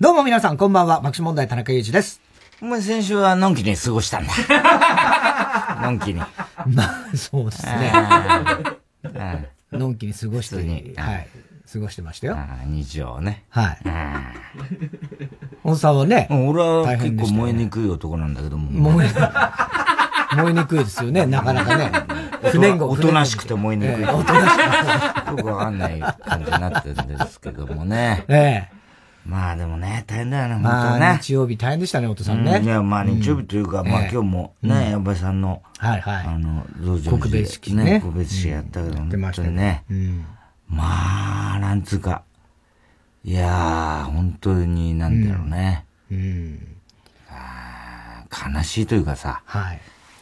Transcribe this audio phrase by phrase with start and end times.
[0.00, 0.96] どうも皆さん、こんばんは。
[0.96, 2.20] 爆笑問題、田中裕二です。
[2.60, 4.32] お前先週はのんきに過ごしたんだ。
[5.82, 6.14] のんきに。
[6.14, 6.26] ま
[6.82, 7.92] あ、そうですね。
[9.72, 11.28] のんきに過ごしてに、はい。
[11.74, 12.38] 過ごしてましたよ。
[12.66, 13.42] 日常ね。
[13.48, 13.78] はい。
[15.64, 16.28] 小野さんはね。
[16.30, 18.70] 俺は結構燃えにくい男なんだけども。
[18.92, 19.08] 燃え、
[20.36, 21.90] 燃えにくいですよね、なかなかね。
[22.52, 22.88] 不燃後。
[22.88, 24.04] おとなしくて燃えにくい。
[24.04, 25.30] おとなしくて。
[25.32, 28.24] よくわかんない感じになってるんですけどもね。
[28.28, 28.84] ええ。
[29.26, 31.18] まあでもね、大変だよね、本当ね。
[31.20, 32.60] 日曜日大変でしたね、お父さんね。
[32.62, 36.26] いや、まあ日曜日というか、まあ今日もね、矢部さんの、はいはい。
[36.26, 38.00] あの、道場告別式ね。
[38.00, 39.82] 告別式やったけど、本当にね。
[40.74, 42.24] まあ、なんつうか、
[43.24, 45.86] いやー、本当に、なんだろうね。
[46.10, 46.74] うん。
[48.54, 49.80] 悲しいというかさ、はい。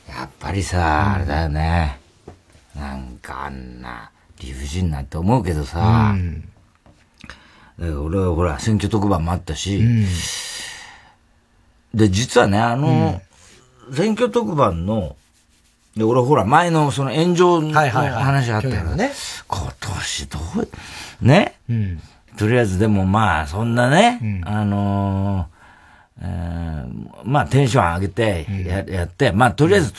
[0.08, 1.98] やっぱりさ、あれだよね。
[2.76, 6.48] なんかあんな理不尽なって思うけどさ、うん。
[7.78, 10.06] 俺はほら、選挙特番もあったし、うん、
[11.94, 13.20] で、実はね、あの、
[13.88, 15.16] うん、選挙特番の、
[15.96, 19.12] で、俺ほら、前のその炎上の話あったけど、ね、
[19.46, 20.38] 今年ど
[21.20, 22.00] う、ね、うん、
[22.38, 29.92] とりあえずでもまあ、そんなね、あのー、えー、まあ、テンション上げてや,、やって、まあ、とりあえず、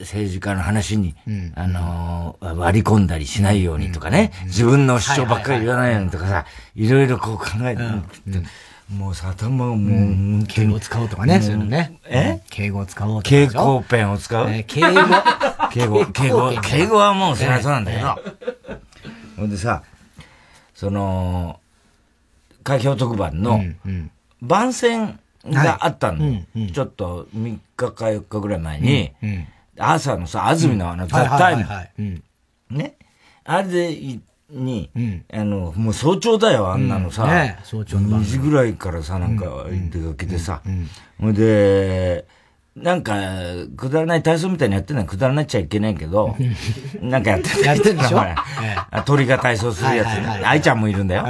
[0.00, 7.82] 政治家の話に、うん、あのー、割り込んだりしないようにとかね、うん、自分の主張ばっかり言わないようにとかさ、いろいろこう考えて、
[8.90, 12.00] もうさ、頭をもう、敬語使おうとかね、そういうのね。
[12.06, 12.40] え？
[12.48, 13.28] 敬語を使おうとか。
[13.28, 14.88] 敬語ペンを使う、え敬語。
[15.70, 18.18] 敬語、 敬語、敬語はもうそりゃそうなんだけど。
[19.36, 19.82] ほんでさ、
[20.74, 21.60] その、
[22.64, 23.62] 開票特番の、
[24.40, 26.42] 番宣があったの。
[26.72, 29.12] ちょっと3日か4日ぐらい前に、
[29.78, 31.56] 朝のさ、安住のあの、ザ・タイ
[31.98, 32.22] ム。
[32.70, 32.94] ね？
[33.44, 34.18] あれで、
[34.50, 34.90] に、
[35.32, 37.26] あの、もう早朝だよ、あんなのさ。
[37.26, 40.62] ね、早朝の2時ぐらいからさ、なんか出かけてさ。
[41.20, 42.26] ほ、んで、
[42.76, 43.14] なんか、
[43.76, 46.36] くだらない体操みたいにやってんのはくだらないっちゃいけないけど、
[47.02, 47.64] なんかやってる。
[47.64, 48.22] やってるでしょ？
[49.04, 50.46] 鳥が体操するやつ。
[50.46, 51.24] 愛ちゃんもいるんだよ。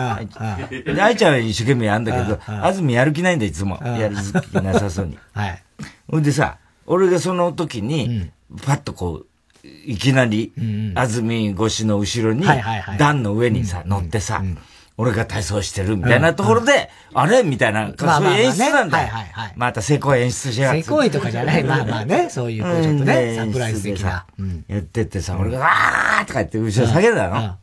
[0.94, 3.80] で、愛ちゃんは一生懸命やるんだけど、安住やる気ないんだよ、いつも。
[3.82, 4.16] やる
[4.52, 5.16] 気なさそうに。
[5.32, 5.62] はい。
[6.10, 8.30] ほんでさ、俺がその時に、
[8.64, 9.26] パッとこう、
[9.86, 10.52] いきなり、
[10.94, 12.46] 安住越しの後ろに、
[12.98, 14.42] 段の上にさ、乗ってさ、
[14.96, 17.42] 俺が体操してるみたいなところで、あれ？
[17.44, 19.08] みたいな、そういう演出なんだよ。
[19.56, 20.82] また成功演出しやがって。
[20.82, 21.62] 成功とかじゃない。
[21.62, 24.26] まあまあね、そういう、ちょっとね、サプライズ的な。
[24.66, 27.56] やってってさ、俺が、わーとか言って後ろ下げたの。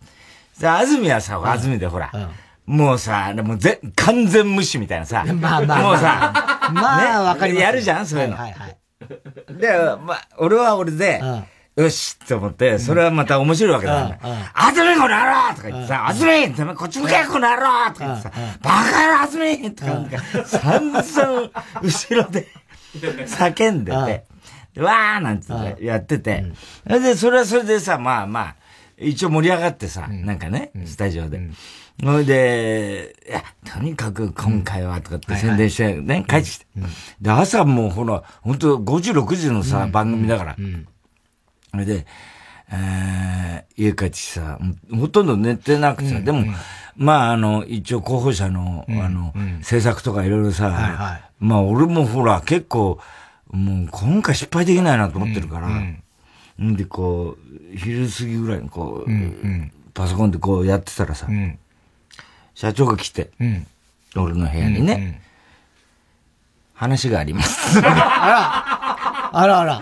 [0.54, 2.10] さあ、安住はさ、安住でほら、
[2.66, 5.26] もうさ、もうぜ、完全無視みたいなさ。
[5.36, 5.82] まあまあ。
[5.82, 7.64] もうさ、まあわかります。
[7.64, 8.38] やるじゃんそういうの。
[9.60, 9.70] で、
[10.02, 11.22] まあ、俺は俺で、
[11.76, 14.18] よしって思って、それはまた面白いわけだ。
[14.54, 18.32] あずみこの野郎とか言ってさ、あずみこっち向けこの野郎とか言ってさ、
[18.62, 21.50] バカ野郎あずみとか、散々
[21.82, 22.48] 後ろで
[22.96, 26.46] 叫んでて、わーなんつってやってて、
[26.88, 28.56] で、それはそれでさ、まあまあ、
[28.98, 31.42] 一応盛り上がってさ、なんかね、スタジオで。
[32.02, 36.66] それで、いや、とにかく今回はとかって宣伝してね、帰ってきて。
[37.22, 40.56] で、朝もうほら、本当5時、6時のさ、番組だから。
[41.76, 42.06] それで、
[42.72, 44.58] えー、家帰ってさ、
[44.98, 46.46] ほとんど寝てなくてさ、でも、
[46.96, 53.00] まあ、あの、一応候補者の、あの、制作とかいろいろさ、まあ、俺もほら、結構、
[53.52, 55.68] もう今回失敗できないなと思ってるから、
[56.64, 59.10] んで、こう、昼過ぎぐらいにこう、
[59.94, 61.28] パソコンでこうやってたらさ、
[62.54, 63.68] 社長が来て、うん、
[64.16, 65.16] 俺の部屋にね、うんうん、
[66.74, 67.80] 話があります。
[67.80, 69.82] あら、あらあら。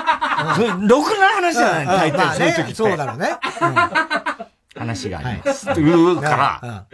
[0.36, 2.74] あろくな話じゃない、大体そういう時って。
[2.74, 3.38] そうだろうね。
[4.76, 5.66] 話があります。
[5.66, 6.28] と言うか
[6.62, 6.84] ら、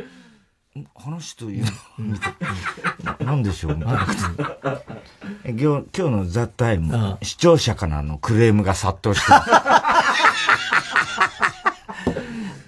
[0.95, 1.65] 話という
[1.99, 3.89] のなんでしょう、今
[5.47, 9.51] 日今日のザ・タイム、視聴者からのクレームが殺到してます。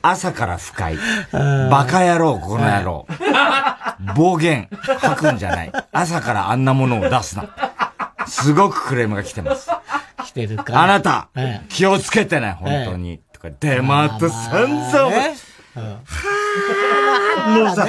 [0.04, 0.96] 朝から不快。
[1.30, 3.06] バカ野郎、この野郎。
[4.16, 4.68] 暴言
[4.98, 5.72] 吐くんじゃない。
[5.92, 7.71] 朝からあんなものを出すな。
[8.26, 9.70] すごくクレームが来てます。
[10.24, 10.82] 来てるか。
[10.82, 11.28] あなた、
[11.68, 13.20] 気をつけてね、本当に。
[13.32, 14.98] とか、で、また散々、
[15.74, 17.86] はぁ、もうさ、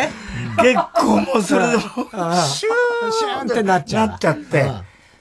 [0.62, 4.72] 結構もうそれでも、シューシューンってなっちゃっちゃって。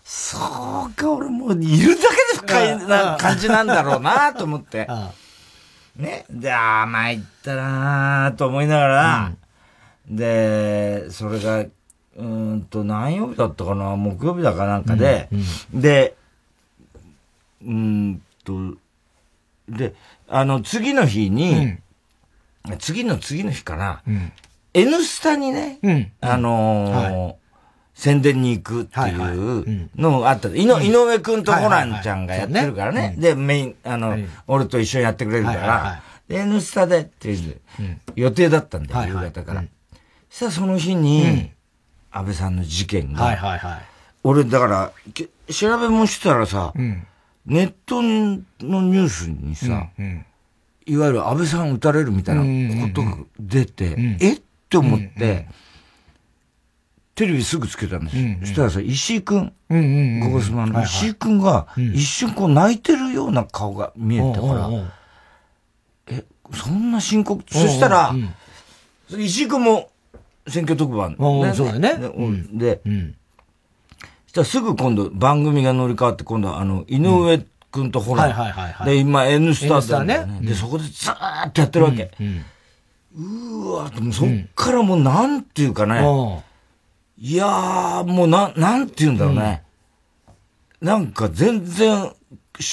[0.04, 4.88] そうか、俺もういるだけで不快な感じなんだろうなと思って。
[5.96, 6.24] ね。
[6.30, 9.32] で、ああ、参ったなーと思いながら、
[10.08, 11.64] で、それが、
[12.16, 13.96] うんと、何曜日だったかな？
[13.96, 15.28] 木曜日だかなんかで、
[15.72, 16.14] で、
[17.64, 18.74] うんと、
[19.68, 19.94] で、
[20.28, 21.78] あの、次の日に、
[22.78, 24.02] 次の次の日かな、
[24.74, 25.78] N スタにね、
[26.20, 27.38] あの
[27.94, 30.48] 宣伝に行くっていうのがあった。
[30.48, 33.14] 井上くんとホランちゃんがやってるからね。
[33.18, 34.16] で、メイン、あの、
[34.46, 37.60] 俺と一緒にやってくれるから、N スタでっていう
[38.16, 39.64] 予定だったんだよ、夕方から。
[40.30, 41.50] そしたらその日に、
[42.12, 43.24] 安倍さんの事件が、
[44.22, 44.92] 俺だから、
[45.52, 46.72] 調べもしてたらさ、
[47.46, 49.88] ネットのニュースにさ、
[50.86, 54.40] いわゆる安倍さん撃たれるみたいなことが出て、えっ？
[54.68, 55.48] て思って、
[57.14, 58.40] テレビすぐつけたんです。
[58.40, 59.52] そしたらさ、石井くん、
[60.20, 61.38] ゴゴスマの石井くん。
[61.38, 64.70] が、一瞬こう泣いてるような顔が見えたから、
[66.08, 66.24] え、
[66.54, 68.14] そんな深刻、そしたら、
[69.10, 69.90] 石井くんも
[70.48, 71.16] 選挙特番、ね、
[71.54, 71.94] そうだね。
[72.52, 72.90] で、そ
[74.28, 77.38] したらすぐ今度番組が乗り換わって、今度はあの、井上
[77.70, 80.46] くんとほら、で、今 N スターだよね。
[80.46, 82.10] で、そこでずーっとやってるわけ。
[83.14, 86.00] うわーそっからもうなんていうかね、
[87.18, 89.62] いやー、もうな、なんて言うんだろうね。
[90.80, 92.12] うん、なんか全然思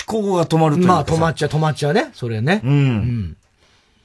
[0.06, 0.94] 考が止まるというか。
[0.94, 2.10] まあ止まっちゃう、止まっちゃうね。
[2.14, 2.62] それね。
[2.64, 2.72] うん。
[2.72, 3.38] うん、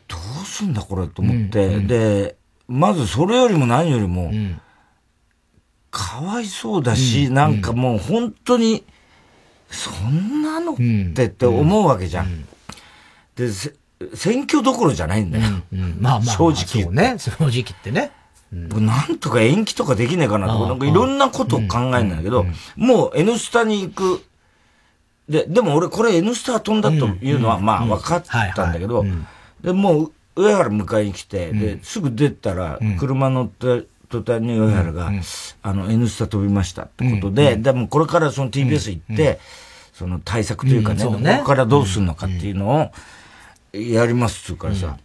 [0.09, 2.37] どうすんだこれと思って、うんうん、で、
[2.69, 4.61] まずそれよりも何よりも、うん、
[5.91, 8.85] かわいそうだし、うん、なんかもう本当に、
[9.69, 10.77] そんなのっ
[11.15, 12.47] てって思うわけじゃん。
[13.35, 13.51] で、
[14.15, 15.45] 選挙どころじゃないんだよ。
[15.99, 16.91] まあまあ、正直。
[16.91, 18.13] ね、正直言ってね。
[18.53, 22.47] うん、なんとか延期とかできないかなとか、なんかいろんなことを考えるんだけど、
[22.77, 24.25] もう N スタに行く。
[25.29, 29.05] で、でも俺これ N スタ飛んだというのはまあ分かったんだけど、
[29.63, 35.13] で、もう上原迎えに来て、で、すぐ出たら、車乗って途端に上原が、
[35.63, 39.39] あの N スタ飛びましたってことで、でもこれからその TBS 行って、
[39.93, 42.91] その対策というかね、ここからどうするのかっていうの
[43.73, 44.99] をやりますっつうからさ、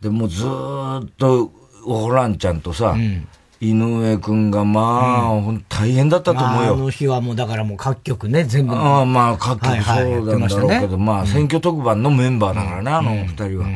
[0.00, 1.52] で、もうずっと
[1.84, 3.28] ホランちゃんとさ、うん、
[3.62, 6.74] 井上くんがまあ、うん、大変だったと思うよ。
[6.74, 8.74] あの日はもうだからもう各局ね、全部。
[8.74, 13.68] ああ、まあ各局そうなんだろうけど、はいはいね、まあ選挙特番のメンバーだからね、あの二人は。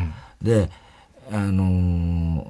[0.43, 0.69] で、
[1.31, 2.47] あのー、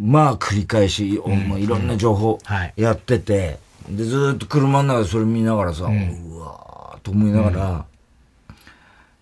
[0.00, 2.38] まあ繰り返し、いろんな情報
[2.76, 3.58] やってて、
[3.90, 7.84] で、ずっと車の中でそれ見ながらさ、うわーと思いながら、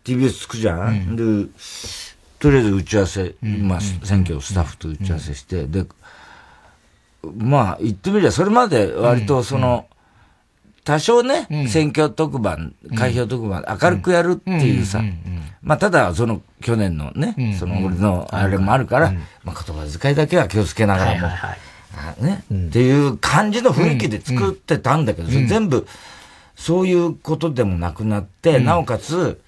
[0.04, 1.48] TBS つくじゃん、で、
[2.38, 5.86] とりあえず打ち合わせ、まあ、選挙スタッフと打ち合わせして、で、
[7.36, 9.86] まあ、言ってみりゃ、それまで割とその、
[10.84, 15.02] 多少ね、選挙特番、開票特番、明るくやるっていうさ、
[15.62, 19.12] まあ、ただ、その、去年のね、その、俺のあれもあるから、
[19.42, 25.86] まあ、言葉遣いだけは気をつけながらも、ね、っていう感じの雰囲気で作ってたんだけど、全部、
[26.54, 29.40] そういうことでもなくなって、なおかつ、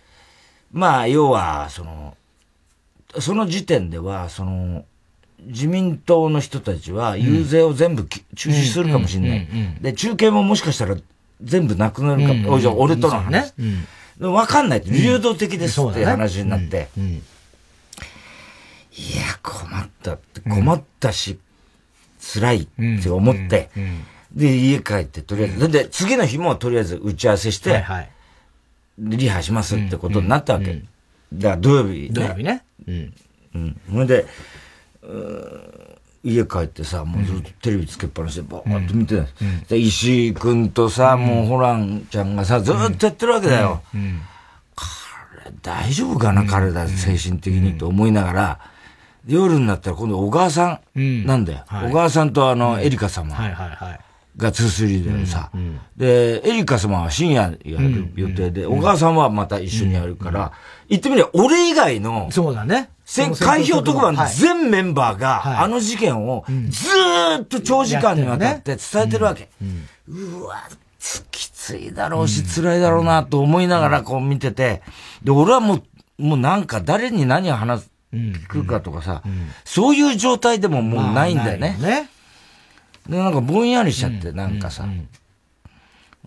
[0.73, 2.17] まあ、要は、その、
[3.21, 4.85] その時点では、その、
[5.47, 9.49] 自民党の人たちは遊説を全部、中止するかもしれない。
[9.81, 10.97] で、中継ももしかしたら
[11.43, 12.35] 全部なくなるかも。
[12.57, 13.53] うんうん、俺との話。
[14.21, 14.83] わ、ね、かんない。
[14.85, 16.89] 流動的ですっていう話になって。
[16.97, 17.01] い
[19.17, 21.39] や、困ったって、困ったし、
[22.21, 23.71] 辛いって思って、
[24.33, 27.85] で、家帰って、とりあえず、で、次の日もとりあえず打ち合わせして、
[28.99, 30.83] リハしますってことになったわけ。
[31.33, 32.09] だから土曜日、ね。
[32.11, 32.65] 土曜日ね。
[32.87, 33.15] うん。
[33.55, 33.81] うん。
[33.91, 34.27] それで、
[36.25, 39.63] 家帰ってさ、もうずっとテレビつけっぱなしでバーッと見てた、うん。
[39.69, 43.83] で石井くんとさ、もうホランちゃんがさ、ずっとやってるわけだよ。
[43.95, 44.21] うん、
[44.75, 44.85] こ
[45.45, 48.59] れ、大丈夫かな、彼ら、精神的にと思いながら、
[49.27, 51.65] 夜になったら今度小川さんなんだよ。
[51.69, 53.35] 小川さんとあの、エリカ様。
[53.35, 54.01] はいはいはい。
[54.39, 55.51] が2-3でさ、
[55.97, 60.53] で、エリカ様は深夜やる予定で、小川さんはまた一緒にやるから、
[60.89, 62.89] 言ってみれば俺以外の、そうだね。
[63.41, 69.49] 開票特番全メンバーが、あの事件をずーっと長時間にわたって伝えてるわけ。
[70.07, 70.69] うわ、
[71.31, 74.83] きついだろうし、辛いだろうなと思いながらこう見てて、
[75.23, 79.23] で、俺はもう、もうなんか誰に何を話す、聞くかとかさ、
[79.65, 81.77] そういう状態でももうないんだよね。
[81.81, 82.11] ね。
[83.09, 84.87] で、なんかぼんやりしちゃって、なんかさ。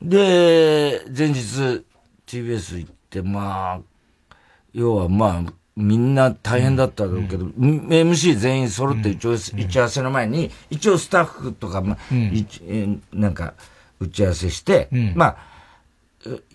[0.01, 1.85] で、前日
[2.25, 4.35] TBS 行って、まあ、
[4.73, 13.53] 要はまあ、みんな大変だったろうけど、うん、MC 全員揃って打ち合わせの前に、一応スタッフとか、まあ、うん、なんか、
[13.99, 15.37] 打ち合わせして、うん、まあ、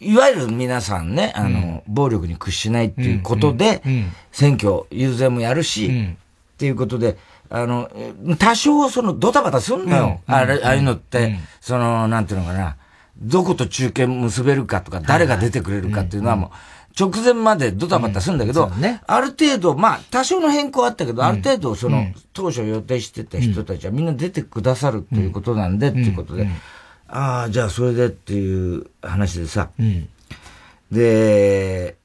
[0.00, 3.82] いわゆる皆さんね、あの、暴力に屈しないっていうことで、
[4.30, 6.14] 選挙、遊説もやるし、
[6.54, 7.16] っていうことで、
[7.50, 7.90] あの、
[8.38, 10.20] 多少そのドタバタすんのよ。
[10.26, 12.76] あれ、ああいうのって、その、なんていうのかな。
[13.18, 16.50] どこと中継結べるかとか、誰が出てくれるかっていうのはもう、
[16.98, 18.70] 直前までドタバタするんだけど、
[19.06, 26.48] ある程度、まあ、多少の変更あったけど、ある程度、その、当初予定してた人たちはみんな出てくださるということなんで、っていうことで、
[27.06, 29.70] ああ、じゃあそれでっていう話でさ、
[30.90, 31.96] で、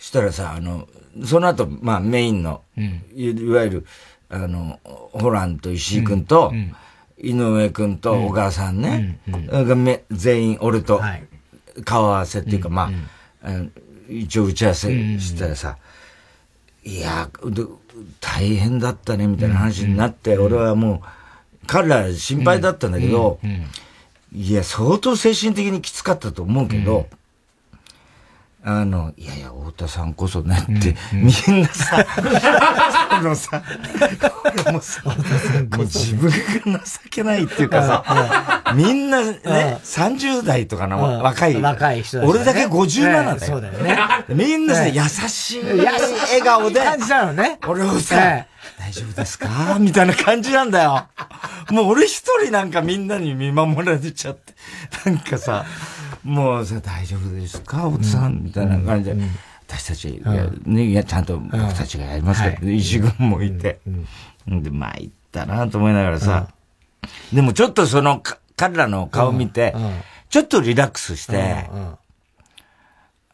[0.00, 0.88] したらさ、あの、
[1.24, 3.86] その後、まあメインの、うん、いわゆる、
[4.28, 4.80] あの、
[5.12, 6.52] ホランと石井君と、
[7.16, 11.00] 井上君と小川さんね、がめ全員俺と
[11.84, 12.90] 顔合わせっていうか、ま
[13.42, 13.50] あ、
[14.08, 14.88] 一応打ち合わせ
[15.18, 15.76] してらさ、
[16.84, 17.30] いや、
[18.20, 22.92] 大変だったね、みたいな話になって、俺はもう、彼ら心配だったん。
[22.92, 23.38] だけど、
[24.34, 27.06] いや、相当精神的にきつかったと思うけど、
[28.64, 32.06] あの、いやいや、太田さんこそねって、うんうん、みんなさ、
[33.18, 33.62] そのさ、
[34.70, 39.40] もうさ、もう自分が情けないっていうかさ、みんなね、
[39.82, 43.38] 30代とかの若い、若い人俺だけ57だよ。
[43.40, 43.98] そうだよね。
[44.28, 47.58] みんなさ、優しい笑顔で、感じなのね。
[47.66, 48.46] 俺をさ、
[48.78, 51.08] 大丈夫ですかみたいな感じなんだよ。
[51.70, 54.54] もう俺一人なんかみんなに見守られちゃって、
[55.04, 55.64] なんかさ、
[56.24, 57.88] もうさ、大丈夫ですか？
[57.88, 59.16] おさん、みたいな感じで、
[59.66, 60.32] 私たちが、
[60.64, 60.94] ね、い。
[60.94, 63.80] や、ちゃんと僕たちがやりますけど、石軍もいて。
[64.46, 66.48] で、参ったなと思いながらさ、
[67.32, 68.22] でもちょっとその、
[68.56, 69.74] 彼らの顔見て、
[70.28, 71.68] ちょっとリラックスして、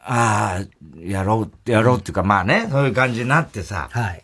[0.02, 0.64] ああ、
[0.98, 4.22] やろう、やろうっていうか、まあね、そういう感じになってさ、はい、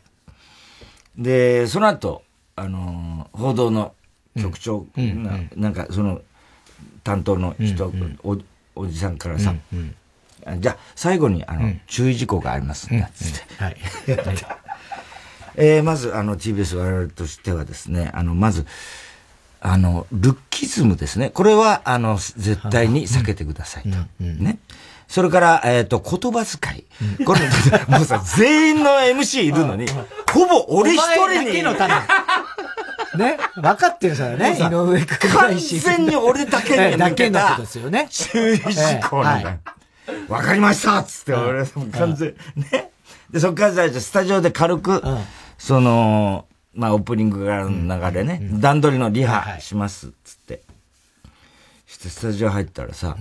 [1.19, 2.23] で、その後、
[2.57, 3.93] あの報道の
[4.41, 6.23] 局長が、なんかその、
[7.03, 7.93] 担当の人、
[8.75, 9.95] おおじさんからさ、うん
[10.47, 13.63] うん、じゃあ、最後に、あの、うん、注意事項がありますんで、つって。
[13.63, 13.77] はい。
[15.57, 18.67] えー、まず、あの、TBS 我々としてはですね、あの、まず、
[19.61, 21.31] あの、ルッキズムですね。
[21.31, 23.97] これは、あの、絶対に避けてくださいと。
[24.21, 24.59] ね。
[25.09, 27.25] それから、えっ、ー、と、言葉遣い。
[27.25, 27.41] これ、
[27.89, 29.87] もうさ、全員の MC いるのに、
[30.33, 31.63] ほぼ俺一人に。
[31.63, 31.95] のため。
[33.17, 33.39] ね。
[33.55, 34.57] 分かってるからね。
[34.61, 38.09] 井上君完全に俺だけにだけのことですよね。
[38.11, 39.59] 注意事項なんだ。
[40.29, 42.91] わ、かりましたつって、俺、完全、ね。
[43.31, 45.03] で、そっからじゃスタジオで軽く、
[45.59, 50.63] その、まあ、オープニングからの流れね、段取りのリハします、つって。
[51.87, 53.17] して、スタジオ入ったらさ、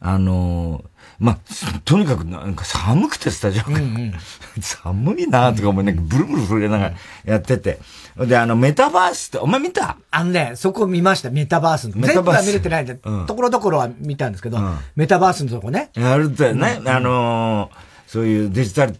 [0.00, 0.84] あの
[1.22, 1.38] まあ、
[1.84, 4.14] とにかくなんか寒くてスタジオが、うんうん、
[4.60, 6.92] 寒いなとか思いながら、ブルブル震えながら
[7.24, 7.78] やってて。
[8.18, 9.96] で、あの、メタバースって、お前見た？
[10.10, 11.96] あのね、そこ見ました、メタバースの。
[11.96, 12.14] メタバース。
[12.14, 15.90] 全部は見れてないんで、うん、ところどころは見たんですけど、うん、メタバースのとこね。
[15.94, 18.96] やるとね、うん、あのー、そういうデジタル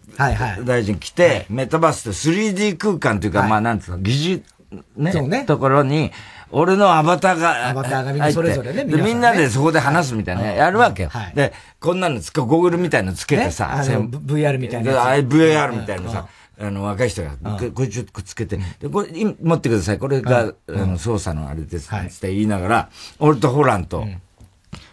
[0.63, 1.35] 大臣来て、はい。
[1.35, 5.43] はい、メタバースって 3D 空間というか、はい、まあなんつうの、疑似、ね、ね。
[5.45, 6.13] ところに、
[6.53, 7.69] 俺のアバターが。
[7.69, 8.85] アバターがみんなそれぞれね。
[8.85, 11.09] で、みんなでそこで話すみたいな、やるわけよ。
[11.33, 13.71] で、こんなのつけ、ゴーグルみたいのつけてさ。
[13.83, 14.91] VR みたいな。
[15.15, 16.27] VR みたいなさ。
[16.59, 17.31] あの、若い人が、
[17.73, 19.09] これちょっとくっつけて、で、これ、
[19.41, 19.97] 持ってください。
[19.97, 21.89] これが、あの、操作のあれです。
[21.91, 24.05] って言いながら、俺とホランと、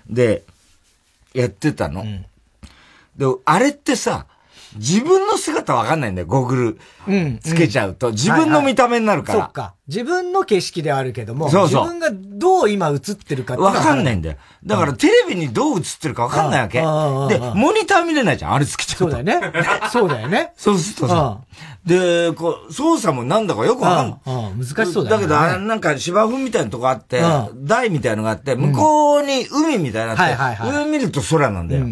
[0.08, 0.42] で、
[1.34, 2.04] やってたの。
[3.16, 4.24] で、あれってさ、
[4.76, 8.10] 自分の姿わかんないんだよ、ゴーグルつけちゃうと。
[8.12, 9.40] 自分の見た目になるから。
[9.40, 9.74] そっか。
[9.88, 14.36] 自分の景色ではあるけども、そうそう自分がどう今映ってるかわかんないんだよ。
[14.64, 16.78] だからテレビにどう映ってるかわかんないわけ。
[16.78, 16.84] で、
[17.54, 19.16] モニター見れないじゃん、あれつけちゃうと。
[19.16, 19.52] そうだよね。
[19.90, 20.52] そうだよね。
[20.56, 21.38] そうするとさ。
[21.84, 24.66] で、こう、操作もなんだかよくわかんない。
[24.66, 25.26] 難しそうだね。
[25.26, 27.22] だけど、なんか芝生みたいなとこあって、
[27.56, 31.86] 台みたいなのがあって、向こうに海みたいなのあって、上見ると空なんだよ。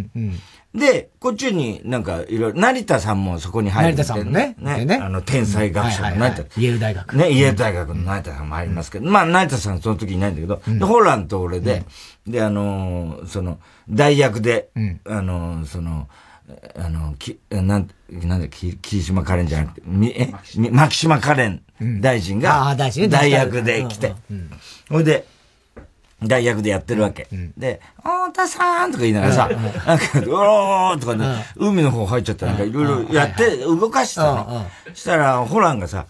[0.75, 3.97] で、こっちになんかいろいろ、成田さんもそこに入る、ね。
[3.97, 4.55] 成田さんもね。
[4.59, 4.85] ね。
[4.85, 4.97] ね。
[4.97, 6.43] あの、天才学者の成田。
[6.43, 7.17] イェール大学。
[7.17, 11.85] ね、イェール大学の成田さんも入りますけど、まあ、成田さんその時いないんだけど、で、ホランと俺で、
[12.27, 13.59] で、あのその、
[13.89, 14.69] 代役で、
[15.07, 16.09] あのその、
[16.77, 20.33] あの、き、なん、なんだ、き、霧島カレンじゃなくて、み、え、
[20.71, 21.63] 牧島カレン。
[22.01, 22.75] 大臣が、
[23.09, 24.15] 代役で来て、
[24.89, 25.27] ほいで、
[26.23, 27.29] 大学でやってるわけ。
[27.33, 34.67] うん、で、太田さんとか言いながらさ、なんか、おーとかね、海の方入っちゃったなんかいろいろやって、動かしてたの。
[34.95, 36.07] したら、ホランがさ、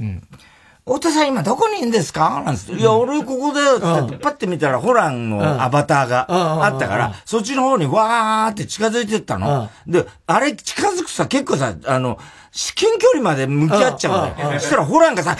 [0.86, 2.42] 太田さん今どこにいるんですか？
[2.46, 6.26] なんつって、いや、俺ここだよってパッて見たらホランのアバターが
[6.64, 9.68] あったから、そっちの方にわーって近づいてったの。
[9.86, 12.18] で、あれ近づくさ、結構さ、あの、
[12.52, 14.60] 至近距離まで向き合っちゃうんだよ。
[14.60, 15.38] そしたらホランがさ、いや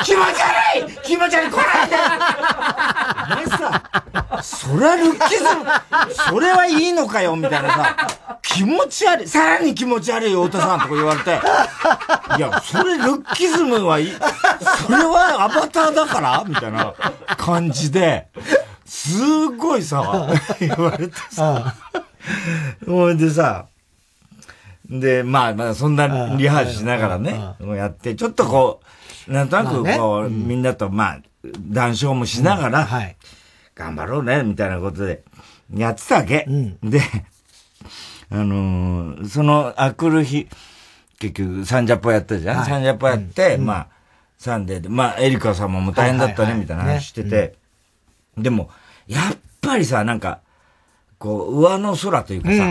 [0.00, 0.98] ー気持ち悪い！
[1.04, 1.50] 気持ち悪い！
[1.50, 1.96] 来ないで
[3.32, 3.82] お前さ、
[4.42, 5.50] それはルッキズム、
[6.28, 7.96] それはいいのかよ、みたいなさ、
[8.42, 11.40] 気持ち悪い、さらに気持ち悪い太田さんとか言われて、
[12.36, 14.12] いや、それルッキズムはいい、
[14.86, 16.44] それはアバターだから？
[16.46, 16.94] みたいな
[17.36, 18.28] 感じで、
[18.84, 20.28] すごいさ、
[20.58, 21.74] 言われてさ、
[22.86, 23.66] ほいでさ、
[25.00, 28.80] で、まあまあ、そんなリハーサルしながらね、やって、ちょっとこ
[29.28, 31.20] う、なんとなくこう、みんなとまあ、
[31.60, 32.88] 談笑もしながら、
[33.74, 35.22] 頑張ろうね、みたいなことで、
[35.74, 36.46] やってたわけ。
[36.82, 37.00] で、
[38.30, 40.48] あのー、その、あくる日、
[41.18, 43.88] 結局、サンジャポやったじゃん、はい、サンジャポやって、うん、まあ、
[44.38, 47.54] サンデーで、まあ、エリカ様も大変だったね、みたいな話してて、
[48.36, 48.70] でも、
[49.06, 50.40] やっぱりさ、なんか、
[51.18, 52.70] こう、上の空というかさ、うんうんう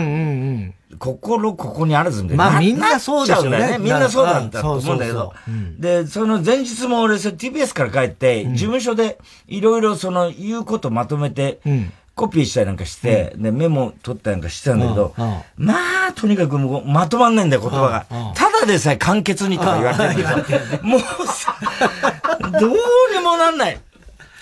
[0.68, 2.50] ん心ここにあらずみたいな。
[2.50, 3.76] まあみんなそうでしょうね。
[3.78, 5.32] みんなそうだったと思うんだけど。
[5.78, 11.60] で、その前日も俺、TBS から帰って、事務所でいろいろその言うことまとめて、
[12.14, 15.14] コピーしたりなんかして、で、メモ取ったりなんかしてたんだけど、
[15.56, 15.74] ま
[16.08, 18.06] あ、とにかくもうまとまんないんだよ、言葉が。
[18.34, 21.56] ただでさえ簡潔にとか言われてるけど、もうさ、
[22.60, 22.70] どう
[23.14, 23.80] にもなんない。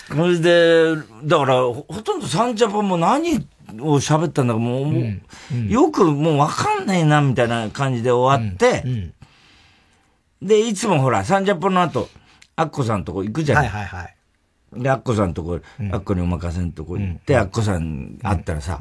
[0.09, 3.47] それで、だから、ほとんどサンジャポンも何
[3.79, 9.13] を喋ったんだかもう、うんうん、よくもうわかんないな、みたいな感じで終わって、うん
[10.41, 12.09] で、いつもほら、サンジャポの後、
[12.55, 13.69] アッコさんとこ行くじゃない。
[13.69, 14.15] はいはいはい。
[14.81, 18.79] で、アッコさんとこ、アッコにお任せのとこ行って、アッコさん会ったらさ、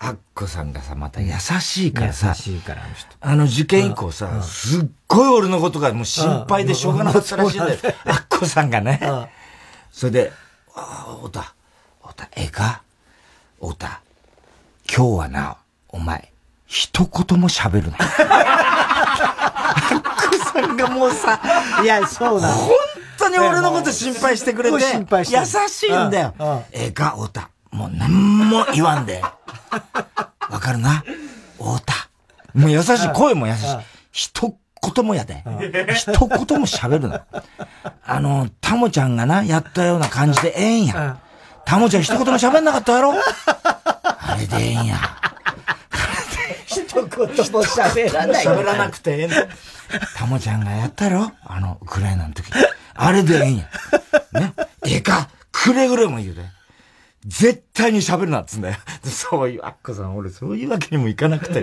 [0.00, 2.82] アッコさんがさ、また優しいからさ、優しいから
[3.20, 7.78] あの受験以降さ、すっごい俺のことがもう心配でしょうがなかったらしいんだよ。
[8.06, 9.00] アッコさんがね。
[9.92, 10.32] それで、
[10.74, 11.54] ああ、太田、
[12.02, 12.82] 太田、ええか？
[13.60, 14.00] 太田、
[14.92, 15.56] 今日はな、
[15.88, 16.32] お前、
[16.66, 17.98] 一言も喋るな。
[17.98, 18.04] ク
[20.38, 21.40] さんがもうさ、
[21.84, 22.54] いや、そうなの。
[22.54, 22.70] 本
[23.16, 26.34] 当に俺のこと心配してくれて、心配して優しいんだよ。
[26.72, 27.50] ええか、太田。
[27.70, 29.22] もう何も言わんで。
[29.22, 29.36] わ
[30.58, 31.04] かるな？
[31.56, 31.94] 太田。
[32.54, 33.66] もう優しい、声も優しい。
[34.10, 34.56] 一
[34.94, 35.44] 言もやで。
[35.94, 37.22] 一言も喋るな。
[38.04, 41.20] あの、タモちゃんがな、やったような感じでええんや。
[41.64, 43.14] タモちゃん一言も喋んなかったやろ？
[44.30, 44.96] あれでええんや。
[46.66, 48.44] 一言も喋らない。
[48.44, 49.34] 喋らなくてええの。
[50.16, 51.32] タモちゃんがやったろ？
[51.44, 52.50] あの、ウクライナの時。
[52.94, 53.68] あれでええんや。
[54.32, 54.54] ね？
[54.86, 56.42] ええか、くれぐれも言うで。
[57.26, 58.76] 絶対に喋るなっつんだよ。
[59.04, 61.62] そういう、アッコさん、俺そういうわけにもいかなくて。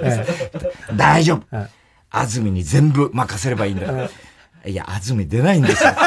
[0.95, 1.67] 大丈夫。
[2.09, 4.09] 安住に全部任せればいいんだよ。
[4.67, 5.91] いや、安住出ないんですよ。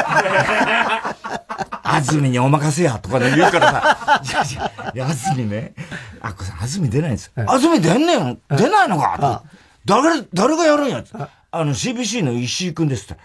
[1.82, 5.74] 安住にお任せやとかで言うからさ、いやいや、安住ね、
[6.20, 7.44] あっこさん、安住出ないんですよ。
[7.50, 9.42] 安住出んねん出ないのか
[9.84, 11.02] 誰、誰がやるんや
[11.50, 13.16] あの、CBC の石井くんですって。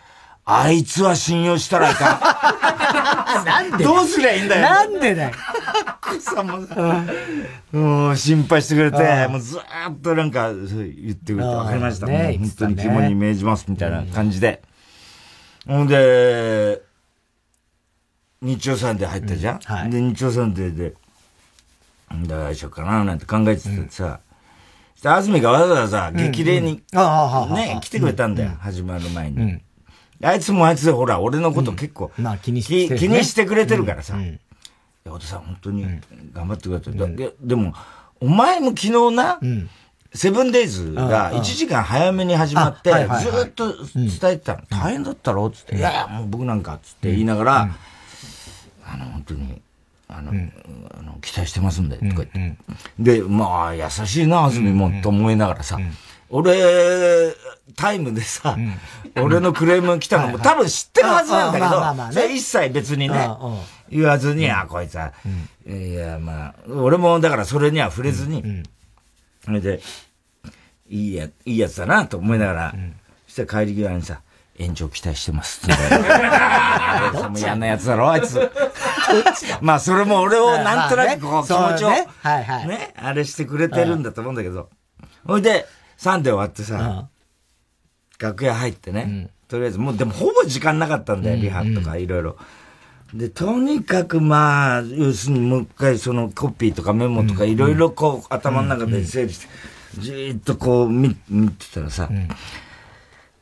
[0.47, 2.15] あいつは信用したらいか
[3.43, 3.45] ん。
[3.45, 4.61] なんでどうすりゃいいんだよ。
[4.61, 5.31] なんでだよ。
[6.19, 7.03] さんもさ、
[7.71, 12.07] もう心配してくれて、もうずーっとなんか、言ってくれて、わかりました。
[12.07, 14.61] もう本当に肝に銘じます、みたいな感じで。
[15.67, 16.81] ほんで、
[18.41, 20.93] 日曜サンデー入ったじゃん、うんはい、で、日曜サンデーで、
[22.27, 24.19] どうしようかな、なんて考えててさ、
[25.03, 29.59] うん、安住がわざわざ激励に、ね、来てくれたんだよ、始まる前に。
[30.23, 34.17] あいつもあいつでほら、俺のこと結構、まあ気にして、気にしてくれてるからさ、
[35.03, 35.39] 太田さん。
[35.41, 35.85] 本当に
[36.31, 37.73] 頑張ってくれて、ででも、
[38.19, 39.39] お前も昨日な、
[40.15, 44.61] セブンデイズが1時間早めに始まって、ずっと伝えてたの。
[44.69, 45.49] 大変だったろ？
[45.49, 47.69] つって、いやいや、もう僕なんか、つって言いながら、
[48.85, 49.61] あの、本当に、
[50.07, 50.53] あの、うん、
[50.97, 52.57] あの期待してますんで、とか言って。
[52.99, 55.77] で、まあ、優しいな、安住も、と思いながらさ、
[56.29, 57.33] 俺、
[57.75, 58.57] タイムでさ、
[59.17, 63.29] 俺のクレーム来たのも多分知ってるはずなんだけど、一切別にね、
[63.89, 65.13] 言わずに、あ、こいつは、
[65.67, 68.63] いや、まあ、俺もだからそれには触れずに、
[69.43, 69.81] それで、
[70.87, 72.75] いいや、いいやつだなと思いながら、
[73.27, 74.21] そしたら帰り際にさ、
[74.57, 75.67] 延長期待してます。
[75.67, 78.39] どっち 嫌なやつだろ、あいつ。
[79.61, 82.67] まあ、それも俺をなんとなくこう、気持ちを、ね、はいはい。
[82.67, 84.69] ね、あれしてくれてるんだと思うんだけど。
[85.25, 85.65] ほいで、
[85.97, 87.09] 3で終わってさ、
[88.19, 92.37] 楽屋入ってね、とりあえず、もうでもほぼ時間なかったんだよ、リハとかいろいろ。
[93.13, 99.47] で、とにかくまあ、要するにもう一回そのコピーとかメモとかいろいろこう頭の中で整理して、
[99.97, 102.09] じーっとこう見見てたらさ、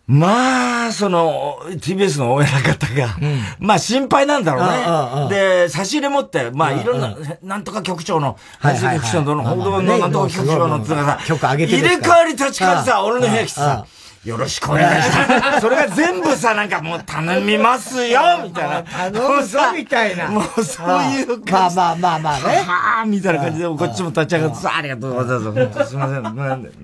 [0.05, 5.35] まあ、その、TBS の親方が、うん、まあ心配なんだろうね。
[5.35, 13.85] で、差し入れ持って、まあいろんな、なんとか局長の、配信局長の、報道のなんとか局長の、つがさ、入れ替わり立ち替わりさ、俺の部屋来てさ、
[14.25, 15.61] よろしくお願いします。
[15.61, 18.83] それが全部さ、なんかもう頼みますよみたいな。
[18.83, 20.29] 頼むぞみたいな。
[20.29, 21.75] もうそういう感じ。
[21.75, 22.63] まあまあまあまあね。
[22.65, 25.51] はあみたいな感じで、こっちも立ち上がってさ、ありがとうございます。
[25.51, 26.23] 本当すいません。
[26.23, 26.79] なんで、って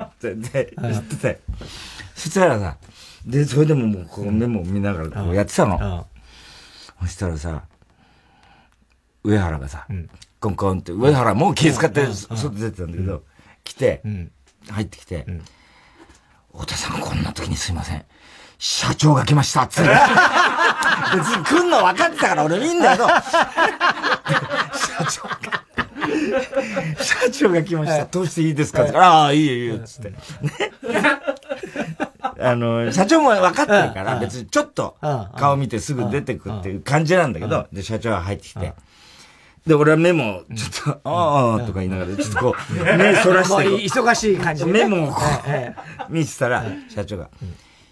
[0.82, 1.40] 言ってて。
[2.16, 2.76] そしたらさ、
[3.26, 6.08] で、それでももうこうメモを見ながらこうやってたの。
[7.02, 7.64] そしたらさ、
[9.24, 9.88] 上原がさ、
[10.42, 13.24] コンコンって、上原もう気遣って外出てたんだけど、
[13.64, 14.02] 来て、
[14.70, 15.26] 入ってきて、
[16.54, 18.04] 太田さんこんな時にすいません。
[18.58, 19.64] 社長が来ました。
[19.64, 19.90] っつって。
[21.16, 23.14] 別に来んの分かってたから俺いいんだけど、社
[25.06, 25.64] 長が、
[27.02, 28.06] 社長が来ました。
[28.06, 28.84] どうしていいですか？
[28.84, 30.10] ってああ、いいよいいよ、つって。
[30.10, 30.18] ね。
[32.42, 34.98] あの、社長も分かってるから、別にちょっと
[35.38, 38.74] 顔見てすぐ出てくっていう感じなんだけど、で、社長が入ってきて、
[39.68, 43.64] で、俺はメモ、ちょっと、ああ、とか言いながら、ちょっとこう、目そらして。
[44.02, 47.30] 忙しい感じメモをこう、見てたら、社長が、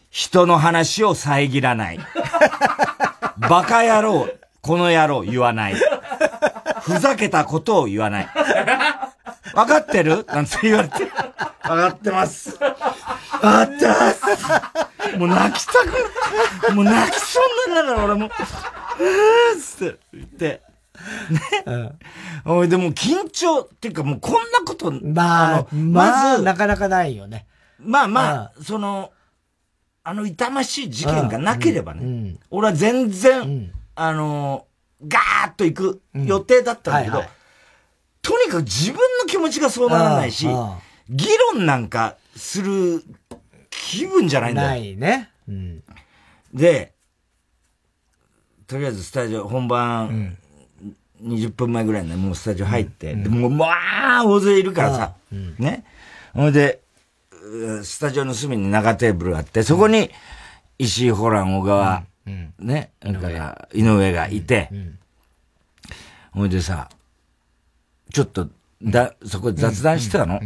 [0.10, 2.00] 人の話を遮らない。
[3.50, 4.28] バカ野郎、
[4.62, 5.76] この野郎言わない。
[6.82, 8.30] ふざけたことを言わない。
[9.54, 10.26] わかってる？
[10.28, 11.04] なんて言われて。
[11.04, 11.10] わ
[11.76, 12.58] かってます。
[12.62, 12.72] わ
[13.42, 18.26] かってますもう泣きたくなもう泣きそうになるから俺も。
[18.28, 20.67] うーって言って。
[21.66, 21.92] ね。
[22.46, 27.48] おい、でも緊張っていうかもうこんなこと、まあ、まず、なかなかないよね。
[27.80, 29.12] まあまあ、その、
[30.04, 34.66] あの痛ましい事件がなければね、俺は全然、あの、
[35.06, 37.24] ガーッと行く予定だったんだけど、
[38.22, 40.48] とにかく自分の気持ちがそうならないし、
[41.10, 43.04] 議論なんかする
[43.70, 44.68] 気分じゃないんだよ。
[44.70, 45.30] ないね。
[46.54, 46.94] で、
[48.66, 50.38] とりあえずスタジオ本番、
[51.24, 53.68] 20分前ぐらいにね、もうスタジオ入って、うん、でもう、ま
[54.20, 55.84] あ、大勢いるからさ、うん、ね。
[56.34, 56.82] ほんで、
[57.84, 60.12] スタジオの隅に長テーブルがあって、そこに、
[60.78, 64.70] 石井ホラン、小川、うん、ね、だから、井上がいて、
[66.32, 66.90] ほいでさ、
[68.14, 68.50] ちょっと、
[68.84, 70.40] だ、そこで雑談してたの？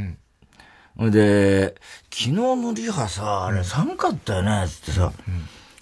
[0.98, 1.76] ほいで、
[2.10, 5.12] 昨日のリハさ、あれ寒かったよね、つってさ、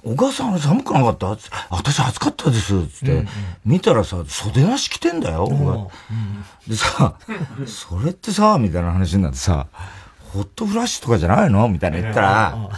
[0.09, 1.37] お母さんあれ寒くなかった
[1.69, 3.27] 私暑かったです、つって、うんうん、
[3.63, 5.87] 見たらさ、袖なし着てんだよ、うん、
[6.67, 7.15] でさ、
[7.67, 9.67] それってさ、みたいな話になってさ、
[10.33, 11.67] ホットフラッシュとかじゃないの？
[11.67, 12.69] みたいな言ったら、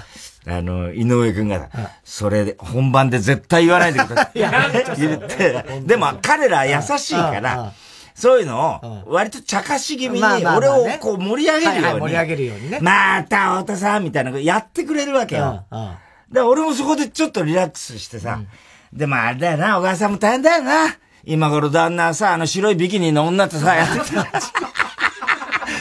[0.48, 1.70] あの、井上くんが、
[2.04, 4.40] それで、本番で絶対言わないでください。
[5.00, 7.74] 言って、でも彼ら優しいから、
[8.16, 12.00] そういうのを、割と茶化し気味に、俺をこう盛り上げるように。
[12.00, 12.80] 盛り上げるようにね。
[12.82, 15.66] また、太田さんみたいなやってくれるわけよ。
[16.32, 18.40] で、俺もそこでちょっとリラックスしてさ、
[18.94, 20.98] うん、でもあれだよな、小川さんも大変だよな。
[21.24, 24.26] 今頃旦那さ、あの白いビキニの女とさ、やってた。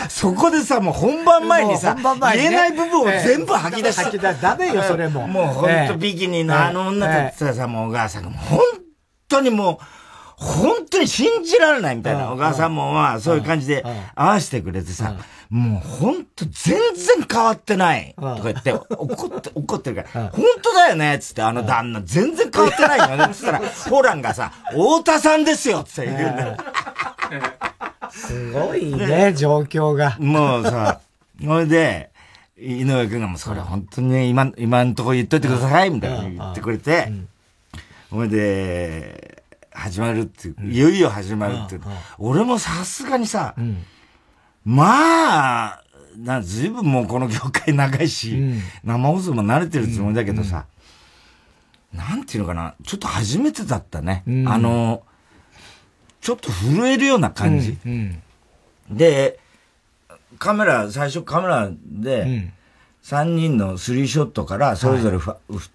[0.08, 2.02] そこでさ、もう本番前にさ、ね、
[2.34, 4.02] 言えない部分を全部吐き出して。
[4.04, 5.26] 吐き出ダメよ、それも。
[5.26, 8.60] もうほんとビキニのあの女とってさ、もう小川さんがもう本
[9.28, 9.84] 当にもう、
[10.40, 12.32] 本当に信じられないみたいな。
[12.32, 15.16] 小川さんもまあそういう感じで合わせてくれてさ、
[15.50, 18.14] もう本当全然変わってない。
[18.16, 26.56] とか言って、怒って、怒ってるから、本当だよねつって、あの旦那全然変わってないよね つったら、ホランがさ、太田さんですよって言うんだよ。
[28.10, 30.16] すごいね、状況が。
[30.18, 31.00] もうさ、
[31.44, 32.10] それで、
[32.56, 37.12] 井上くんがもうそれ本当にね、今、今んとこ言っといてくださいみたいな言ってくれて、
[38.10, 39.29] ほいで、
[39.80, 41.82] 始まるっていう、いよいよ始まるっていう。
[42.18, 43.54] 俺もさすがにさ、
[44.64, 45.82] まあ、
[46.18, 48.36] な、ずいぶんもうこの業界長いし、
[48.84, 50.66] 生放送も慣れてるつもりだけどさ、
[51.94, 54.22] なんていうのかな、ちょっと初めてだったね。
[54.46, 55.02] あの、
[56.20, 57.78] ちょっと震えるような感じ。
[58.90, 59.38] で、
[60.38, 62.52] カメラ、最初カメラで、
[63.02, 65.32] 3人のスリーショットからそれぞれ振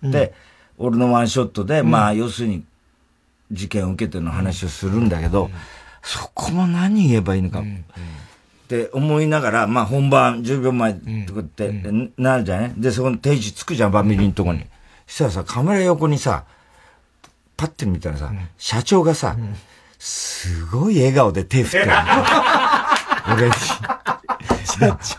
[0.08, 0.34] って、
[0.78, 2.64] 俺のワンショットで、まあ、要するに、
[3.52, 5.50] 事件を受けての話をするんだけど、
[6.02, 7.64] そこも何言えばいいのか、っ
[8.68, 10.94] て思いながら、まあ本番10秒前
[11.28, 11.72] とかって
[12.18, 14.66] なるじゃない、で、そこに定位つくじゃん、バミリのとこに。
[15.08, 16.46] そしたらさ、カメラ横にさ、
[17.58, 19.36] パッて見たらさ、社長がさ、
[20.00, 21.92] すごい笑顔で手振ってる。
[23.34, 23.54] 俺に。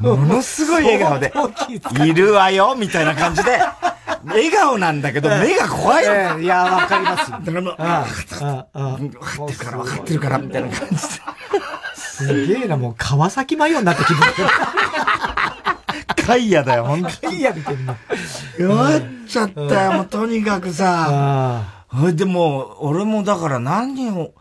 [0.00, 1.32] ものすごい笑顔で、
[2.04, 3.58] いるわよみたいな感じで、
[4.24, 6.38] 笑顔なんだけど、目が怖いよ。
[6.40, 7.30] いや、わかります。
[7.30, 11.00] だからもう、分かってるから、分かってるから、みたいな感じで。
[11.94, 14.14] すげえな、もう川崎マヨになってきて
[16.26, 17.94] カイヤだよ、ほんとカイヤ見てんの。
[18.58, 21.62] 弱っちゃったよ、もうとにかくさ。
[22.14, 24.32] でも、俺もだから何を、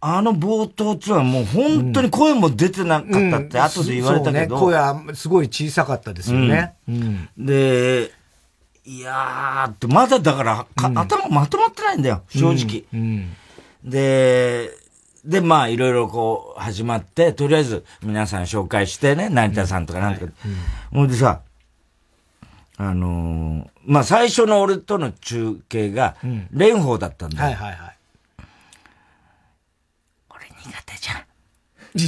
[0.00, 4.56] あの冒頭っていうのはもう本当に声も出てなかったって後で言われたけど。
[4.56, 6.74] うんうんね、声はすごい小さかったですよね。
[6.88, 8.12] うん、で、
[8.84, 12.84] いやーって、まだだから、か頭まとまってないんだよ、正直。
[13.82, 14.70] で、
[15.24, 20.32] で、まあ、いろいろこう、始まって、とりあえず、皆さん紹介してね、成田さんとかなんとか。
[20.92, 21.40] ほ、うんでさ、
[22.76, 26.14] あのー、まあ、最初の俺との中継が、
[26.52, 27.44] 蓮舫だったんだよ。
[27.44, 27.96] はいはいはい。
[30.30, 31.24] 俺苦手じゃん。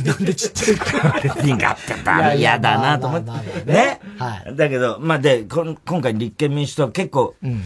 [0.04, 2.34] なんでちっちゃいか苦手だ。
[2.34, 3.64] 嫌だなと思って。
[3.64, 4.00] ね。
[4.18, 4.56] はい。
[4.56, 7.62] だけど、まあ、で、こん今回立憲民主党は結構、うん。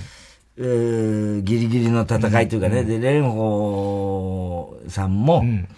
[0.58, 5.68] えー、ギリギリの戦いというかね、うん、で、蓮舫さんも、うん、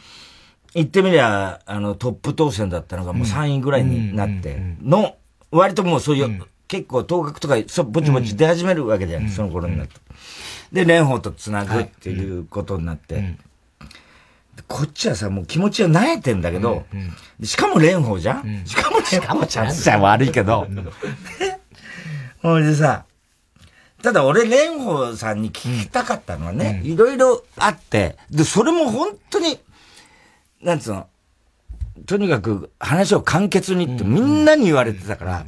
[0.74, 5.16] 言ってみりゃ、あの、トップ当選だったのがもう3位ぐらいになって、の、
[5.52, 9.94] 割ともうそういう、うん、結構当確とか、そぼちぼち出始めるわけじゃん、その頃になって。
[10.72, 13.36] で、蓮舫と繋ぐっていうことになって、
[14.68, 16.84] こっちはさ、もう気持ちは慣れてんだけど、
[17.42, 19.72] しかも蓮舫じゃん、しかも蓮舫ちゃん。
[19.72, 20.66] じゃ悪いけど、
[22.42, 23.04] ほいでさ、
[24.02, 29.58] ただ俺、蓮舫さんに聞きたかったのはね、いろいろあって、で、それも本当に、
[30.62, 31.08] なんつうの、
[32.06, 35.46] とにかく話を簡潔にってみんなに言われてたから、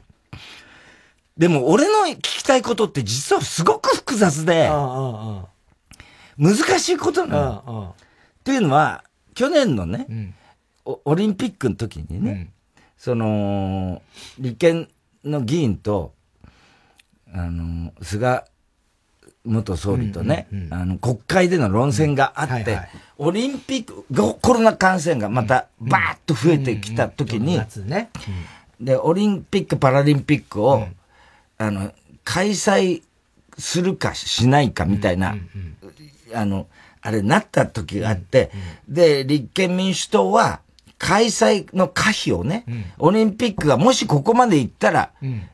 [1.37, 4.71] でも俺の聞きたいことって実はすごく複雑で、
[6.39, 7.95] 難しいことなの。
[7.99, 9.05] っていうのは、
[9.37, 10.35] 去年のね、
[10.87, 12.51] オリンピックの時にね、
[12.97, 14.01] その、
[14.39, 14.89] 立憲
[15.25, 16.15] の議員と、
[17.35, 18.45] あの、菅
[19.45, 28.11] 元総理とね、うんうんうん、あの、国会での論戦があって、うんはいはい、オリンピック、コロナ感染がまたバーッと増えてきた時に、ね。
[28.81, 30.87] で、オリンピック・パラリンピックを、
[31.59, 31.93] あの、
[32.25, 33.03] 開催
[33.59, 35.37] するかしないかみたいな、
[36.35, 36.69] あの、
[37.07, 38.51] あれなった時があって、
[38.89, 40.61] で、立憲民主党は、
[40.99, 42.65] 開催の可否をね、
[42.99, 45.13] オリンピックがもしここまで行ったら、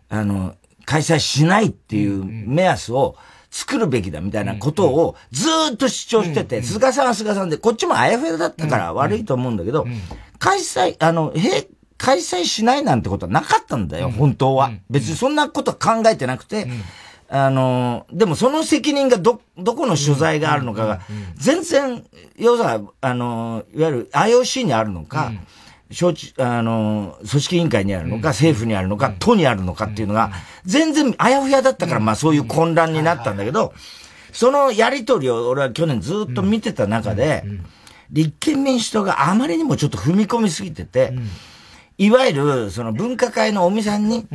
[0.08, 0.54] あの、
[0.86, 3.16] 開催しないっていう目安を
[3.50, 9.86] 作るべきだみたいなことをずっと主張してて、菅さんは菅さんで、こっちもあやふやだったから悪いと思うんだけど、
[10.38, 14.72] 開催、あの、へ開催しないなんてことはなかったんだよ、本当は。
[14.90, 16.66] 別にそんなこと考えてなくて、
[17.34, 21.00] あの、でもその責任がど、どこの所在があるのかが、
[21.36, 22.04] 全然、
[22.36, 25.32] 要は、あの、いわゆる IOC にあるのか、
[25.90, 30.30] 承知、あの、組織委員会にあるのか、政府にあるのか、都にあるのかっていうのが、
[30.66, 33.72] 全然あやふやだったから、まあそういう混乱になったんだけど、
[34.32, 37.44] そのやりとりを俺は去年ずっと見てた中で、
[38.10, 41.14] 立憲民主党があまりにもちょっと踏み込みすぎてて、
[41.96, 44.26] いわゆる、その分科会の尾身さんに、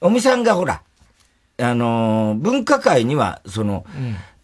[0.00, 0.82] 尾身さんがほら、
[1.58, 3.84] あの、分科会には、その、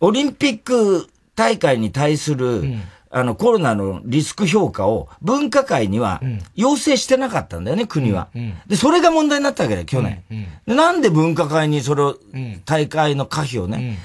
[0.00, 2.62] オリンピック大会に対する、
[3.10, 6.20] あの、コロナのリスク評価を分科会には
[6.54, 8.28] 要請してなかったんだよね、国は。
[8.68, 10.22] で、それが問題になったわけだよ、去年。
[10.66, 12.16] でなんで分科会にそれを、
[12.64, 13.98] 大会の可否をね、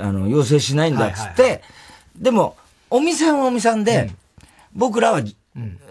[0.00, 1.62] あの、要請しないんだっつって、
[2.16, 2.56] でも、
[2.90, 4.10] 尾身さんは尾身さんで、
[4.74, 5.22] 僕らは、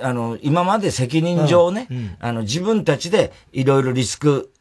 [0.02, 1.88] あの、今まで責任上ね、
[2.20, 4.52] あの、自分たちでいろいろリスク、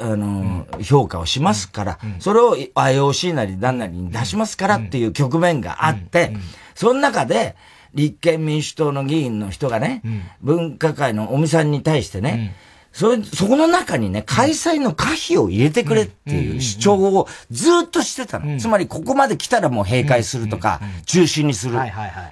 [0.00, 6.32] あの、評価をしますから、それを IOC なり何なりに出しますからっていう局面があって、
[6.74, 7.56] その中で、
[7.94, 12.54] 立憲民主党の議員の人がね、うん、分科会の尾身さんに対してね、
[12.92, 18.58] うん、それ、そこの中にね、開催の可否を入れてくれっていう主張をずっとしてたの。
[18.58, 21.78] つまり、ここまで来たらもう閉会するとか、中止にする。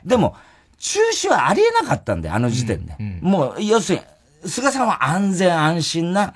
[0.04, 0.36] でも、
[0.78, 2.96] 中止はありえなかったんだよ、あの時点で。
[3.20, 4.04] もう、要するに、
[4.50, 6.32] 菅さんは安全安心な、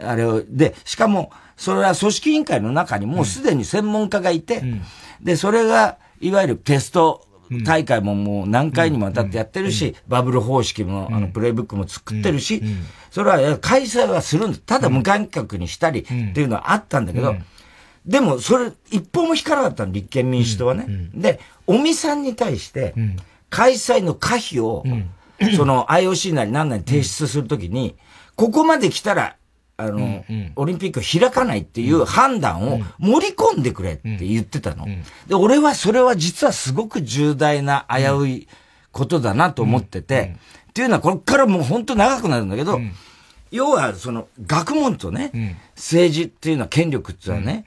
[0.00, 4.62] あれを、で、しかも、それは組織委員会の中にもうすでに専門家がいて、
[5.22, 7.26] で、それが、いわゆるテスト
[7.64, 12.62] 大会ももう何回にもわたってやってるし、バブル方式も、あの、プレイブックも作ってるし、
[13.10, 14.58] それは開催はするんだ。
[14.64, 17.34] ただ無観客にしたりっていうのはあったんだけど、
[18.04, 20.86] でもそれ一歩も引かなかったの、立憲民主党はね。
[21.14, 22.94] で、尾身さんに対して、
[23.48, 24.84] 開催の可否を、
[25.56, 27.96] その IOC なり何なり提出するときに、
[28.34, 29.36] ここまで来たら
[29.78, 34.84] あの、うんうん、オリンピックを開かないっていう判断を盛り込んでくれって言ってたの。
[34.84, 34.90] うん。
[34.90, 38.48] うん、で、俺はそれは実はすごく重大な危うい
[38.92, 40.36] ことだなと思ってて、
[40.70, 42.80] っていうのはこれからもう本当長くなるんだけど、
[43.50, 47.64] 要はその学問とね、政治っていうのは権力っていうのはね、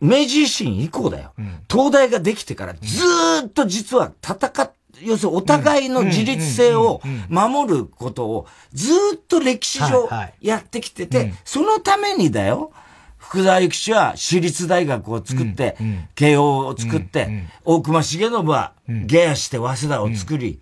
[0.00, 1.32] 明治維新以降だよ。
[1.70, 10.08] 東大ができてからずっと実は戦って要するにお互いの自立性を守ることをずっと歴史上
[10.40, 12.72] やってきてて、そのためにだよ、
[13.18, 15.76] 福沢諭吉は私立大学を作って、
[16.14, 18.72] 慶応を作って、大隈重信は
[19.06, 20.58] 下野して早稲田を作り、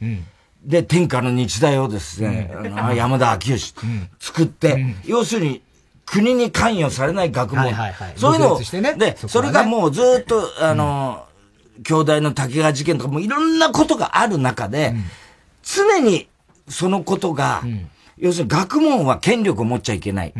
[0.64, 2.50] で、天下の日大をですね、
[2.94, 3.74] 山田昭義
[4.18, 5.62] 作って、要するに
[6.04, 7.72] 国に関与されない学問。
[8.16, 8.60] そういうのを、
[8.98, 11.24] で、そ、れがもうずっと、あの、
[11.82, 15.04] 兄弟の竹川事件とかもいろんなことがある中で、うん、
[15.62, 16.28] 常に
[16.68, 20.34] そのことが、うん、要するに学問は権力を持っちゃいけない。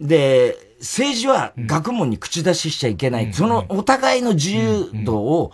[0.00, 3.32] で、政治は学問に口出ししちゃいけない。
[3.32, 5.52] そのお互いの自由度を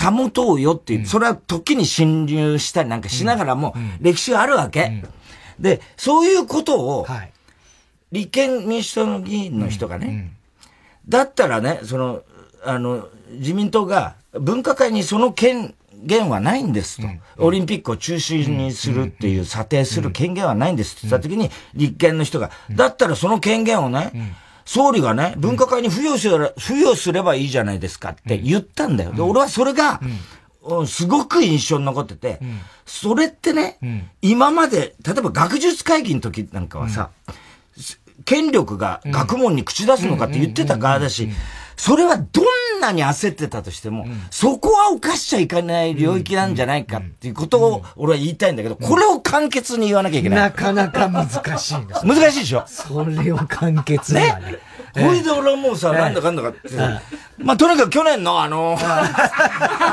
[0.00, 5.04] 保とうよっていう、それは時に侵入したりなんかしながらも、歴史があるわけ。
[5.58, 7.32] で、そういうことを、はい。
[8.12, 10.32] 立憲民主党の議員の人がね、
[11.08, 12.22] だったらね、その、
[12.64, 29.12] あの、自民党が分科会にその権限はないんですと、オリンピックを中止にするっていう、査定する権限はないんですって言った時に、立憲の人が、だったらその権限をね、総理がね、分科会に付与すれ付与すればいいじゃないですかって言ったんだよ。
[29.12, 30.00] で、俺はそれが、
[30.86, 32.38] すごく印象に残ってて、
[32.86, 33.78] それってね、
[34.22, 37.10] 今まで、例えば学術会議の時なんかはさ、
[38.24, 41.30] 権力が学問に口出すのかって言ってた側だし、
[41.80, 50.38] それはどんなに焦ってたとしても、そこは犯しちゃいけない領域なんじゃないかっていうことを俺は言いたいんだけど、これを簡潔に言わなきゃいけない。
[50.40, 52.06] なかなか難しいんです。
[52.06, 52.64] 難しいでしょ？
[52.66, 54.58] それを簡潔に、ね。
[54.92, 56.68] これで俺はもうさ、なんだかんだかって。
[57.38, 58.84] まあ、とにかく去年のあの、あ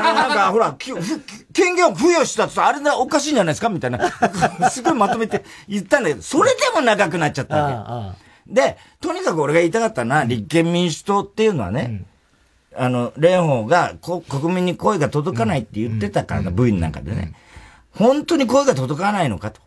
[0.04, 0.94] の、なんか、ほら、権
[1.74, 3.70] 限を付与したってあれだ、おかしいんじゃないですか？
[3.70, 4.10] みたいな。
[4.70, 8.27] すごいまとめて言ったんだけど、それでも長くなっちゃったわけ。
[8.48, 12.04] で、とにかく俺が言いたかったのは、立憲民主党っていうのはね、
[12.76, 17.34] あの、蓮舫が国民に声が届かないって言ってたからな、部員なんかでね。
[17.90, 19.60] 本当に声が届かないのかと。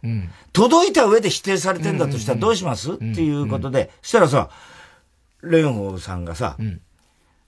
[0.54, 2.94] 届いた上で否定されてんだとしたらどうします？
[2.94, 4.50] っていうことで、そしたらさ、
[5.42, 6.56] 蓮舫さんがさ、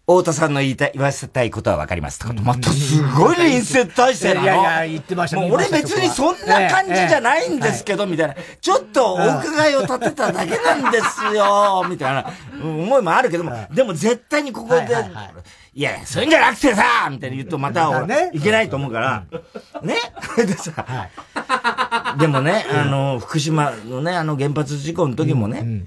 [0.06, 2.34] 太田さんの言いたい、言わせたいことはわかりますと。
[2.44, 4.44] またすごい臨戦態勢なの。
[4.44, 8.36] いやいや、言ってましたもう俺別にそんな感じじゃないんですけど、みたいな。
[8.60, 12.30] ちょっとお伺いを立てただけなんですよ、みたいな。
[12.62, 14.88] 思いもあるけども、でも絶対にここで、
[15.74, 19.24] いや、そういうんじゃなくてさみたいに言うとまた俺、いけないと思うから、
[19.82, 19.96] ね？
[20.36, 20.86] でさ、
[22.20, 25.86] でもね、あの、福島のね、あの原発事故の時もね、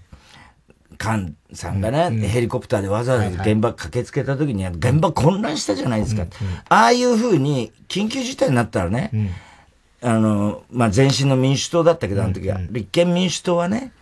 [0.98, 6.22] 菅さんがね、うん、ヘリコプターでわざわざ現場駆けつけた時に、現場混乱したじゃないですか。
[6.22, 6.28] うん。
[6.28, 9.30] うん、ああいうふうに、緊急事態になったらね、うん、
[10.08, 13.92] あの、まあ、前身の民主党だったけど、あの時は、立憲民主党はね、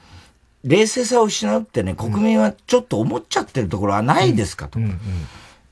[0.64, 4.78] 冷静さを失うってね、国民はちょっと思っちゃってるところはないですかと。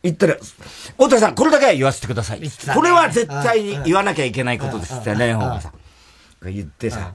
[0.02, 2.40] 言ったら、太田さん、これだけは言わせてください。
[2.74, 5.72] これは絶対に言わなきゃいけないことですって、蓮舫がさ。
[6.44, 7.14] 言ってさ、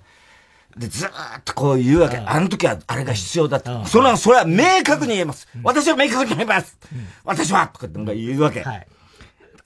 [0.78, 2.18] で、ずーっとこう言うわけ。
[2.18, 3.70] あの時はあれが必要だって。
[3.86, 5.48] それは、それは明確に言えます。
[5.64, 6.78] 私は明確に言えます。
[7.24, 8.62] 私はとかって言うわけ。
[8.62, 8.88] はい。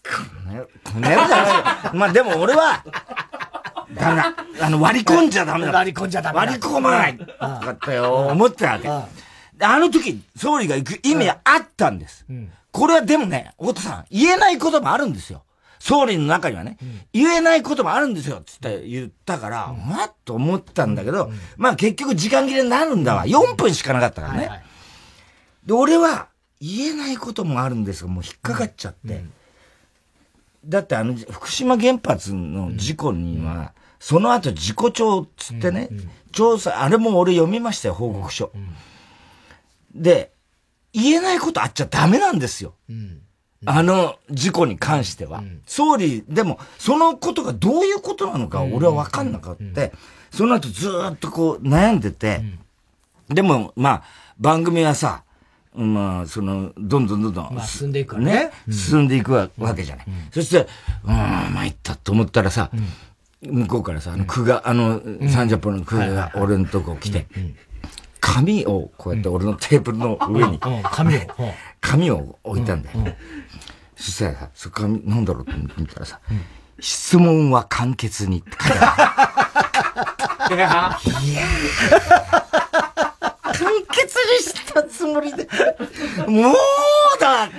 [0.04, 1.96] このこの野郎じゃない。
[1.96, 2.84] まあでも俺は、
[3.94, 4.34] ダメだ。
[4.62, 5.72] あの、割り込んじゃダメだ。
[5.72, 6.40] 割り込んじゃダメだ。
[6.42, 7.18] 割り込まない。
[7.18, 8.88] とかって思ってたわけ。
[9.64, 12.26] あの時、総理が行く意味はあったんです。
[12.72, 15.44] これはでもね、太田さん、言えないこともあるんですよ。
[15.82, 23.26] 総理の中にはね、うん、言えないこともあるんですよ、つって言ったから、うん、まっと思ったんだけど、うん、まあ結局時間切れになるんだわ。
[23.26, 24.40] 4分しかなかったからね。
[24.42, 24.64] はいはい、
[25.66, 26.28] で、俺は
[26.60, 29.24] 言えないこともあるんですが、もう引っかかっちゃって。
[30.64, 35.90] だってあの、福島原発の事故には、その後事故調つってね、
[36.32, 38.52] 調査、あれも俺読みましたよ、報告書。
[39.96, 40.32] で、
[40.94, 42.76] 言えないことあっちゃダメなんですよ。
[42.88, 43.22] うん
[43.66, 45.44] あの事故に関しては。
[45.66, 49.92] 総理、でも、そのことがどういうことなのか俺は分かんなかった。
[50.32, 52.42] その後ずっとこう悩んでて、
[53.30, 54.04] でも、まあ、
[54.40, 55.24] 番組はさ、
[55.74, 58.52] まあ、その、どんどんどんどん、まあ、進んでいくね。
[58.70, 60.06] 進んでいくわけじゃない。
[60.32, 60.68] そして、
[61.06, 62.72] うん、参ったと思ったらさ、
[63.42, 67.28] 向こうからさ、あの、句が、あの、30分の句が俺のとこ来て、
[68.20, 71.20] 紙をこうやって俺のテーブルの上に、紙を、
[71.92, 73.00] 紙を置いたんだよ。
[73.98, 76.42] そしたらさ、そこなんだろうと見たらさ、うん、
[76.80, 79.28] 質問は簡潔にって書いてあ
[80.50, 80.56] る。
[80.56, 80.98] いや
[83.44, 85.48] 簡潔にしたつもりで、
[86.28, 86.56] もう
[87.20, 87.48] だ。
[87.48, 87.52] も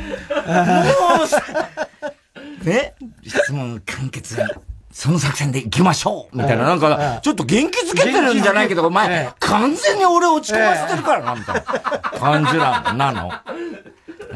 [2.64, 2.66] う。
[2.66, 2.94] ね？
[3.22, 4.48] 質問簡潔に。
[4.90, 6.36] その作戦で行きましょう。
[6.36, 13.30] みたいな、なんか、ちょっと元気づけてるんじゃないけど、お前、完全に俺落ち込ませてるからな、みたいな感じなの。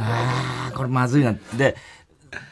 [0.00, 1.34] ああ、これまずいな。
[1.54, 1.76] で、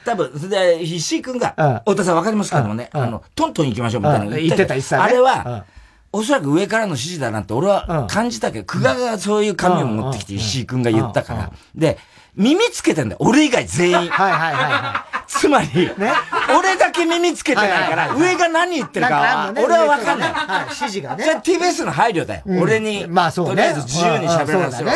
[0.05, 4.97] 多分、それで、石井くんが、太田さんわかりますけどもね、あの、トントン行きましょうみたいな言ってた、一切。
[4.97, 5.65] あれは、
[6.13, 11.51] おそらく上からの指示だなって俺は感じたけど、久我がそういう紙を持ってきて石井くんが言ったから。
[11.75, 11.99] で、
[12.37, 13.19] 耳つけてんだよ。
[13.21, 13.95] 俺以外全員。
[13.95, 15.15] はいはいはい。
[15.27, 15.69] つつまり、
[15.99, 16.13] ね、
[16.57, 20.33] 俺だけ耳つけてないから、上が何言ってるかは、俺はわかんない。
[20.65, 21.25] 指示がね。
[21.25, 22.43] じゃあ TBS の配慮だよ。
[22.47, 24.91] 俺に、まあそうとりあえず自由に喋らせろ。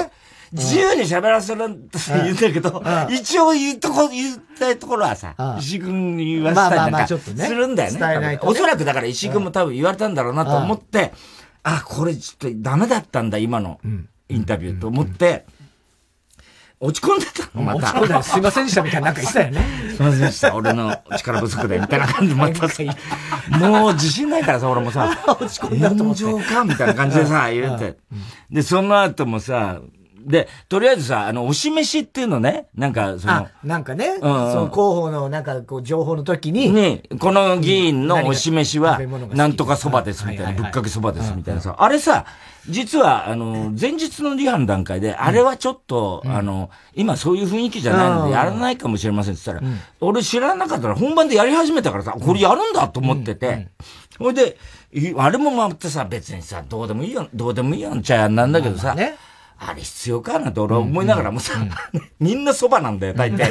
[0.52, 8.38] 自由に喋らせるって言うんだけど、一応言うとこ、言ったいところはさ、石井君に言わせたりなんかするんだよね。
[8.42, 11.12] おそらくだから石井君も多分言われたんだろうなと思って、
[11.62, 13.80] あ、これちょっとダメだったんだ、今の
[14.28, 15.44] インタビューと思って、
[16.80, 18.00] 落ち込んでたの、また。
[18.00, 19.66] 落ち込んだすいませんでしたみたいななんか言ってたよね。
[19.96, 20.54] すいませんでした。
[20.54, 22.68] 俺の力不足で、みたいな感じで、また。
[22.68, 22.82] さ、
[23.58, 26.24] もう自信ないからさ、俺もさ、 落ち込んだと思って。
[26.24, 27.96] 炎上かみたいな感じでさ、言って。
[28.50, 29.80] で、その後もさ、
[30.26, 33.48] で、とりあえずさ、あの、押し飯っていうのね、なんか、その。
[33.62, 36.72] なんかね、うん、その広報の、なんか、こう、情報の時に。
[36.72, 39.00] ね、この議員の押し飯は、
[39.32, 41.76] なんとかそばですみたいな、ぶっかけそばですみたいなさ。
[41.78, 42.26] あれさ、
[42.68, 53.68] 実は、あの、前日のリハの段階で、あれはちょっと、あの、今そういう雰囲気じゃないので、やらないかもしれませんって言ったら、俺知らなかったら本番でやり始めたからさ、これやるんだと思ってて、
[54.18, 54.58] ほいで、
[55.16, 59.16] あれもまたさ、別にさ、どうでもいいよ、どうでもいいよんちゃなんだけどさ、ね
[59.60, 61.54] あれ必要かなって俺は思いながらもさ、
[62.20, 63.50] みんな蕎麦なんだよ、大体。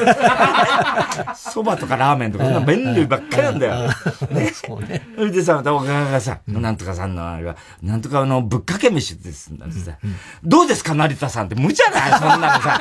[1.36, 3.90] 蕎麦とかラーメンとか、麺類ばっかりなんだよ。
[4.32, 4.54] ね。
[4.56, 4.80] そ
[5.18, 9.98] れでさ、またお母がさ、なんとかさんのあれは、なんとかあの、ぶっかけ飯です、なんてさ、
[10.44, 12.80] どうですか、成田さんって無茶だよ、そんなのさ。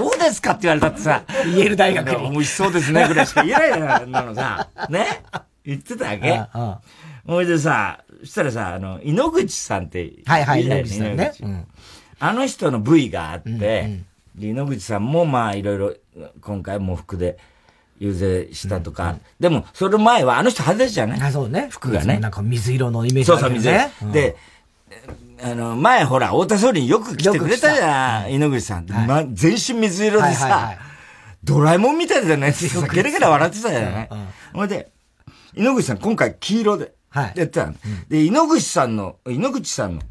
[0.00, 2.30] どうですかって言われたってさ、言える大学に。
[2.30, 4.68] 美味しそうですね、ぐらいしか言えないなのさ。
[4.88, 5.22] ね。
[5.64, 6.42] 言ってたわけ。
[7.26, 11.32] ほいでさ、そしたらさ、あの、井ノ口さんって、はいはい、井ノ口さんね。
[12.20, 14.04] あの人の部位があって、
[14.38, 15.94] うんうん、野口さんもまあいろいろ
[16.40, 17.38] 今回も服で
[17.98, 21.20] 遊説したとか、でもそれ前はあの人派手じゃない？
[21.20, 21.68] あ、そうね。
[21.70, 22.18] 服がね。
[22.18, 23.80] なんか水色のイメージ、ね、そうそう、水色。
[24.02, 24.36] うん、で、
[25.42, 28.86] あの、前ほら、太田総理によく来てくれたじゃん、井ノ口さん。
[28.86, 30.78] はい、ま、全身水色でさ、
[31.42, 34.08] ドラえもんみたいだよねってさ、ゲラゲラ笑ってたじゃない？
[34.52, 34.90] ほ、うん、で、
[35.54, 37.66] 井ノ口さん今回黄色でやってたの。
[37.68, 37.76] はい、
[38.08, 40.02] で、井ノ口さんの、井ノ口さんの、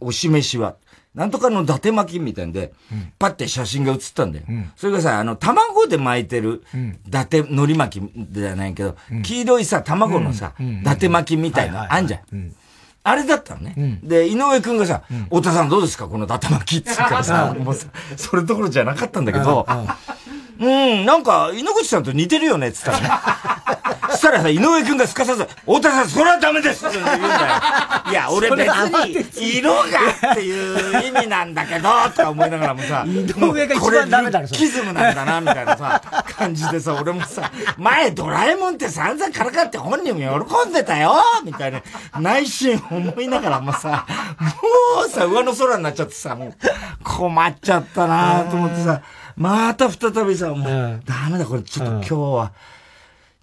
[0.00, 0.74] おし飯は、
[1.14, 2.72] なんとかの伊達巻きみたいんで、
[3.18, 4.44] パッて写真が写ったんだよ。
[4.76, 6.62] それがさ、あの、卵で巻いてる、
[7.06, 10.52] 伊達海苔巻きじゃないけど、黄色いさ、卵のさ、
[10.82, 12.20] 伊達巻きみたいな、あんじゃん。
[13.02, 13.72] あれだったのね。
[14.04, 16.06] で、井上くんがさ、太田さんどうですか？
[16.06, 17.86] この伊達巻きって言うからさ、 もうさ、
[18.16, 19.66] それどころじゃなかったんだけど、
[20.60, 23.10] うん、なんか、井ノ口さんと似てるよね、つったらね。
[24.10, 27.28] そ したらさ、井上くんがすかさず、太田さん、それはダメですって言うんだよ。
[28.10, 29.82] いや、俺別に、色が
[30.32, 36.02] っていう意味なんだけど、とか思いながらもさ、井上が一番ダメだろ、キズムなんだな、みたいなさ、
[36.36, 41.80] 感じでさ、俺もさ、前ドラえもんって散々からかって本人も喜んでたよ、みたいな、
[42.20, 44.04] 内心思いながらもさ、
[44.38, 46.54] もうさ、上の空になっちゃってさ、もう、
[47.02, 49.00] 困っちゃったなと思ってさ、
[49.40, 52.52] また再びさ、もう、ダメだ、これちょっと今日は、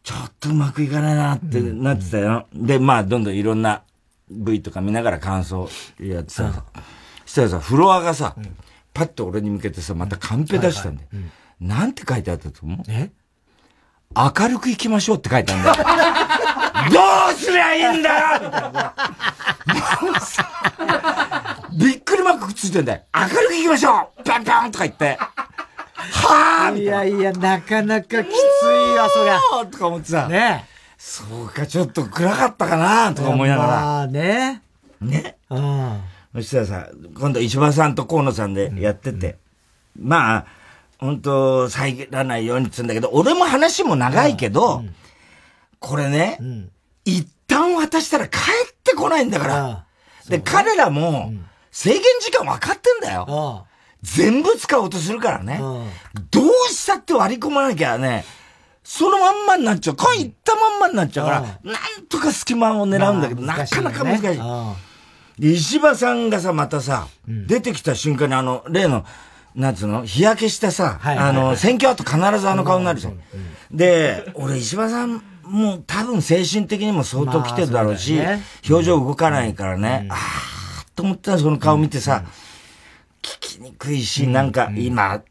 [0.03, 2.45] ちょっとうまくいかないなってなってたよ。
[2.53, 3.81] で、まあ、どんどんいろんな
[4.29, 5.67] V とか見ながら感想
[5.99, 6.65] やってさ、
[7.25, 8.35] そしたらさ、フロアがさ、
[8.93, 11.03] パッと俺に向けてさ、またカンペ出したんで、
[11.59, 12.79] なんて書いてあったと思う？
[12.87, 13.09] え？
[14.15, 15.75] 明るく行きましょうって書いてあるんだよ。
[16.93, 16.99] ど
[17.31, 18.39] うすりゃいいんだよ！
[18.45, 18.93] みたいな。
[20.03, 20.47] もうさ、
[21.73, 23.01] びっくりマークついてんだよ。
[23.15, 24.23] 明るく行きましょう！
[24.23, 25.17] パンパンとか言って。
[25.97, 29.39] はぁいやいや、なかなかきついわ、そりゃ。
[29.71, 30.27] とか思ってさ。
[30.27, 30.65] ね
[30.97, 33.69] そうか、ちょっと暗かったかなとか思いながら。
[33.69, 34.61] まあね。
[35.01, 35.37] ね。
[35.49, 36.01] うん。
[36.35, 39.37] そしたらさ、今度石破さんと河野さんでやってて。
[39.99, 40.45] うん、まあ、
[40.99, 44.95] 本当遮らないようにつうんだけど、俺も話も長いけど、うん、
[45.79, 46.71] これね、うん、
[47.05, 49.85] 一旦渡したら帰ってこないんだから。
[50.27, 51.31] で、彼らも、
[51.71, 53.66] 制限時間分かってんだよ。
[54.03, 55.59] 全部使おうとするからね。
[56.31, 58.25] どうしたって割り込まなきゃね、
[58.83, 59.95] そのまんまになっちゃう。
[59.95, 61.47] 缶いったまんまになっちゃうから、な
[61.99, 65.41] んとか隙間を狙うんだけど、なかなか難しい。
[65.41, 69.05] で、石破さんがさ、またさ、出てきた瞬間にあの、例の、
[69.55, 73.19] なんつうの日焼けしたさ、あの、選挙後必ずあの顔になるじゃん。
[73.71, 78.19] で、俺石破さん、もう多分精神的にも相当来てるだろうし、
[78.69, 82.23] 表情動かないからね、あーと思ったらその顔見てさ、
[83.28, 85.21] 聞きにくいし、なんか今、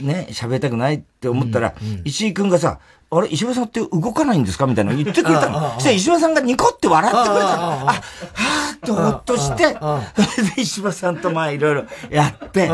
[0.00, 1.74] ね、喋りたくないって思ったら、
[2.04, 2.78] 石井くんがさ、
[3.10, 4.66] あれ、石破さんって動かないんですか？
[4.66, 5.74] みたいなの言ってくれたの。
[5.74, 7.62] そしたら石破さんがニコって笑ってくれたの。
[7.62, 12.70] あ、はぁーとほっとして、それで石破さんとまあいろいろやって、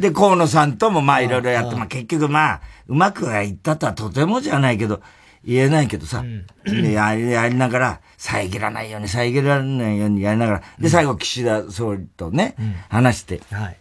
[0.00, 5.00] で、河野さんともまあいろいろやって、まあ結局まあ、うまくはいったとはとてもじゃないけど、
[5.46, 6.24] 言えないけどさ、
[6.64, 12.56] でやりやりながら、遮らないように、遮らないようにやりながら、で、最後岸田総理とね、
[12.88, 13.76] 話して、はい。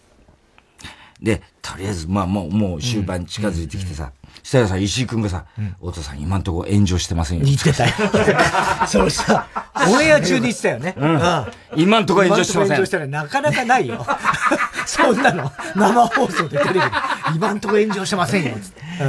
[1.22, 5.46] で、とりあえず、まあもう、もう終盤近づいてきてさ、そしたらさ、石井くんがさ、
[5.80, 7.46] 太田さん今んとこ炎上してませんよ。
[7.46, 7.92] 言ってたよ。
[8.88, 9.48] そのさ、
[9.90, 10.94] オンエア中に言ってたよね。
[10.96, 11.82] うん。
[11.82, 12.76] 今んとこ炎上してません。
[12.76, 14.06] 炎上したらなかなかないよ。
[14.86, 16.82] そんなの、生放送でテレビで、
[17.36, 18.52] 今んとこ炎上してませんよ。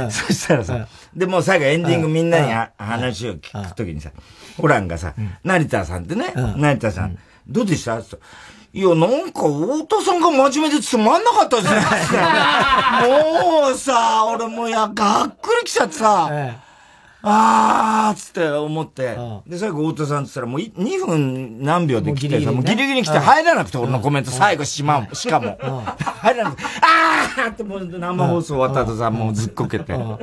[0.09, 4.09] そしたらさ、で、もう最後エンディングみんなに話を聞くときにさ、
[4.57, 5.13] ホランがさ、
[5.43, 7.15] 成田さんってね、成田さん、
[7.47, 8.01] どうでした？
[8.77, 13.07] いや、なんか、太田さんが真面目でつまんなかったじゃないですか。
[13.07, 16.29] もうさ、俺もうや、がっくりきちゃってさ、
[17.23, 19.17] あーつって思って、
[19.47, 25.57] で、最後太田さんって言ったらもう2分何秒で来てさ、もうギリギリ来て入らなくて俺のコメント最後しまう、しかも。
[26.21, 29.91] 入らなくて、あーってもう生放送終わった後さ、もうずっこけて。
[29.97, 30.19] ま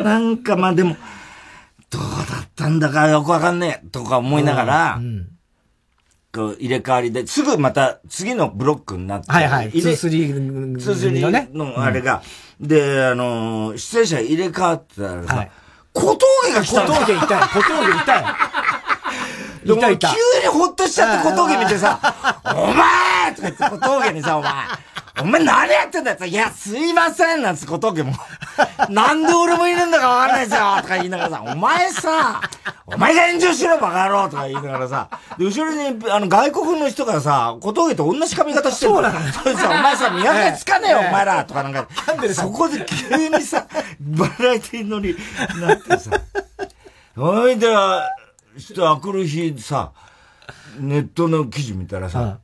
[0.00, 0.96] あ、なんかまあでも、
[1.92, 5.00] どうだったんだかよくわかんねえとか思いながら、
[6.32, 12.22] こう入れ替わりで、すぐまた次のブロックになって、はいはい、2-3、2-3のね、のあれが、
[12.58, 15.48] で、あの出演者入れ替わってたらさ、
[15.92, 18.20] 小峠が来た小峠いたよ、小峠いたよ。
[18.20, 18.71] い
[19.80, 20.08] たいた。
[20.08, 21.98] 急にほっとしちゃって小峠見てさ、
[22.44, 24.52] お前とか言って小峠にさ、お前、
[25.20, 28.12] お前何やってんだよいや、すいませんなんつ小峠も。
[28.88, 32.40] なんで俺もいるんだかわかんないですよとか言いながらさ、お前さ、
[32.86, 35.08] お前が炎上しろバカ野郎とか言いながらさ、
[35.38, 39.20] で、後ろに、あの、外国の人がさ、小峠と同じ髪型してるそうなの。
[39.32, 41.86] それさ、お前さ、見分けつかねえよ、お前らとかなんか、
[42.34, 43.66] そこで急にさ、
[44.00, 45.14] バラエティーのに
[45.60, 46.10] なってさ、
[47.16, 48.21] おいで、ちょっと
[48.86, 49.92] あくる日さ、
[50.78, 52.38] ネットの記事見たらさ、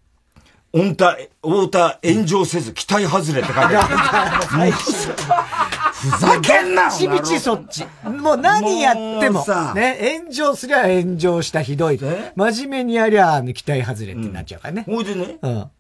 [0.73, 4.73] 太田、太田炎上せず期待外れって書いてある。
[5.99, 7.85] ふざけんなちびちそっち。
[8.05, 9.45] もう何やっても、
[9.75, 11.99] ね、炎上すりゃ炎上したひどい。
[12.37, 14.85] 真面目にやりゃ、期待外れってなっちゃうからね。
[14.87, 15.71] ほ、いでね、うん。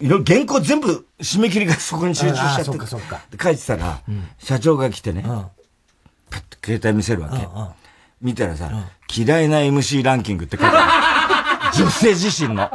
[0.00, 2.64] いろ原稿全部締め切りがそこに集中しちゃって。
[2.64, 3.20] そっかそっか。
[3.42, 4.00] 書いてたら、
[4.38, 7.83] 社長が来てね、パッと携帯見せるわけ。
[8.24, 8.70] 見たらさ、
[9.14, 11.78] 嫌いな MC ランキングって書いてある。
[11.84, 12.70] 女性自身の。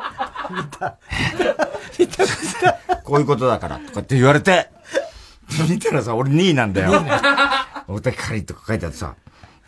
[0.52, 0.96] 見た。
[1.98, 2.24] 見た。
[3.04, 4.70] こういうことだから、とかって言われて、
[5.68, 7.04] 見たらさ、俺2位なんだよ。
[7.88, 9.16] おたかりとか書いてあってさ、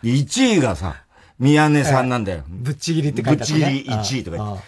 [0.03, 0.93] 1位がさ、
[1.39, 2.43] 宮根さんなんだよ。
[2.47, 3.59] ぶっちぎりって書いてある、ね。
[3.59, 4.63] ぶっちぎり1位とか言って。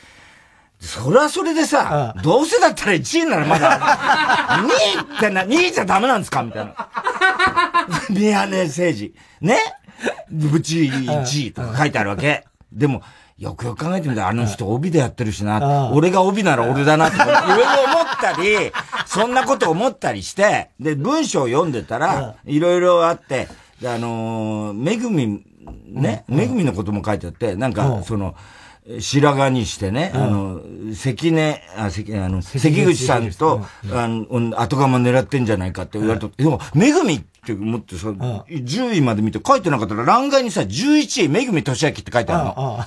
[0.79, 3.79] それはそれでさ、どうせだったら1位ならまだ、
[4.49, 6.41] 2位ってな、2位じゃダメなんですか？
[6.41, 6.73] みたいな。
[8.09, 9.13] 宮根誠司。
[9.39, 9.59] ね？
[10.29, 12.45] ぶち1位とか書いてあるわけ。
[12.71, 13.01] でも、
[13.37, 18.71] よくよく考えてみたら、あの人帯でやってるしな、俺が帯なら俺だなって、いろいろ思ったり、
[19.05, 23.47] そんなこと思ったりして、で、文章を読んでたら、いろいろあって、
[23.85, 25.43] あのめぐみ、
[25.87, 28.35] ね、めぐみのことも書いてあって、なんか、その、
[28.99, 30.61] 白髪にしてね、あの、
[30.93, 36.27] 関根、あ、関、あの、関口さんと、あの、後釜狙ってんじゃないかって言われた。
[36.27, 42.79] でも、めぐみって思ってさ、10位まで見て書いてなかったら、欄外にさ、11位、めぐみとしあきって書いてあるの。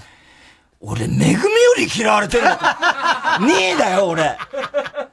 [0.80, 1.38] 俺、めぐみよ
[1.78, 3.38] り嫌われてるのか。
[3.40, 4.36] 2位だよ、俺。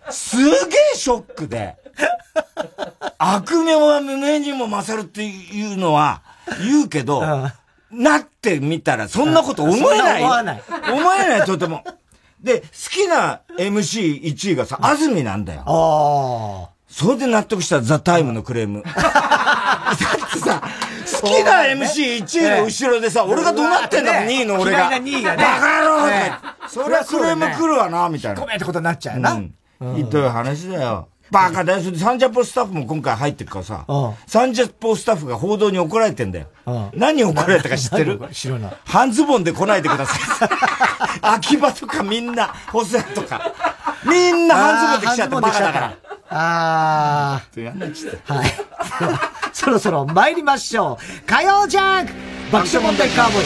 [0.09, 0.51] すげえ
[0.95, 1.75] ショックで。
[3.17, 6.21] 悪名は胸にも勝るっていうのは
[6.61, 7.49] 言うけど、
[7.91, 10.21] なってみたらそんなこと思えない。
[10.21, 10.63] 思わない。
[10.91, 11.83] 思えない、とても。
[12.41, 15.63] で、好きな MC1 位がさ、安住なんだよ。
[15.65, 16.72] ああ。
[16.93, 18.83] それで納得したザ・タイムのクレーム。
[18.85, 20.61] だってさ、
[21.21, 24.77] 好きな MC1 位の後ろでさ、俺が怒鳴ってんだもん、2位の俺が。
[24.89, 25.43] 嫌いな2位がね。
[25.43, 28.39] バカ野郎それはクレーム来るわな、みたいな。
[28.39, 29.41] ごめんってことになっちゃうな。
[29.95, 31.07] ひどい話だよ。
[31.31, 31.97] バカだよ。
[31.97, 33.85] サンジャポスタッフも今回入ってるからさ、
[34.27, 36.47] サンジャポスタッフが報道に怒られてんだよ。
[36.93, 38.21] 何怒られたか知ってる？
[38.31, 38.73] 知らない。
[38.85, 40.49] 半ズボンで来ないでください。
[41.25, 43.72] 秋葉とかみんな、ホセとか。
[44.05, 45.97] みんな半ズボンで来ちゃってバカだから。
[46.29, 48.33] あー。
[48.33, 48.47] はい。
[49.53, 51.25] そろそろ参りましょう。
[51.25, 52.13] 火曜ジャンク
[52.51, 53.45] 爆笑問題カーボーイ。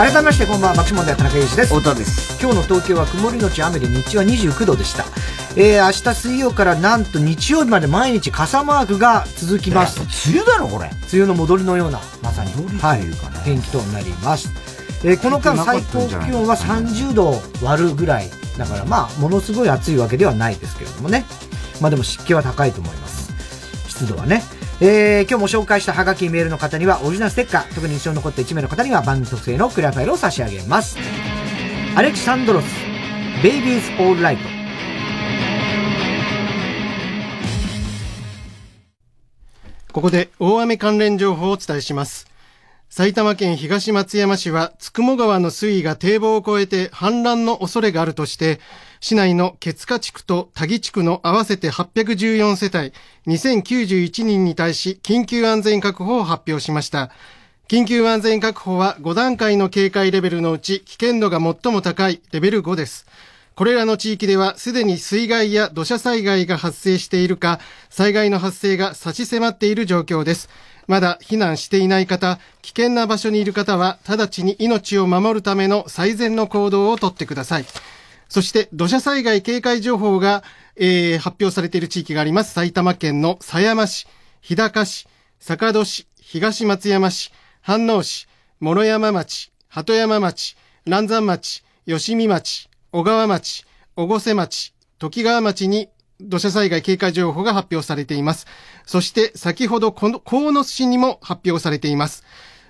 [0.00, 5.04] 改めましてこんばんは爆笑問題田中裕二です太田です今日の東京は曇りのち雨で日中は29度でした
[5.56, 10.00] えー、明日水曜からなんと日曜日まで毎日傘マークが続きます。
[10.30, 10.88] 梅雨だろ、これ。
[11.12, 12.52] 梅雨の戻りのような、まさに。
[12.78, 13.00] はい、
[13.44, 14.48] 天気となります。
[15.04, 17.34] えー、この間最高気温は30度
[17.64, 18.30] 割るぐらい。
[18.56, 21.24] だからまあ、ものすごい暑いわけではないですけれどもね。
[21.80, 23.32] まあでも湿気は高いと思います。
[23.88, 24.44] 湿度はね。
[24.82, 30.96] えー、今日も紹介したハガキメールの方にはオリジナルステッカー、特に印象に残った1名の方には番組特製のクリアファイルを差し上げます。
[31.94, 32.64] アレキサンドロス、
[33.42, 34.42] ベイビーズ・オールライト。
[39.92, 42.26] ここで大雨関連情報をお伝えします。
[42.88, 48.60] 埼玉県東松山市は、つくも川の水位が堤防を越えて氾濫の恐れがあるとして、
[49.00, 52.92] 市内のケツカ地区と田木地区の合わせて814世帯
[53.26, 57.10] 2091人に対し、緊急安全確保を発表しました。
[57.66, 63.06] 緊急安全確保は5段階の警戒レベルのうち危険度が最も高いレベル5です。
[63.54, 70.50] これらの地域ではすでに水害や土砂災害が発生しているか、災害の発生が差し迫っている状況です。
[70.86, 77.66] まだ避難していない方、危険な場所にいる方は、直ちに命を守るための最善の行動をとってください。
[78.30, 80.44] そして、土砂災害警戒情報が、
[80.76, 82.54] えー、発表されている地域があります。
[82.54, 84.06] 埼玉県の狭山市、
[84.40, 85.08] 日高市、
[85.40, 87.32] 坂戸市、東松山市、
[87.66, 88.28] 飯能市、
[88.60, 90.56] 諸山町、鳩山町、
[90.86, 93.64] 蘭山町、吉見町、小川町、
[93.96, 95.88] 小瀬町、時川町に
[96.20, 98.46] 土砂災害警戒情報が発表されています。
[98.86, 102.22] そして先ほどこの鴻巣市にも発表されています。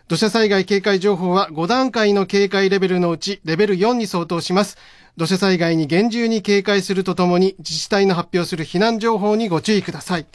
[0.09, 4.79] 土砂災害警戒情報は5段階の警戒レベルのうちレベル4に相当します。
[5.17, 10.27] 土砂災害に厳重に警戒するとともに自治体の発表する避難情報にご注意ください。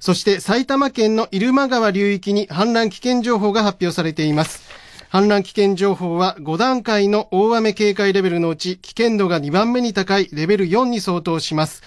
[0.00, 4.62] そして埼玉県の入間川流域に氾濫危険情報が発表されています。
[5.10, 11.82] 氾濫危険情報は5段階の大雨警戒レベルのうち危険度が2番目に高いレベル4に相当します。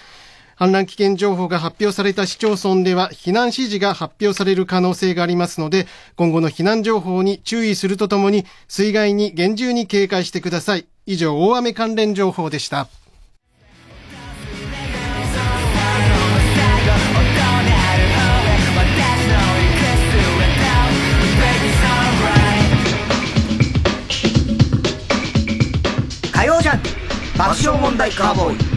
[0.62, 10.86] 氾濫危険情報が発表された市町村では避難指示が発表される可能性がありますので、今後の避難情報に注意するとともに、水害に厳重に警戒してください。
[11.04, 12.86] 以上、大雨関連情報でした。
[26.32, 26.82] 火曜ジャン
[27.36, 28.71] 爆笑問題カーボーイ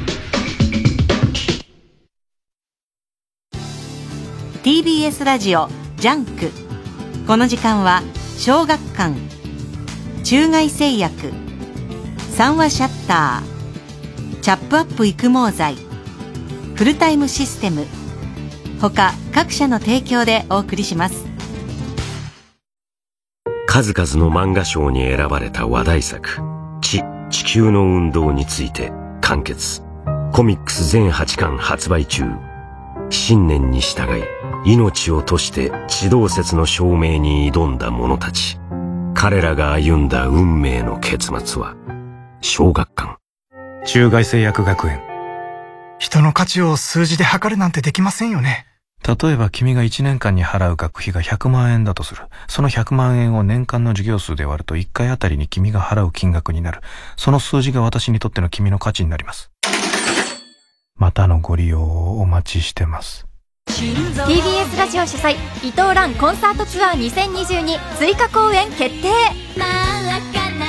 [4.65, 6.49] TBS ラジオジャンク。
[7.27, 8.01] この時間は
[8.35, 9.13] 小学館
[10.23, 11.31] 中外製薬
[12.31, 15.75] 三和シャッターチャップアップ育毛剤
[16.73, 17.85] フルタイムシステム
[18.81, 21.27] 他各社の提供でお送りします。
[23.67, 26.41] 数々の漫画賞に選ばれた話題作
[26.81, 28.91] 「地地球の運動」について
[29.21, 29.83] 完結。
[30.33, 32.23] コミックス全8巻発売中。
[33.09, 34.23] 信念に従い
[34.65, 38.57] 命を賭して地動説の証明に挑んだ者たち
[39.13, 41.75] 彼らが歩んだ運命の結末は
[42.41, 43.17] 小学館
[43.85, 45.01] 中外製薬学園
[45.99, 48.65] 人の価値を数字で測るなんてできませんよね
[49.05, 52.23] 例えば君が1年間に払う学費が100万円だとする。
[52.47, 56.81] その100万円を年間の授業数で割ると1回あたりに君が払う金額になる。
[57.15, 59.51] その数字が私にとっての君の価値になります。
[60.97, 63.27] またのご利用をお待ちしてます。
[63.67, 69.09] TBS ラジオ主催伊藤蘭コンサートツアー2022追加公演決定。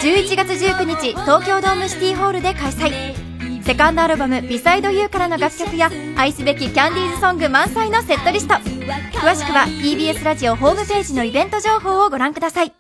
[0.03, 3.63] 11月19日東京ドームシティホールで開催。
[3.63, 8.55] セカンドアルバム「ビサイドユーからの楽曲や愛すべきキャンディーズソング満載のセットリスト。
[8.55, 12.73] 詳しくは TBS ラジオホームページのイベント情報をご覧ください。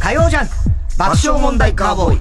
[0.00, 2.18] 火曜ジャン爆笑問題カーボーイ。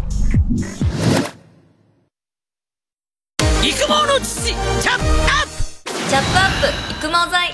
[3.70, 5.48] 育毛の父チャップアッ
[5.84, 5.92] プ。
[6.10, 7.52] チャップアップ育毛剤。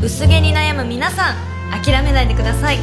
[0.00, 1.34] 薄毛に悩む皆さん
[1.82, 2.78] 諦めないでください。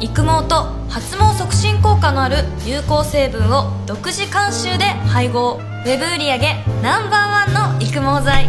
[0.00, 5.60] 育毛と発毛促進効果のある有効成分を独自監修で配合。
[5.86, 6.38] ウェブ売上
[6.82, 8.46] ナンバーワンの育毛剤。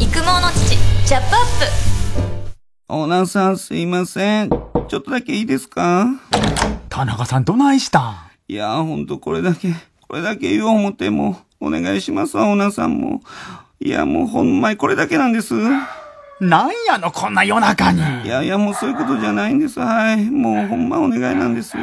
[0.00, 0.76] 育毛の父
[1.08, 1.95] チャップアップ
[2.88, 6.06] オーナーさんすいませんちょっとだけいいですか？
[6.88, 8.14] 田中さんどないしたん？
[8.46, 9.72] いやほんとこれだけ
[10.06, 13.22] これだけ言おう思ってもお願いしますわ、オーナーさんも。
[13.80, 15.54] いや、もうほんまにこれだけなんです。
[16.40, 18.00] なんやの、こんな夜中に。
[18.24, 19.80] いやいや、もうそういうことじゃないんです。
[19.80, 20.30] はい。
[20.30, 21.76] もうほんまお願いなんです。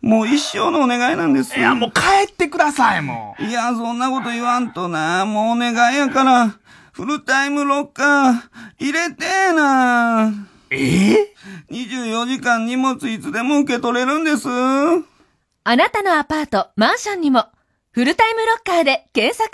[0.00, 1.58] もう一生のお願いなんです。
[1.58, 3.42] いや、もう帰ってください、もう。
[3.44, 5.26] いや、そんなこと言わんとな。
[5.26, 6.56] もうお願いやから、
[6.94, 8.34] フルタイムロッカー、
[8.78, 10.30] 入れてーな。
[10.70, 10.76] え？
[11.12, 11.34] え
[11.68, 14.48] ?24 時間荷物いつでも受け取れるんです。
[14.48, 17.46] あなたのアパート、マンションにも、
[17.90, 19.50] フルタイムロッカーで検索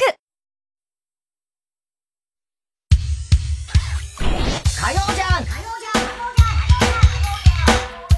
[4.82, 5.45] 火曜じゃん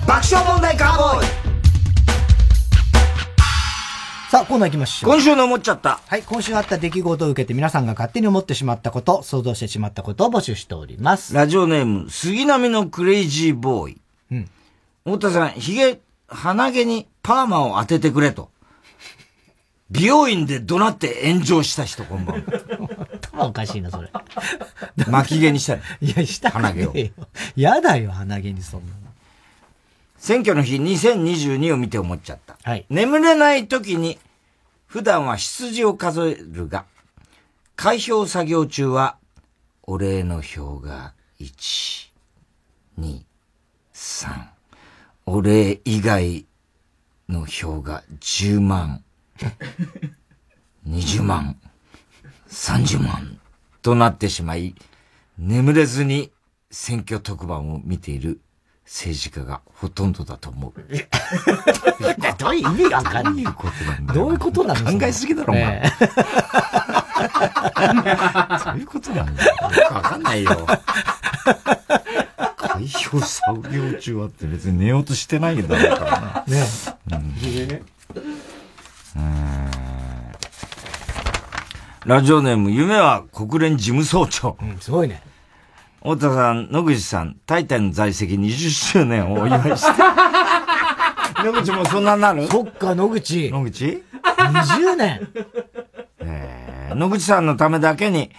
[0.05, 1.42] 爆笑問題カーボーイ
[4.33, 5.11] さあ、コーナー行きましょう。
[5.11, 6.01] 今週の思っちゃった。
[6.07, 11.35] はい、今週あった出来事を受けて皆さんが勝手に思ってしまったこと、想像してしまったことを募集しております。
[11.35, 14.01] ラジオネーム、杉並のクレイジーボーイ。
[14.31, 14.49] うん。
[15.05, 18.49] 太田さん、髭、鼻毛にパーマを当ててくれと。
[19.91, 22.43] 美容院で怒鳴って炎上した人、こんばんは。
[23.21, 24.11] 頭おかしいな、それ。
[25.09, 25.81] 巻き毛にしたい。
[26.01, 26.95] いや、した鼻毛を。
[27.55, 29.02] やだよ、鼻毛にそんなの。
[30.23, 32.57] 選挙の日2022を見て思っちゃった。
[32.63, 32.87] はい。
[32.89, 34.21] 眠れない時に、
[34.87, 36.85] 普段は羊を数えるが、
[37.75, 39.17] 開票作業中は、
[39.83, 42.13] お礼の票が1、
[43.01, 43.23] 2、
[43.93, 44.47] 3。
[45.27, 46.47] お礼以外
[47.29, 49.03] の票が10万、
[50.87, 51.57] 20万、
[52.49, 53.41] 30万
[53.83, 54.77] となってしまい、
[55.37, 56.31] 眠れずに
[56.71, 58.41] 選挙特番を見ている
[58.93, 60.73] 政治家がほとんどだと思う。
[62.39, 63.43] どういう意味がわかんない。
[63.43, 65.83] どういうことなんだどういうことなの考えすぎだろ、お前。
[68.63, 69.55] そういうことなんだよ。
[69.93, 70.67] わかんないよ。
[72.59, 76.45] 開票作業中はって別に寝ようとしてないんだろうからな。
[76.47, 76.63] ね。
[77.13, 77.23] うん。
[79.23, 79.71] うん
[82.05, 84.59] ラジオネーム、夢は国連事務総長。
[84.61, 85.23] うん、すごいね。
[86.03, 90.03] 太田さん、野口さん、タイタン在籍20周年をお祝いして。
[91.47, 92.49] 野口もそんなになる？
[92.49, 93.53] そっか、野口。
[93.53, 95.29] 野口 ?20 年。
[96.19, 98.33] えー、野口さんのためだけに、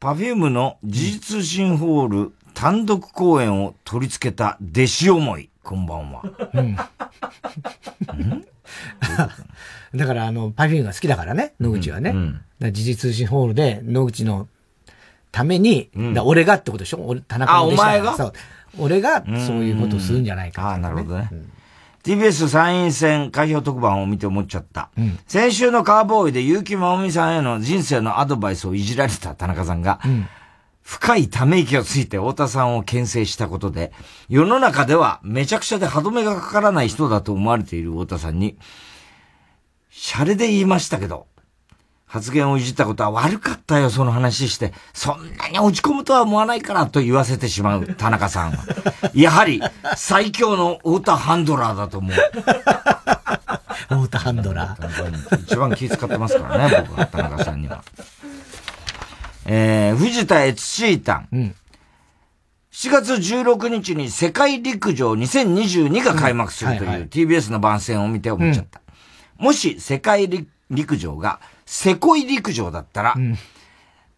[0.00, 5.48] パフュームの時事通信ホール単独公演を取り付けた弟子思い。
[5.62, 6.22] こんばんは。
[6.52, 6.66] うん。
[6.72, 6.76] ん
[9.96, 12.10] だから、あの、パフュームが好きだからね、野口はね。
[12.10, 14.46] うんうん、時事通信ホールで野口の
[15.30, 16.98] ために、うん、俺がってことでしょ？
[17.06, 18.16] 俺、田中の弟子だあ、お前が？
[18.16, 18.32] そう。
[18.78, 21.28] 俺がそういうことをするんじゃないか、ね、ああ、なるほどね。
[21.32, 21.52] うん。
[22.04, 24.90] TBS 参院選開票特番を見て思っちゃった。
[24.96, 30.26] うん、先週のカーボーイで結城まおみさんへの人生のアドバイスをいじられた田中さんが、うん、
[30.82, 33.92] 深いため息をついて太田さんを牽制したことで、
[34.28, 38.56] 世の中ではめちゃくちゃで歯止めがかからない人だと思われている太田さんに、
[39.90, 41.26] シャレで言いましたけど、
[42.08, 44.72] 発言をいじったことは悪かったよ、その話して。
[44.94, 48.64] そんなに落ち込むとは思わないからと言わせてしまう 田中さんは。
[49.14, 49.62] やはり
[49.94, 52.12] 最強の太田ハンドラーだと思う。
[53.88, 55.42] 太田ハンドラー。
[55.42, 57.84] 一番気遣ってますからね、僕は、田中さんには。
[59.44, 61.28] えー、藤田悦シータン。
[61.30, 61.54] うん、
[62.72, 68.80] 7月16日に世界陸上2022が開幕するという TBS の番宣を見て思っちゃった。
[69.36, 70.28] もし世界
[70.70, 71.40] 陸上が
[71.70, 73.36] せこい陸上だったら、うん、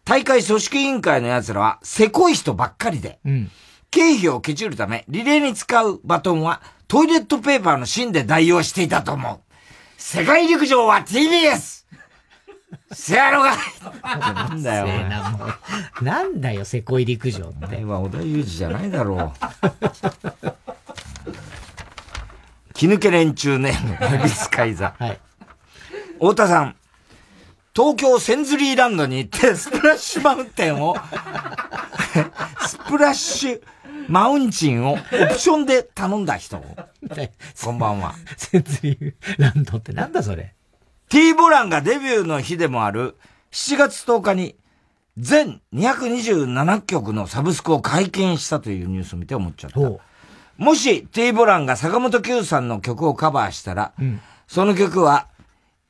[0.05, 3.51] 大会組織委員会の奴らは、せこい人ばっかりで、うん、
[3.91, 9.39] 経費をけちるため、リレーに使うバトンは、トイレットペーパーの芯で代用していたと思う。
[9.97, 11.81] 世界陸上は TBS!
[12.93, 13.57] せやろが
[14.01, 14.87] なんだよ。
[16.01, 17.65] なんだよ、せこい陸上って。
[17.65, 19.31] お前は小田裕二じゃないだろう。
[22.73, 23.77] 気抜け連中ね、
[24.23, 24.95] ビスカイザ。
[24.97, 25.19] はい。
[26.13, 26.75] 太田さん、
[27.73, 30.95] 東京センズリーランドに行って スプラッシュマウンテンを
[32.67, 33.61] スプラッシュ
[34.07, 36.57] マウンチンをオプションで頼んだ人。
[37.63, 38.15] こんばんは。
[38.35, 40.53] センズリーランドってなんだそれ
[41.07, 43.15] ?T ボランがデビューの日でもある
[43.51, 44.55] 7月10日に
[45.17, 49.79] 全227曲のサブスクを解禁したというニュースを見て思っちゃった。
[50.57, 55.27] もし T ボランが坂本九さんの曲をカバーしたら、うん、その曲は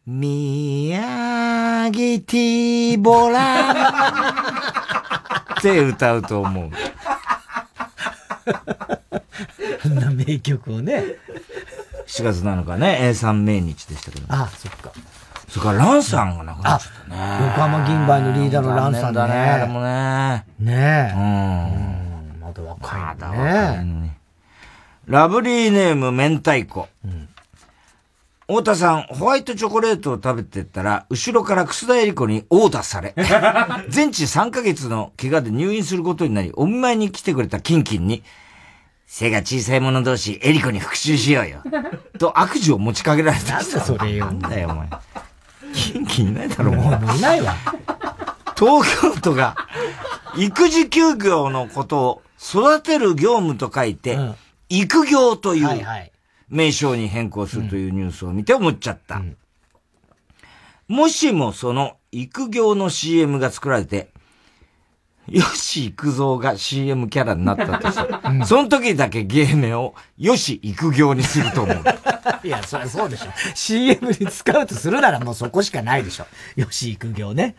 [0.08, 3.76] 宮城ティーボラン
[5.60, 6.72] って歌うと思う。
[9.86, 11.04] あんな名曲をね。
[12.08, 14.26] 7月7日ね、A3 命日でしたけど。
[14.34, 14.92] ああ、そっか。
[15.48, 17.46] それからランさんが亡くなっちゃったね。
[17.48, 19.20] 横浜銀杯のリーダーのランさんね。
[19.20, 20.46] だね、あれもね。
[20.60, 21.14] ねえ。
[21.16, 22.40] うん。
[22.42, 23.06] まだ若いね。
[23.06, 24.12] まだ若いのに。
[25.06, 26.90] ラブリーネーム明太子。
[27.06, 27.28] うん
[28.52, 33.16] 太田さん、ホワイトチョコレートを食べてったら、後ろから楠田絵里子に殴打され、
[33.88, 38.24] 全治3ヶ月の怪我で入院することになり、お見舞いに来てくれたキンキンに、
[39.08, 41.64] 背が小さい者同士、エリコに復讐しようよ。
[42.20, 43.54] と悪事を持ちかけられた。
[43.54, 44.26] なんだそれよ。
[44.26, 44.90] なんだよ、お前。
[45.74, 47.18] キンキンいないだろ、もう。
[47.18, 47.56] いないわ。
[48.60, 49.56] 東京都が、
[50.36, 54.36] 育児休業のことを育てる業務と書いて、うん、
[54.68, 56.11] 育業という、はいはい
[56.52, 59.16] 名称に変更するというニュースを見て思っちゃった。
[59.16, 59.38] うん、
[60.88, 64.12] もしもその育業の CM が作られて、
[65.32, 71.78] 吉幾三が CM キャラになったとして、うん、その時だけ芸名を吉幾行にすると思う。
[72.44, 73.28] いや、そりゃそうでしょ。
[73.56, 76.28] CM に使うとするならもうそこしかないでしょ。
[76.58, 77.56] 吉幾行ね。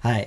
[0.00, 0.24] はい。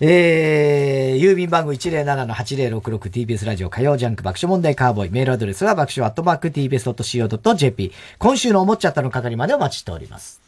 [0.00, 5.10] えー、郵便番号 107-8066TBS ラジオ火曜ジャンク爆笑問題カーボーイ。
[5.10, 7.92] メールアドレスは爆笑アットマーク TBS.CO.JP。
[8.18, 10.42] 今週の思っちゃったの係までお待ちしております。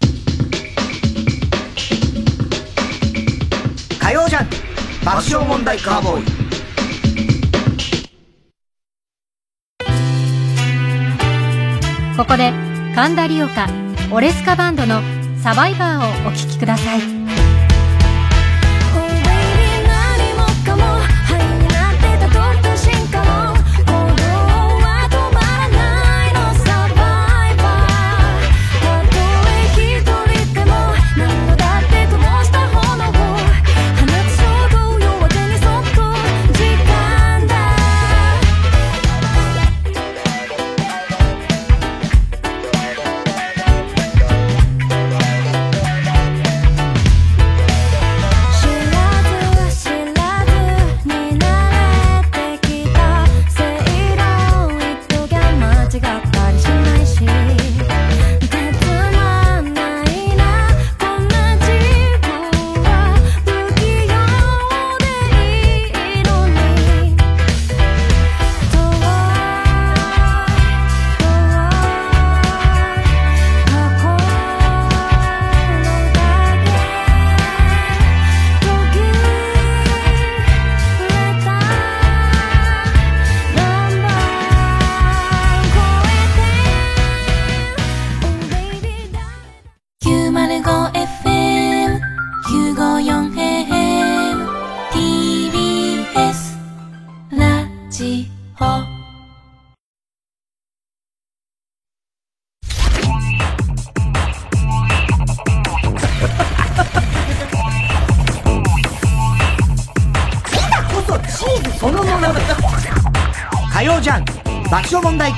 [3.98, 4.56] 火曜ジャンク
[5.04, 6.24] 爆笑問題カーボーイ
[12.16, 12.52] ここで
[12.94, 13.66] 神田理岡
[14.10, 15.02] オレスカバンドの
[15.42, 17.47] 「サバイバー」をお聴きください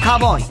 [0.02, 0.42] カーボーイ。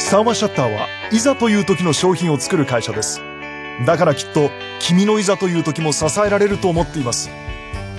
[0.00, 3.20] サンワシャッターはいざという時の商品を作る会社です。
[3.86, 4.50] だからきっと
[4.80, 7.30] 君のいざという時も支えられると思っています。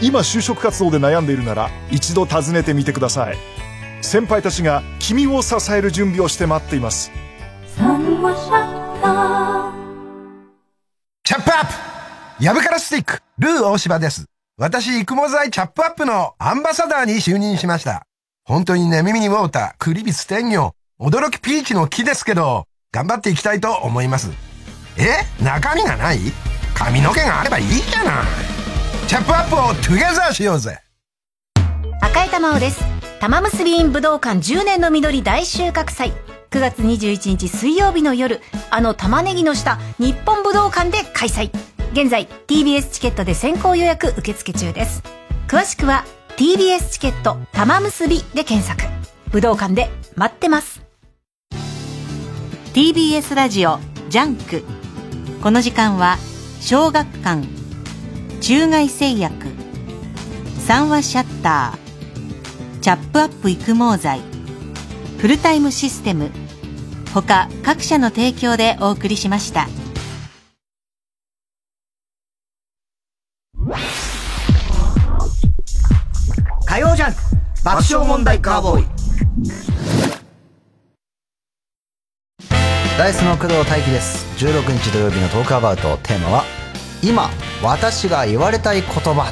[0.01, 3.37] 今就職活動で悩んでいるなら一度訪ねてみてください。
[4.01, 7.11] 先輩たちが君を支える準備をして待っています。
[7.75, 9.71] サンワシャッター
[11.23, 11.73] チャップアップ
[12.43, 14.25] ヤブカラスティックルー大柴です。
[14.57, 18.03] 私、育毛剤チャップアップのアンバサダーに就任しました。
[18.43, 24.48] 本当にね、耳にウォーター、クリビス天魚、驚きピーチの木ですけど、頑張っていきたいと思います。
[24.99, 26.19] え中身がない？
[26.73, 28.15] 髪の毛があればいいじゃない。
[29.07, 30.79] チャップアップをトゥゲザーしようぜ。
[32.01, 32.83] 赤井玉緒です。
[33.19, 36.13] 玉結び院武道館10年の緑大収穫祭。
[36.51, 38.41] 9月21日水曜日の夜、
[38.71, 41.51] あの玉ねぎの下、日本武道館で開催。
[41.91, 45.01] 現在 TBS チケットで先行予約受付中です
[45.47, 46.05] 詳しくは
[46.37, 48.83] TBS チケット玉結びで検索
[49.31, 50.83] 武道館で待ってます
[52.73, 53.79] TBS ラジオ
[54.09, 54.63] ジャンク
[55.41, 56.17] この時間は
[56.59, 57.47] 小学館
[58.41, 59.47] 中外製薬
[60.57, 64.21] 三和シャッターチャップアップ育毛剤
[65.17, 66.29] フルタイムシステム
[67.13, 69.67] 他各社の提供でお送りしました。
[76.65, 77.15] 火曜ジャン
[77.63, 80.18] 爆笑問題カーボーイ
[82.99, 84.25] ダイスの工藤大輝です。
[84.45, 85.95] 16日土曜日のトークアバウト。
[86.03, 86.43] テーマは
[87.01, 87.29] 今
[87.63, 89.31] 私が言われたい言葉。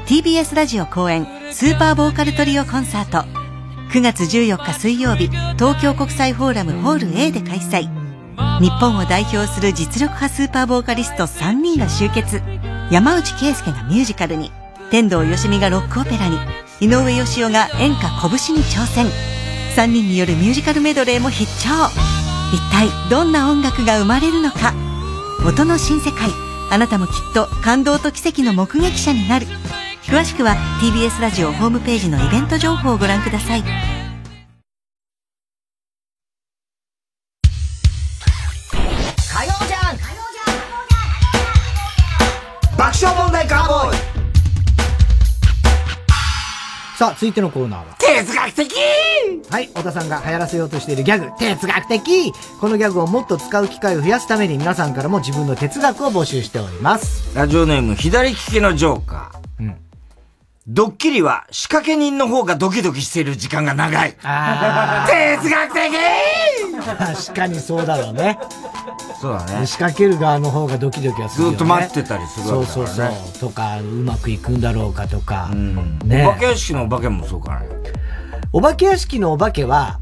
[0.06, 3.28] TBS ラジオ公演、スーパーボーカルトリオコンサート。
[3.92, 5.28] 9月14日水曜日、
[5.58, 7.90] 東京国際フォーラムホール A で開催。
[8.58, 12.40] 日本を代表する実力派スーパーボーカリスト3人が集結。
[12.90, 14.50] 山内圭介がミュージカルに、
[14.90, 16.38] 天童よしみがロックオペラに、
[16.80, 19.08] 井上義雄が演歌拳に挑戦。
[19.76, 21.68] 3人によるミュージカルメドレーも必聴。
[22.54, 24.72] 一体どんな音楽が生まれるのか
[25.46, 26.30] 音の新世界。
[26.70, 29.46] あなたもきっと感動と奇跡の目撃者になる。
[30.04, 33.93] 詳しくは TBS ラジオホームページのイベント情報をご覧ください。
[46.96, 47.96] さあ、続いてのコーナーは。
[47.98, 48.72] 哲学的
[49.50, 57.34] はい、小田さんが流行らせようとしているギャグ、哲学的このギャグをもっと使う機会を増やすために皆さんからも自分の哲学を募集しております。
[57.36, 59.64] ラジオネーム、左利きのジョーカー。
[59.64, 59.83] うん。
[60.66, 64.16] ドッキリは仕掛け人の方がドキドキしている時間が長い。
[64.22, 65.92] あ哲学的
[66.86, 68.38] 確かにそうだろうね。
[69.20, 69.66] そうだね。
[69.66, 71.58] 仕掛ける側の方がドキドキはするよ、ね。
[71.58, 73.10] ずっと待ってたりするわけだから、ね、そうそう
[73.40, 73.50] そう。
[73.50, 75.50] とか、うまくいくんだろうかとか。
[75.52, 75.98] うん。
[76.02, 76.26] ね。
[76.26, 77.66] お化け屋敷のお化けもそうかね。
[78.56, 79.98] お化け屋敷のお化けは、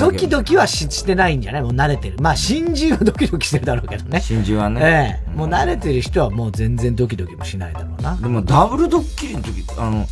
[0.00, 1.62] ドキドキはししてないんじゃない？
[1.62, 2.16] もう慣れてる。
[2.20, 4.20] まあ、新人は ドキドキしてるだろうけどね。
[4.20, 4.80] 新人はね。
[4.82, 8.16] ええもう慣れてる人はもう全然ドキドキもしないだろうな。
[8.16, 10.06] でも、ダブルドッキリの時、あの、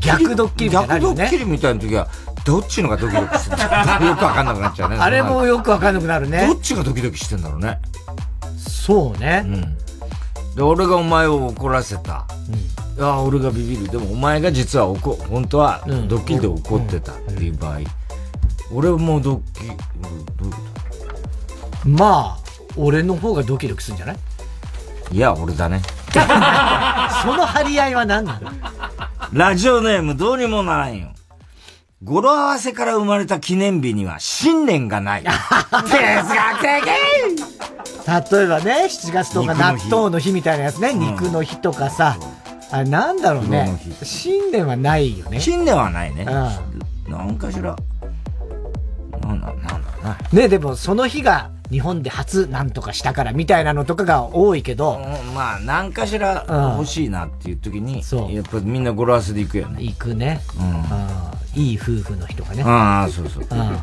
[0.00, 2.06] 逆ドッキリみたいな、ね、逆ドッキリみたいな時は、
[2.44, 3.62] どっちのがドキドキするの？
[4.06, 4.96] よくわかんなくなっちゃうね。
[5.00, 6.46] あれもよくわかんなくなるね。
[6.48, 7.78] どっちがドキドキしてんだろうね。
[8.58, 9.42] そうね。
[9.46, 9.60] うん。
[10.54, 12.26] で、俺がお前を怒らせた。
[12.50, 12.79] うん。
[12.98, 13.88] ああ、俺がビビる。
[13.88, 17.78] でもお前が実は怒、本当はドッキリで怒ってたっていう場合。
[18.72, 20.58] 俺もドッキリ、どういうこ
[21.82, 21.88] と？
[21.88, 22.38] まあ、
[22.76, 24.16] 俺の方がドキドキするんじゃない？
[25.12, 25.80] いや、俺だね。
[27.22, 28.50] その張り合いは何なの？
[29.32, 31.08] ラジオネームどうにもならんよ。
[32.02, 35.22] 語呂合わせから生まれた記念日には信念がない。
[35.22, 42.16] 哲学的 例えばね、7月とか納豆の日みたいなやつね、肉の日とかさ。
[42.72, 43.80] あ、なんだろうね。
[44.02, 45.40] 信念はないよね。
[45.40, 46.26] 信念はないね。
[47.06, 47.12] うん。
[47.12, 47.76] なんかしら。
[49.22, 50.18] なんだ、なんだな。
[50.32, 54.96] ね、でもその日が日本で初なんとかしたからみたいなのとかが多いけど。
[54.96, 56.44] うん、まあ、なんかしら
[56.76, 58.32] 欲しいなっていう時に、そう。
[58.32, 59.82] やっぱみんな語呂合わせで行くよね。
[59.82, 60.40] 行くね。
[60.58, 61.62] うん。
[61.62, 62.62] いい夫婦の日とかね。
[62.64, 63.46] ああ、そうそう。
[63.50, 63.78] うん。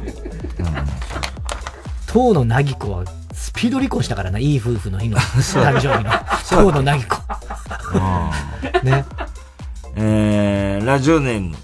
[2.07, 6.11] 当のなぎこはスピード離婚したからな、いい夫婦の日の 誕生日の。
[6.49, 7.17] 当のなぎこ。
[8.83, 9.05] ね。
[9.95, 11.55] えー、ラジオネーム、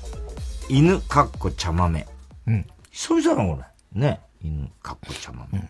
[0.70, 2.06] 犬かっこ茶豆。
[2.48, 2.66] うん。
[2.92, 3.64] 久々なのこ
[3.96, 4.00] れ。
[4.00, 4.20] ね。
[4.44, 5.48] 犬かっこ茶豆。
[5.54, 5.70] うん。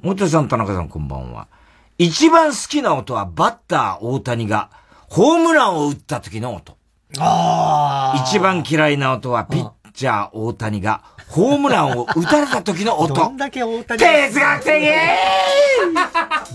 [0.00, 1.48] 元さん、田中さん、こんばんは。
[1.96, 4.70] 一番好きな音はバッター大谷が
[5.08, 6.76] ホームランを打った時の音。
[7.18, 8.24] ああ。
[8.24, 13.14] 一番嫌いな音はピッチャー大谷がホームランを打たれた時の音。
[13.14, 14.88] どんだけ大谷哲学的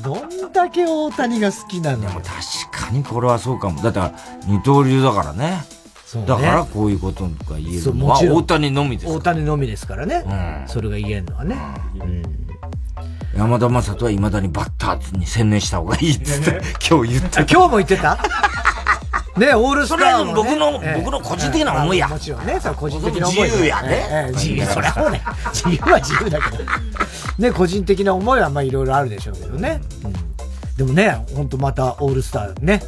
[0.04, 2.02] どんだけ大谷が好きなの？
[2.02, 2.32] でも確
[2.72, 3.82] かにこれはそうかも。
[3.82, 4.00] だって
[4.48, 5.62] 二刀流だからね。
[6.16, 10.24] ね、だからこういうことが言えるのは大谷のみです大谷のみですからね。
[10.64, 11.58] うん、それが言えるのはね。
[12.00, 12.24] うん、
[13.36, 17.42] 山田正人は未だにバッターに専念した方がいいっつって、 今日言った。
[17.42, 18.20] 今日も言ってた？
[19.38, 22.08] ね、オールスター、ね、それは僕の、僕の個人的な思いや。
[22.08, 23.50] もちろんね、それ個人的な思い。
[23.50, 24.32] 自由やね。
[24.34, 25.22] 自由、そりゃそうね。
[25.54, 26.64] 自由は自由だけど。
[27.40, 29.82] ね、個人的な思いはまあいろいろあるでしょうけどね。
[30.06, 30.14] うん。
[30.78, 32.84] でもね、ほんとまたオールスターね、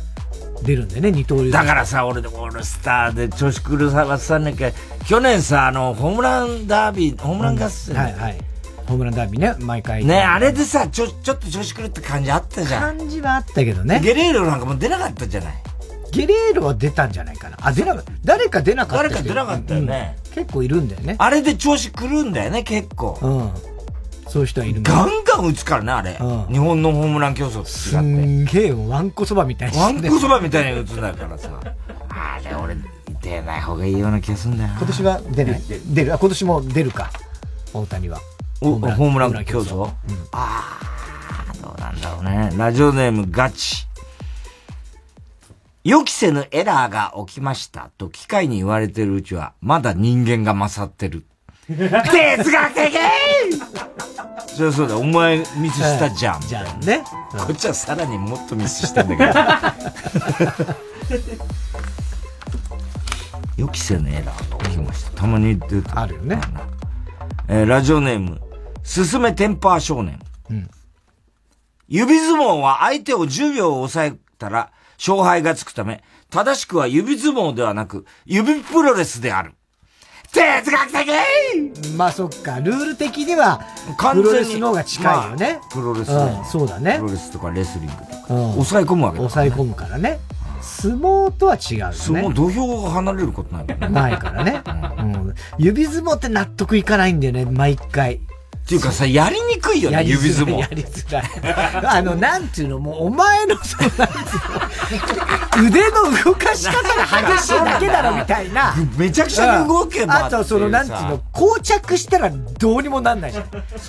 [0.64, 1.52] 出るんでね、二刀流。
[1.52, 4.72] だからさ、俺でオールスターで調子狂わさなきゃ、
[5.08, 7.96] 去年さ、あの、ホームランダービー、ホームラン合戦。
[7.96, 8.38] はいはい。
[8.88, 10.06] ホームランダービーね、毎回。
[10.06, 12.98] ね、あれでさ、ちょ、ちょっと調子狂った感じあったじゃん。
[12.98, 14.00] 感じはあったけどね。
[14.04, 15.54] ゲレーロなんかも出なかったじゃない。
[16.16, 17.58] ゲレーロは出たんじゃないかな。
[17.62, 18.12] あ、出なかった。
[18.24, 19.04] 誰か出なかった。
[19.04, 21.16] 誰か出なかったよね、うん、結構いるんだよね。
[21.20, 23.20] あれで調子狂うんだよね、結構。
[23.22, 23.52] うん。
[24.30, 26.18] そういう人はいるガンガン打つからね、あれ。
[26.20, 29.80] うん、日本のホームラン競争ってすんげえ、ワンコそばみたいな。
[29.80, 31.50] ワンコそばみたいに打つんだからさ。
[32.10, 32.76] あれ、俺、
[33.22, 36.14] 出ない方がいいような気がするんだよ今年は出ない出る。
[36.14, 37.12] あ、今年も出るか。
[37.74, 38.20] 大谷は。
[38.62, 39.90] ホームラン競争、うん、
[40.32, 40.80] あ
[41.50, 42.52] あ、どうなんだろうね。
[42.58, 43.86] ラジオネームガチ。
[45.86, 51.26] 予期せぬエラーが起きましたと機械に言われてるうちは、まだ人間が勝ってる。
[51.68, 51.78] 哲
[52.52, 52.98] 学的
[54.48, 56.42] そりゃそうだ、お前ミスしたじゃん。
[56.42, 57.04] じゃんね。
[57.38, 59.34] こっちはさらにもっとミスしてんだけど。
[63.58, 65.12] 予期せぬエラーが起きました。
[65.12, 66.42] たまに出てあるよね。
[67.48, 68.42] えー、ラジオネーム、
[68.84, 70.20] すすめテンパー少年。
[70.50, 70.68] うん。
[71.88, 79.54] 指相撲は相手を10秒抑えたら勝敗がつくため、正しくは指相撲ではなく、指プロレスである。
[80.32, 83.62] 哲学的まあそっか、ルール的には、
[83.98, 85.60] プロレスの方が近いよね。
[85.62, 86.98] まあ、プロレス、うん、そうだね。
[86.98, 88.34] プロレスとかレスリングとか。
[88.34, 90.20] うん、抑え込むわけだ、ね、抑え込むからね。
[90.62, 91.96] 相撲とは違うよね。
[91.96, 93.78] 相撲、土俵が離れることないね。
[93.90, 94.62] ないからね、
[94.98, 95.36] うん。
[95.58, 98.20] 指相撲って納得いかないんだよね、毎回。
[98.66, 100.58] っていうかさ、やりにくいよね、指相撲。
[100.58, 101.86] やりづらい。
[101.86, 104.14] あの、なんていうの、もうお前の、その、なんて
[105.62, 106.74] いうの、腕の動かし方
[107.22, 108.74] が激しいだけだろ、みたいな。
[108.98, 113.46] めちゃくちゃ動けばあと、その、なんていうの、膠着したらどうにもなんないじゃん。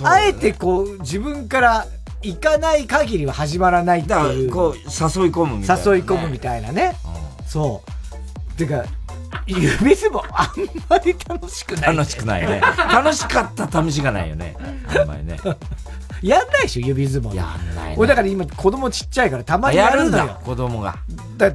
[0.07, 1.87] あえてこう、自分から
[2.21, 4.51] 行かない限りは始まらないっていう。
[4.51, 4.83] こう、誘い
[5.31, 6.95] 込むみたいな、誘い込むみたいなね。
[7.47, 7.81] そ
[8.53, 8.57] う。
[8.59, 8.83] てか、
[9.45, 10.49] 指相撲あん
[10.89, 12.61] まり楽しくない、楽しくないね。
[12.91, 14.55] 楽しかった試しがないよね。
[14.99, 15.39] あんまりね。
[16.21, 17.35] やんないでしょ、指相撲。
[17.35, 17.95] やんない、ね。
[17.97, 20.39] 俺だから今子供ちっちゃいからたまにやるんだよ。
[20.43, 20.97] 子供が。
[21.37, 21.51] だ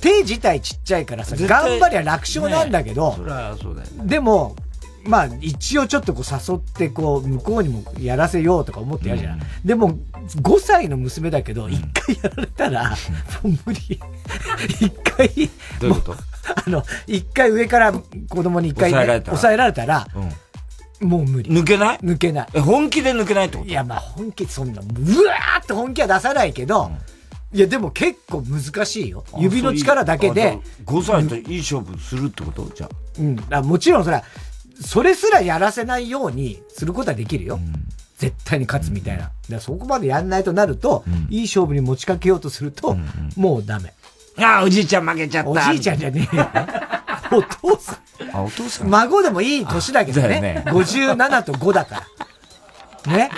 [0.00, 3.16] 手自体ちっちゃいからさ、頑張りゃ楽勝なんだけど、ね、
[3.58, 4.56] そそうだよ、ね、でも、
[5.04, 9.98] まあ、一応ちょっとこう誘って、こう、向こうにもやらせようとか思ってやるじゃん、でも、
[10.42, 12.90] 5歳の娘だけど、一回やられたら、
[13.42, 14.00] もう無理。
[14.80, 15.50] 一回、
[15.80, 16.16] どういうこと？
[16.66, 20.06] あの、一回上から子供に一回、ね、抑えられたら、
[21.00, 21.50] うん、もう無理。
[21.50, 21.98] 抜けない？
[21.98, 22.60] 抜けない。
[22.60, 23.68] 本気で抜けないってこと？
[23.68, 26.98] いや、まあ本気、そんな、うわーって本気は出さないけど、うん
[27.52, 29.24] いや、でも結構難しいよ。
[29.36, 30.60] 指の力だけで。
[30.86, 32.70] 5歳といい勝負するってこと？
[32.72, 32.90] じゃあ。
[33.18, 33.44] うん。
[33.50, 34.24] あもちろんそれは、
[34.80, 37.56] それすらやらせないようにすることはできるよ。
[37.56, 37.72] うん、
[38.18, 39.32] 絶対に勝つみたいな。
[39.50, 42.96] うん、そこまでやんないとなると、うん、いい勝負に持ちかけようとすると、
[43.34, 43.94] もうダメ。
[44.44, 45.50] ああ、おじいちゃん負けちゃった。
[45.50, 46.48] おじいちゃんじゃねえよ。
[47.32, 47.96] お父さん。
[48.36, 50.40] あ、お父さん孫でもいい年だけどね。
[50.40, 52.06] ね57と5だか
[53.06, 53.12] ら。
[53.12, 53.30] ね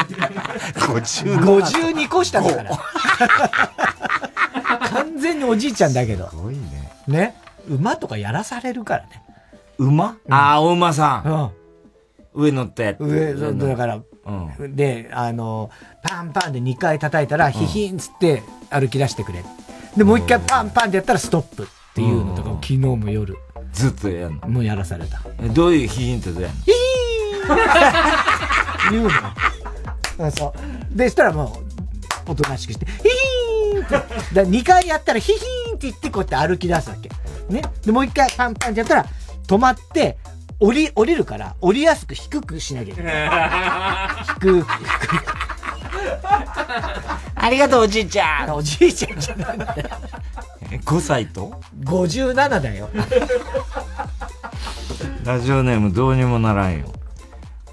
[0.74, 2.78] ？52個下だから。
[4.88, 6.28] 完全におじいちゃんだけど。
[6.30, 6.92] すごいね。
[7.06, 7.36] ね？
[7.68, 9.22] 馬とかやらされるからね。
[9.78, 11.28] 馬、うん、ああ、お馬さん。
[12.34, 12.44] うん。
[12.44, 12.96] 上乗って。
[12.98, 14.00] 上、だから、
[14.58, 15.70] うん、で、あの、
[16.02, 19.44] パンパンで2回叩いたら、ヒヒンつって歩き出してくれ。
[19.96, 23.36] で、もう一回パンパンでやったらストップっていうのとか昨日も夜。
[23.72, 24.48] ずっとやんの？
[24.48, 25.20] もうやらされた。
[25.54, 26.56] どういうヒヒンってどうやんの？
[26.62, 29.08] ヒヒーン 言う
[30.24, 30.30] の。
[30.30, 30.54] そ
[30.94, 30.96] う。
[30.96, 31.62] で、したらも
[32.26, 34.34] う、おとなしくして、ヒヒーンって。
[34.34, 37.08] だ2回やったらヒヒーンって言ってこうやって歩き出すわけ。
[37.52, 37.62] ね。
[37.84, 39.06] で、もう一回パンパンってやったら、
[39.46, 40.18] 止まって、
[40.60, 44.24] 降り、降りるから、降りやすく低くしなきゃいけない。
[44.38, 45.24] 低く、低く。
[47.34, 48.50] ありがとう、おじいちゃん。
[48.50, 49.90] おじいちゃんじゃないんだよ。
[50.84, 51.52] 5歳と
[51.84, 52.88] ?57 だよ。
[55.24, 56.86] ラジオネームどうにもならんよ。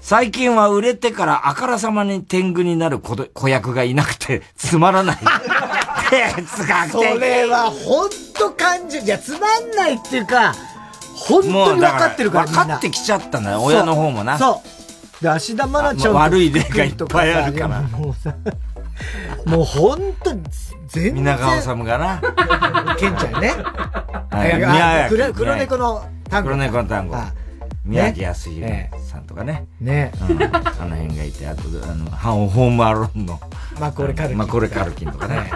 [0.00, 5.18] 最近は売れてからあからさまに天狗になる子役がいなくてつまらない。
[6.10, 6.66] 哲。
[6.90, 10.54] それはほんと感じ、じゃつまんないっていうか、
[11.14, 14.38] 本当に分かってるから分かってきちゃったんだよ、親の方もな。
[14.38, 14.79] そう。
[15.20, 17.82] で、芦田愛菜ちゃん悪い例がいっぱいあるから。
[17.82, 18.34] もうさ、
[19.44, 20.42] もう本当に、
[20.88, 21.14] 全然。
[21.14, 22.20] 皆川治がな。
[22.98, 23.54] ケンちゃんね。
[24.30, 26.48] はい、黒黒猫の単語。
[26.50, 27.16] 黒猫の単語。
[27.84, 28.72] 宮城康弘
[29.08, 29.66] さんとかね。
[29.80, 30.12] ね。
[30.20, 32.10] あの辺がいて、あと、あの、
[32.48, 33.40] ホームアローンの。
[33.78, 34.38] マコレカルキン。
[34.38, 35.50] マコレカルキンとかね。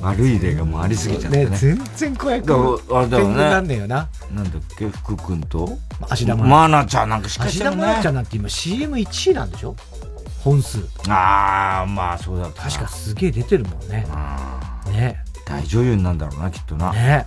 [0.00, 1.56] 悪い例がもうありすぎちゃってね。
[1.56, 3.36] 全然子役あれだよね。
[3.36, 4.08] なんだよな。
[4.34, 5.78] なんだっけ、福君と
[6.08, 6.86] 芦田愛菜。
[6.86, 7.62] ちゃんなんかしかし。
[7.62, 9.74] 芦田愛菜ちゃんなんて今 CM1 位なんでしょ？
[10.44, 10.78] 本数。
[11.08, 14.06] ああ、まあそうだ確かすげえ出てるもんね。
[14.92, 15.24] ね。
[15.46, 16.92] 大女優になんだろうな、きっとな。
[16.92, 17.26] ね。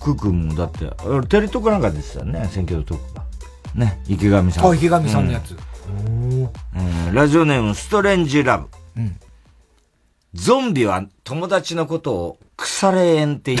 [0.00, 0.90] 福君もだって、
[1.28, 3.24] テレ東かなんかですよね、選挙トークが。
[3.74, 4.66] ね、池上さん。
[4.70, 5.56] あ、池上さんのやつ。
[5.88, 8.68] うん、ラジオネーム、ストレンジラブ。
[8.96, 9.16] うん。
[10.34, 13.58] ゾンビは友達のことを腐れ縁っていう。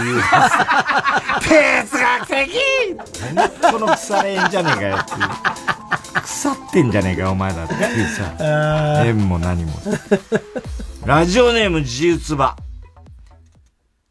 [1.42, 2.50] 哲学的
[3.34, 5.18] 何この腐れ縁じゃねえかよっていう。
[6.22, 9.02] 腐ってんじゃねえかお前だっていうさ。
[9.04, 9.72] 縁も何も。
[11.04, 12.56] ラジオネーム自由つば。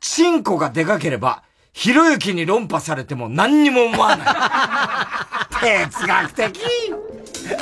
[0.01, 5.89] チンコがでかければ、ひろゆきに論破されても何にも思わない。
[5.89, 6.59] 哲学的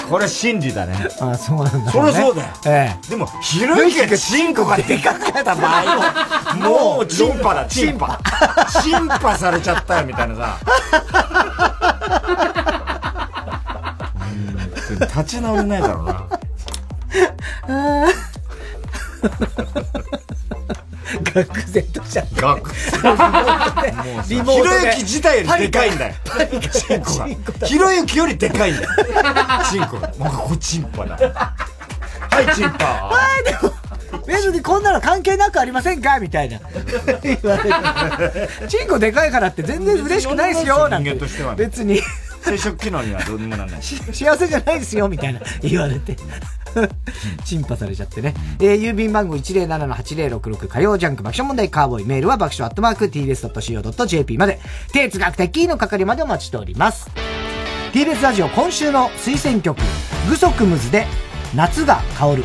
[0.09, 0.95] これ真理だね。
[1.19, 1.91] あそうなんだ、ね。
[1.91, 2.47] そりゃそうだよ。
[2.65, 3.09] ええ。
[3.09, 8.19] でも、ひろゆきがチンコがでかかった場合も、 もうチンパだ、チンパ。
[8.81, 10.57] チンパされちゃったよ、みたいなさ。
[14.99, 16.27] 立ち直れないだろうな。
[21.24, 22.42] 愕然としちゃって。
[22.42, 22.62] 愕
[23.82, 24.24] 然。
[24.30, 24.64] リモートで。
[24.64, 26.16] ひろゆき自体よりでかいんだよ。
[26.72, 27.28] チンコが。
[27.68, 28.90] ひろゆきよりでかいんだよ。
[29.70, 30.08] チンコが。
[30.18, 31.16] もうここチンポだ。
[31.16, 31.54] は
[32.30, 33.74] はいチンパはいでも
[34.26, 36.20] 別にこんなの関係なくありませんか？
[36.20, 36.60] みたいな。
[37.24, 38.68] 言われて。
[38.68, 41.10] チンコでかいからって全然嬉しくないですよ、なんて。
[41.10, 42.02] 人間としてはね別に。
[42.48, 43.82] 生殖機能にはどうにもならない。
[43.82, 46.15] 幸せじゃないですよ、みたいな言われて。
[47.44, 48.34] チンパされちゃってね。
[48.60, 54.60] えー、郵便番号107-8066火曜ジャンク爆笑問題カーボーイメールは爆笑アットマーク tbs.co.jp まで
[54.91, 57.10] 哲学的の係までお待ちしております。
[57.94, 59.80] TBS ラジオ今週の推薦曲、
[60.30, 61.07] グソクムズで
[61.56, 62.44] 夏が香る。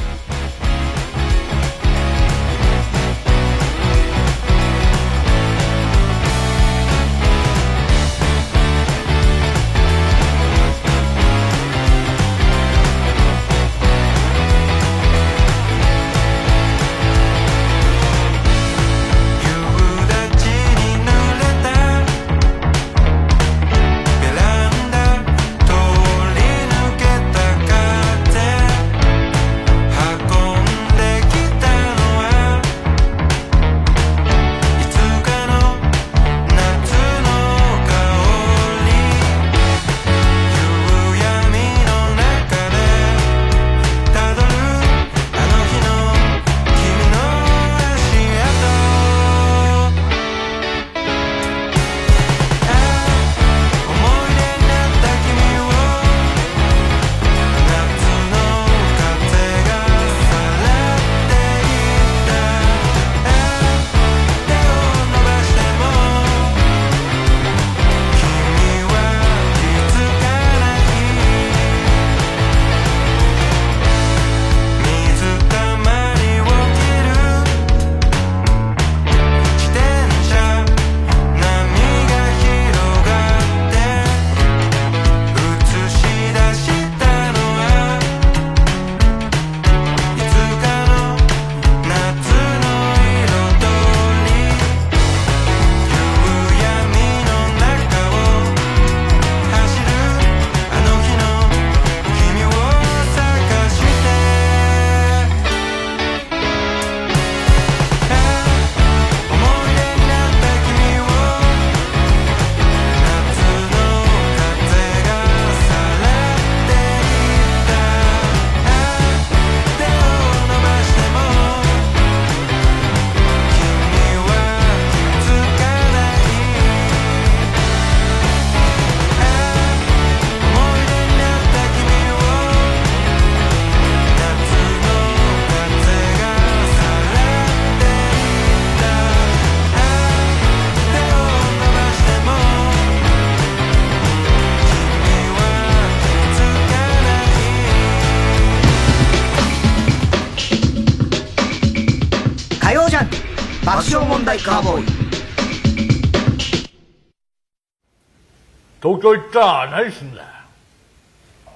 [159.03, 160.27] 東京行ったら何すんだよ。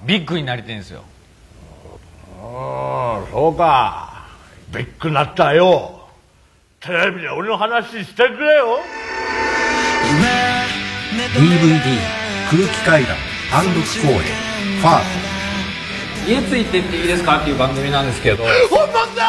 [0.03, 1.05] ビッグになりてんすよ。
[2.41, 4.27] ああそうか。
[4.73, 6.09] ビッグなったよ。
[6.81, 8.79] テレビで俺の話してくれよ。
[11.33, 11.97] DVD
[12.51, 13.15] 空気階段
[13.49, 14.19] 単独公演
[14.81, 16.29] ファート。
[16.29, 18.43] 家ついてっていいですかっていう番組なんですけど。
[18.69, 19.23] 本番だ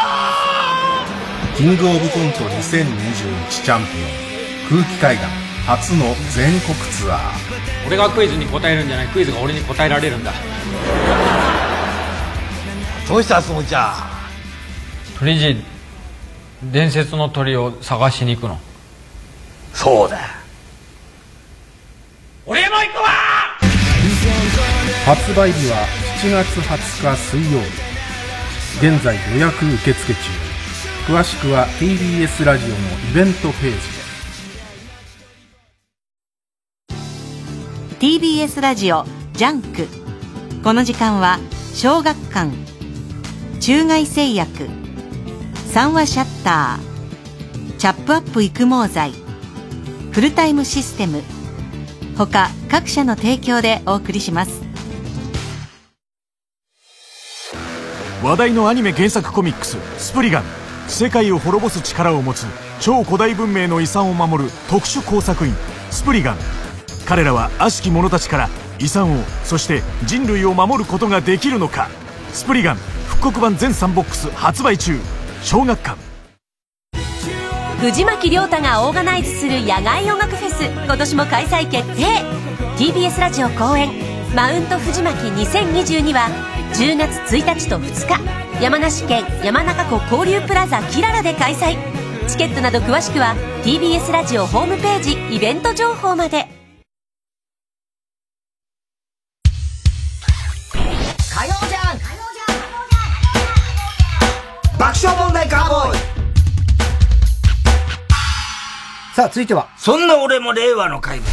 [1.56, 3.90] キングオブコント2021チャンピ
[4.72, 7.20] オン空気階段初の全国ツアー。
[7.86, 9.08] 俺がクイズに答えるんじゃない。
[9.08, 10.32] クイズが俺に答えられるんだ。
[13.06, 13.94] どうしたつもりじゃ
[15.18, 15.62] 鳥人
[16.62, 18.58] 伝説の鳥を探しに行くの。
[19.74, 20.18] そうだ。
[22.46, 23.10] 俺も行くわ！
[25.04, 25.86] 発売日は
[26.22, 27.66] 7月20日水曜日。
[28.86, 30.20] 現在予約受付中。
[31.06, 32.74] 詳しくは TBS ラジオの
[33.10, 33.97] イベントページ
[38.00, 39.88] TBS ラジオジャンク。
[40.62, 41.40] この時間は
[41.74, 42.52] 小学館
[43.58, 44.68] 中外製薬
[45.72, 49.12] 三和シャッターチャップアップ育毛剤
[50.12, 51.22] フルタイムシステム
[52.16, 54.62] 他各社の提供でお送りします。
[58.22, 60.44] 話題のアニメ原作コミックス「スプリガン」
[60.86, 62.46] 世界を滅ぼす力を持つ
[62.78, 65.52] 超古代文明の遺産を守る特殊工作員
[65.90, 66.67] スプリガン。
[67.08, 71.88] 彼らは悪しき者たちから遺産をそして人類を守ることができるのか。
[72.34, 72.76] スプリガン
[73.06, 74.98] 復刻版全3ボックス発売中。
[75.42, 75.96] 小学館。
[77.80, 82.04] 藤巻亮太がオーガナイズする野外音楽フェス今年も開催決定。
[82.76, 83.88] TBS ラジオ公演
[84.36, 86.28] マウント藤巻2022は
[86.74, 91.78] 10月1日と2日山梨県山中湖交流プラザキララで開催。
[92.28, 96.57] チケットなど詳しくは TBS ラジオホームページイベント情報まで。
[105.08, 105.98] 爆笑問題カーボーイ
[109.14, 109.68] さあ、続いては。
[109.78, 111.28] そんな俺も令和の怪物。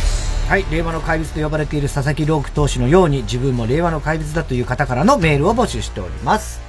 [0.48, 6.62] はい、令和の怪物と呼ばれている佐々木朗希投手のように自分も令和の怪物だという方からのメールを募集しております。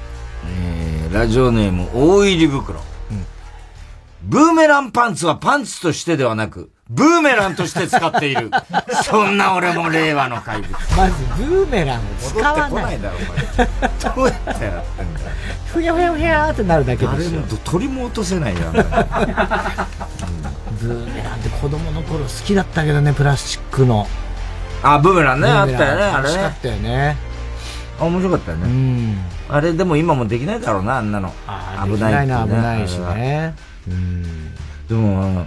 [0.46, 2.80] えー、ラジオネーム、大入り袋。
[4.26, 8.50] ブーメランパンツはパンツとしてではなく、ブーメランとして使っている。
[9.04, 10.72] そんな俺も令和の怪物。
[10.96, 12.70] まず、ブーメランを使わない。
[12.70, 14.14] 戻ってこないだろ、お前。
[14.16, 15.30] どうやってやってんだよ。
[15.72, 17.40] ふやふやふやーってなるだけですよ。
[17.44, 18.60] あれも鳥も落とせないよ。
[18.72, 24.08] ブーメランって子供の頃好きだったけどね、プラスチックの。
[24.82, 26.28] あ、ブーメランね、あったよね、あれね。
[26.28, 27.16] 楽しかったよね。
[27.98, 29.16] あ、面白かったよね。
[29.48, 31.32] あれでも今もできないだろうな、あんなの。
[31.84, 33.54] 危ないな危ないしね。
[34.88, 35.46] でも、あの、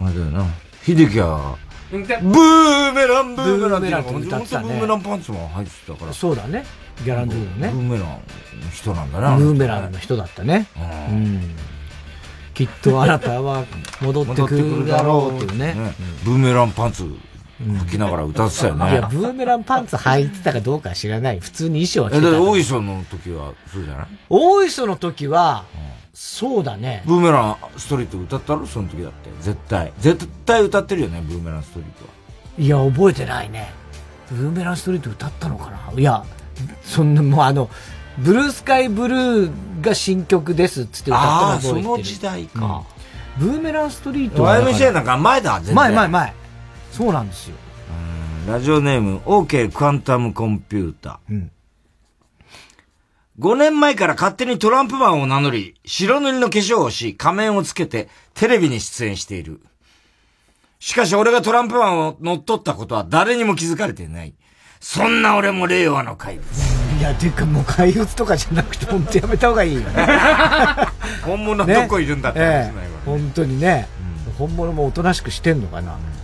[0.00, 0.46] あれだよな。
[0.84, 1.56] 秀樹は、
[1.90, 6.12] ブーメラン、ブーメランって歌ってたねブーメランパンツも入ってたから。
[6.12, 6.64] そうだね。
[7.04, 7.70] ギャランドゥのね。
[7.70, 8.20] ブーメランの
[8.72, 9.36] 人なんだな。
[9.36, 10.66] ブーメランの人だったね。
[11.10, 11.54] うん。
[12.54, 13.64] きっとあなたは
[14.00, 15.74] 戻ってくるだろうっていうね。
[16.24, 17.06] ブーメランパンツ
[17.62, 18.92] 履きながら歌ってたよね。
[18.92, 21.40] いや、ブーメランパンツ履いてたかどうかは知らない。
[21.40, 22.30] 普通に衣装は着え、てた。
[22.32, 24.06] だって大磯の時はそうじゃない？
[24.28, 25.64] 大磯の時は、
[26.14, 27.02] そうだね。
[27.06, 28.66] ブーメランストリート歌ったろ？
[28.66, 29.30] その時だって。
[29.40, 29.92] 絶対。
[29.98, 32.10] 絶対歌ってるよね、ブーメランストリートは。
[32.58, 33.72] いや、覚えてないね。
[34.30, 35.92] ブーメランストリート歌ったのかな？
[35.96, 36.24] いや、
[36.82, 37.70] そんな、もうあの、
[38.18, 41.82] ブルースカイブルーが新曲ですっつって歌ったのてる。
[41.82, 42.84] その時代か。
[43.38, 45.74] ブーメランストリートはだから YMCA なんか前だ、全然。
[45.74, 46.34] 前前前。
[46.92, 47.56] そうなんですよ。
[48.46, 51.48] ラジオネーム、OK クアンタムコンピューター。
[53.38, 59.60] 5年前から勝手にトランプマンを名乗り、白塗りの化粧をし、仮面をつけて、テレビに出演している。
[60.80, 64.34] しかし俺がトランプマンを乗っ取ったことは誰にも気づかれていない。
[64.80, 66.44] そんな俺も令和の怪物。
[66.98, 70.06] いや、てかもう怪物とかじゃなくて、本当やめた方がいいよね。
[71.24, 73.88] 本物どこいるんだって話ねないわええ本当にね、
[74.36, 75.94] 本物もおとなしくしてんのかな。
[75.94, 76.21] うん。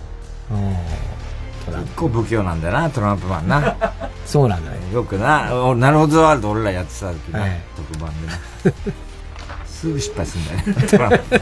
[0.50, 3.76] 結構不器用なんだよな、トランプマンな。
[4.24, 4.78] そうなんだね。
[4.92, 8.32] よくな、おなるほどワールド俺らやってた時な、え特番でな。
[9.66, 11.40] すぐ失敗するんだよね、トランプ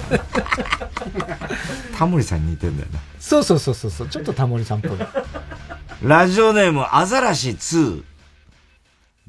[1.96, 2.98] タモリさんに似てんだよな。
[3.18, 4.98] そうそうそうそうそう、ちょっとタモリさんっぽい。
[6.02, 8.02] ラジオネーム、アザラシ2。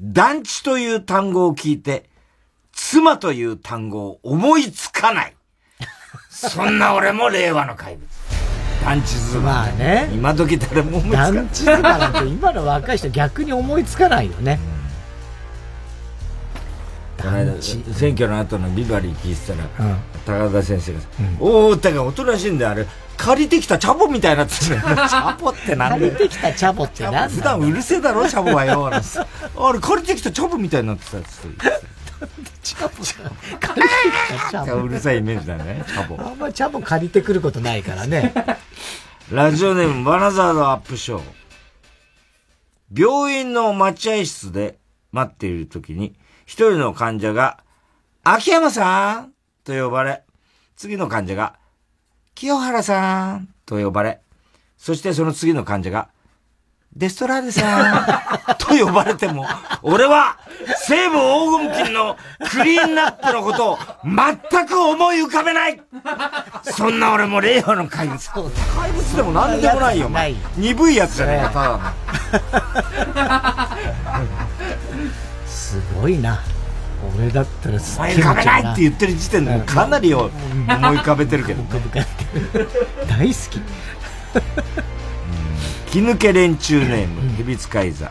[0.00, 2.08] 団地という単語を聞いて、
[2.72, 5.34] 妻という単語を思いつかない。
[6.30, 8.17] そんな俺も令和の怪物。
[8.84, 9.40] 団地妻。
[9.40, 10.08] まあね。
[10.12, 11.34] 今時誰も思いつかない。
[11.34, 14.58] 団地妻なんて今の若い人逆に思いつかないよね。
[17.18, 21.08] この間、選挙の後のビバリー聞いてたら、うん高田先生がさ、
[21.40, 22.86] おー、だからおとなしいんだよ、あれ。
[23.16, 28.86] 借りてきたチャボみたいになってる チャボってなん借りてきたチャボってなんだよ普段うるせえだろ、チャボはよ。
[28.92, 28.92] あ
[29.72, 31.97] れ、借りてきたチャボみたいになってたっつって。
[32.62, 33.04] チャボ
[33.60, 33.94] 借りて
[34.36, 34.82] きたチャボ。
[34.82, 36.16] うるさいイメージだね、チャボ。
[36.22, 38.32] あんまチャボ借りてくることないからね。
[39.30, 41.22] ラジオネーム、バナザードアップショー。
[42.94, 44.78] 病院の待合室で
[45.12, 46.16] 待っている時に、
[46.46, 47.62] 一人の患者が、
[48.24, 49.32] 秋山さん
[49.64, 50.24] と呼ばれ、
[50.76, 51.58] 次の患者が、
[52.34, 54.20] 清原さんと呼ばれ、
[54.76, 56.08] そしてその次の患者が、
[56.96, 59.46] デストラーデさん と呼ばれても、
[59.82, 60.36] 俺は
[60.86, 61.14] 西武
[61.60, 62.16] 黄金金の
[62.50, 65.80] クリーンナップのことを全く思い浮かべない
[66.62, 68.18] そんな俺も令和の怪物。
[68.30, 68.42] 怪
[68.92, 70.34] 物でも何でもないよ、お前。
[70.56, 71.80] 鈍いやつじゃねえか、ただの。
[75.46, 76.40] すごいな。
[77.16, 80.30] 俺だったらす思い浮かべないって言ってる時点でもうかなりを
[80.68, 81.62] 思い浮かべてるけど。
[83.08, 83.62] 大好き。
[85.90, 88.10] 気抜け連中ネーム、ヘビ使い座。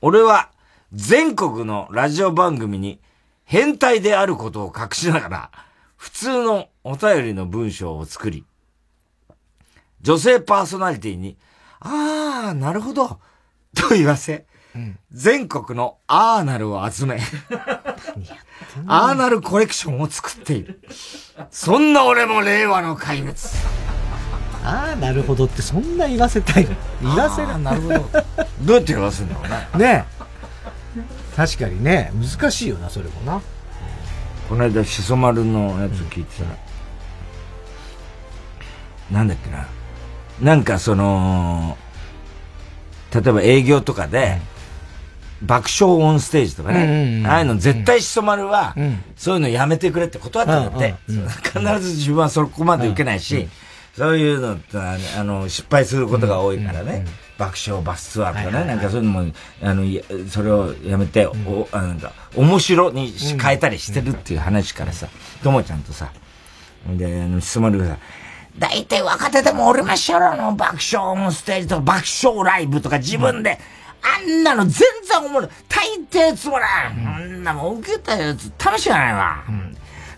[0.00, 0.50] 俺は
[0.92, 3.00] 全国のラジオ番組に
[3.44, 5.50] 変態であることを隠しながら、
[5.96, 8.44] 普通のお便りの文章を作り、
[10.02, 11.38] 女性パーソナリティに、
[11.78, 13.20] あー、なるほど、
[13.76, 14.44] と言わせ、
[15.12, 17.20] 全国のアーナルを集め、
[18.86, 20.80] アーナルコレクションを作っている。
[21.52, 23.83] そんな俺も令和の怪物。
[24.64, 26.66] ああ、なるほどって、そんな言わせたい。
[27.02, 27.58] 言わせる。
[27.58, 27.94] なるほど。
[28.62, 29.40] どうやって言わせるんだろ
[29.74, 29.86] うね。
[29.86, 30.04] ね
[31.36, 33.40] 確かにね、難しいよな、それもな。
[34.48, 36.50] この間、しそ丸のやつ聞いてたら、
[39.10, 39.66] なんだっけな。
[40.40, 41.76] なんかその、
[43.12, 44.40] 例えば営業とかで、
[45.42, 47.22] 爆笑オンステージとかね。
[47.26, 48.74] ああいうの絶対しそ丸は、
[49.16, 50.94] そういうのやめてくれって断ったんだって。
[51.06, 53.48] 必ず自分はそこまで受けないし、
[53.96, 57.04] そういうのってあの、失敗することが多いからね。
[57.38, 59.84] 爆笑バスツアーとかね、なんかそういうのも、あの、
[60.28, 65.08] それをやめて、お、なんか、面白に変えたりしてるっていう話からさ、
[65.42, 66.12] ともちゃんとさ、
[66.86, 67.98] で、あの、質問でさ、
[68.58, 70.54] 大体若手でもおりましょろの。
[70.54, 73.58] 爆笑オンステージとか爆笑ライブとか自分で、
[74.00, 75.50] あんなの全然おもろい。
[75.68, 77.06] 大抵つまらん。
[77.16, 79.44] あんなもん受けたやつ楽しくないわ。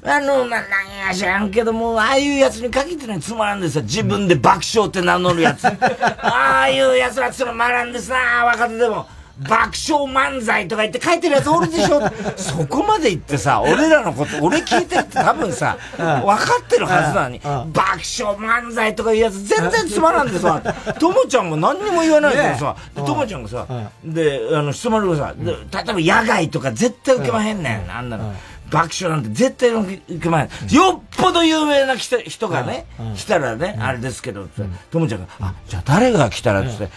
[0.07, 3.83] あの、な、なんや知らんけども、ああいうやつに限ってね、つまらんですよ。
[3.83, 5.67] 自分で爆笑って名乗るやつ。
[6.23, 9.07] ああいうやつらつまらんですな、若手でも。
[9.39, 12.01] 爆笑漫才とか言って書いてるやつおるでしょ。
[12.37, 20.63] そこまで言ってさ、俺らのこと、俺聞いてるって多分さ、分かってるはずなのに、爆笑漫才とかいうやつ全然つまらんでさ、
[20.99, 23.67] ともちゃんも何にも言わないからさ、ともちゃんがさ、
[24.03, 28.33] で、あの、質問がさ、例えば野外とか絶対受けまへんねん、あんなの。
[28.71, 30.49] 爆笑なんて絶対受けまへん。
[30.75, 32.87] よっぽど有名な人がね、
[33.17, 34.49] 来たらね、あれですけど、
[34.91, 36.89] ともちゃんが、あ、じゃあ誰が来たらって、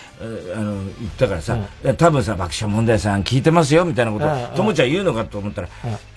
[0.55, 1.57] あの、言ったからさ、
[1.97, 5.69] 多分さ、爆笑問題さん聞いてますよ、みたいなことともちゃん言うのかと思ったら、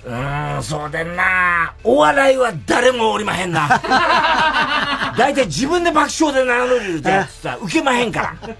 [0.07, 1.75] うーん、そうでんな。
[1.85, 3.69] お笑いは誰もおりまへんな。
[5.19, 8.53] 大体自分で爆笑で名乗れるやつさ、受けまへんから。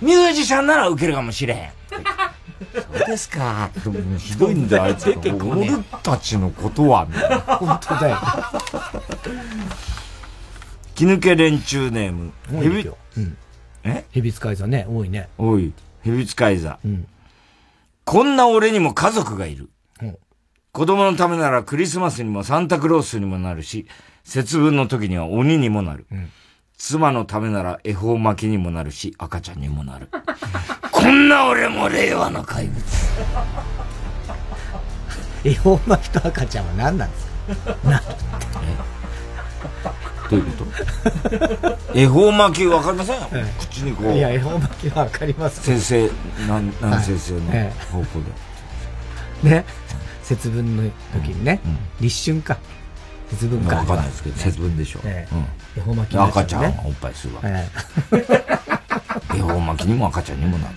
[0.00, 1.70] ミュージシャンなら受けるかもしれへん。
[2.72, 3.70] そうですか。
[4.18, 5.10] ひどいんだよ、あいつ。
[5.10, 5.68] 俺
[6.02, 7.36] たちのことは、みたいな。
[7.38, 8.18] 本当だよ。
[10.94, 12.32] 気抜け連中ネーム。
[12.48, 13.36] ヘビ、うん、
[13.84, 14.04] え？
[14.10, 15.28] ヘビ使い座ね、多いね。
[15.38, 15.72] 多い。
[16.02, 16.78] ヘビ使い座。
[16.84, 17.06] うん、
[18.04, 19.70] こんな俺にも家族がいる。
[20.00, 20.18] うん、
[20.72, 23.86] 子供のためならクリスマスにもサンタクロースにもなるし、
[24.24, 26.06] 節分の時には鬼にもなる。
[26.10, 26.30] うん
[26.78, 30.08] 妻のためなら恵方巻きにもなるし、赤ちゃんにもなる。
[31.02, 32.82] こんな俺も令和の怪物。
[35.44, 37.76] 恵方巻きと赤ちゃんは何なんですか？
[37.90, 38.02] な
[40.30, 41.78] どういうこと？
[41.94, 43.20] 恵方巻きわかりません、
[43.58, 44.12] 口にこう。
[44.12, 45.62] いや、恵方巻きはわかります。
[45.62, 46.08] 先生、
[46.48, 47.40] なん、なん先生の
[47.90, 48.06] 方向
[49.42, 49.50] で。
[49.50, 49.64] ね。
[50.22, 51.60] 節分の時にね。
[52.00, 52.58] 立春か。
[53.30, 53.76] 節分か。
[53.76, 55.00] わかんないですけど、節分でしょ。
[55.04, 55.26] 恵
[55.80, 57.42] 方巻き赤ちゃんおっぱいするわ。
[59.34, 60.74] 恵方巻きにも赤ちゃんにもなる。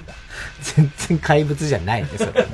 [0.62, 2.32] 全然怪物じゃないね、それ。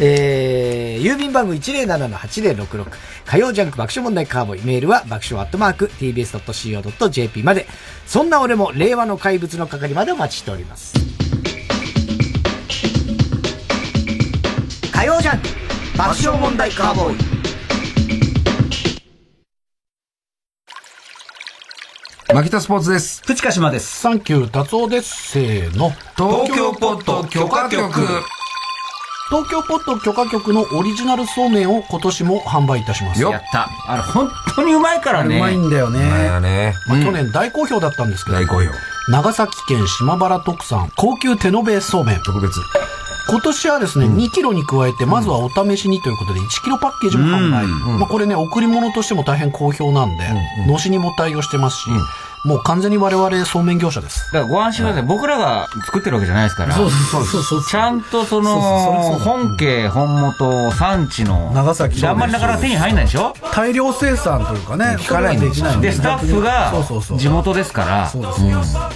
[0.00, 2.86] えー、郵便番号107-8066
[3.26, 4.64] 火曜ジャンク爆笑問題カーボーイ。
[4.64, 7.66] メールは爆笑アットマーク tbs.co.jp まで。
[8.06, 10.94] そんな俺も令和の怪物の係までお待ちしております。
[14.92, 15.48] 火曜ジャンク
[15.96, 17.41] 爆笑問題カーボーイ。
[22.34, 23.20] マキタスポーツです。
[23.22, 24.00] プチ鹿島です。
[24.00, 25.32] サンキュータツオです。
[25.32, 25.90] せーの。
[26.16, 27.92] 東京ポット許可局。
[29.28, 33.20] 東京ポット許可局のオリジナルそうめんを今年も販売いたします。
[33.20, 33.68] やった。
[33.86, 35.36] あれ、本当にうまいからね。
[35.36, 36.00] うまいんだよね。
[36.00, 36.74] うまいよね。
[36.88, 38.38] まあ、去年大好評だったんですけど。
[38.38, 38.70] 大好評。
[39.08, 42.20] 長崎県島原特産高級手延べそうめん。
[42.22, 42.60] 特別。
[43.28, 47.64] 今年はですね、うん、2キロに加えて、まずはお試しにということで、1キロパッケージも販売。
[47.64, 50.24] うん、まあこれね、贈り物としても大変好評なんで、
[50.64, 51.90] うん、のしにも対応してますし、
[52.44, 54.32] もう完全に我々そうめん業者です。
[54.32, 55.02] だからご安心ください。
[55.04, 56.74] 僕らが作ってるわけじゃないですから。
[56.74, 57.64] そうそうそうそう。
[57.64, 58.60] ちゃんとその、
[59.20, 61.52] 本家、本元、産地の。
[61.54, 63.34] 長崎あんまりなかなか手に入んないでしょ？
[63.52, 65.54] 大量生産というかね、聞かないんでで、
[65.92, 66.72] スタッフが
[67.16, 68.10] 地元ですから、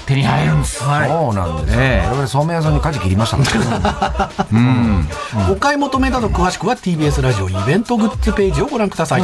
[0.06, 0.82] 手に入るんです。
[0.82, 1.08] はい。
[1.08, 2.02] そうなんですね。
[2.06, 5.08] 我々そうめん屋さんに舵切りましたからうん。
[5.52, 9.22] お買い求めなど詳しくは TBS ラジオイベントグッズページをご覧ください。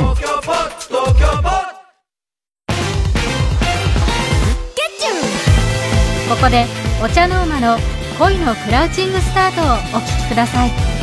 [6.43, 6.66] ここで
[7.01, 7.78] お茶の間の
[8.19, 11.01] 恋のクラウチングスタートをお聴きください。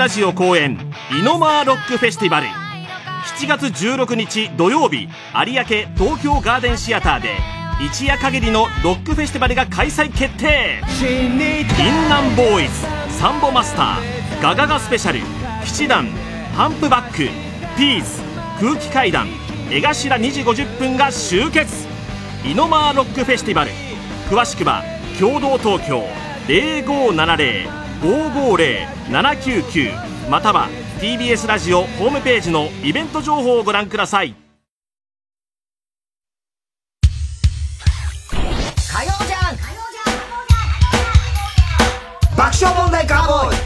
[0.00, 0.78] ラジオ公演
[1.12, 2.46] イノマーロックフェスティバル。
[2.46, 5.62] 7月16日土曜日有明
[5.94, 7.36] 東京ガーデンシアターで
[7.84, 10.80] 一夜限りのロックフェスティバルが開催決定。
[10.98, 11.38] 銀
[12.08, 15.20] 杏ボーイズサンボマスターガガガスペシャル
[15.66, 16.06] 騎士団
[16.54, 17.28] ハンプバック
[17.76, 18.22] ピース
[18.58, 19.28] 空気階段
[19.70, 21.86] 江頭2時50分が集結。
[22.46, 23.70] イノマーロックフェスティバル。
[24.30, 24.82] 詳しくは
[25.18, 26.02] 共同東京
[26.46, 30.68] 0570 0570-550-799または
[31.00, 34.34] TBS ラジオホームページのイベント情報をご覧ください
[38.30, 39.56] 火曜じゃん
[42.36, 43.56] 爆笑問題カーボーイ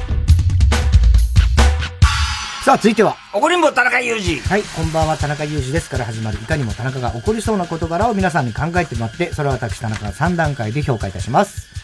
[2.64, 3.14] さあ、続いては。
[3.34, 4.40] 怒りんぼ田中裕二。
[4.40, 11.83] はい、こんばんは、田中裕二ですから始まる、いかにも田中が起こりそうな事柄を皆さんに考えてもらって、それを私、田中が3段階で評価いたします。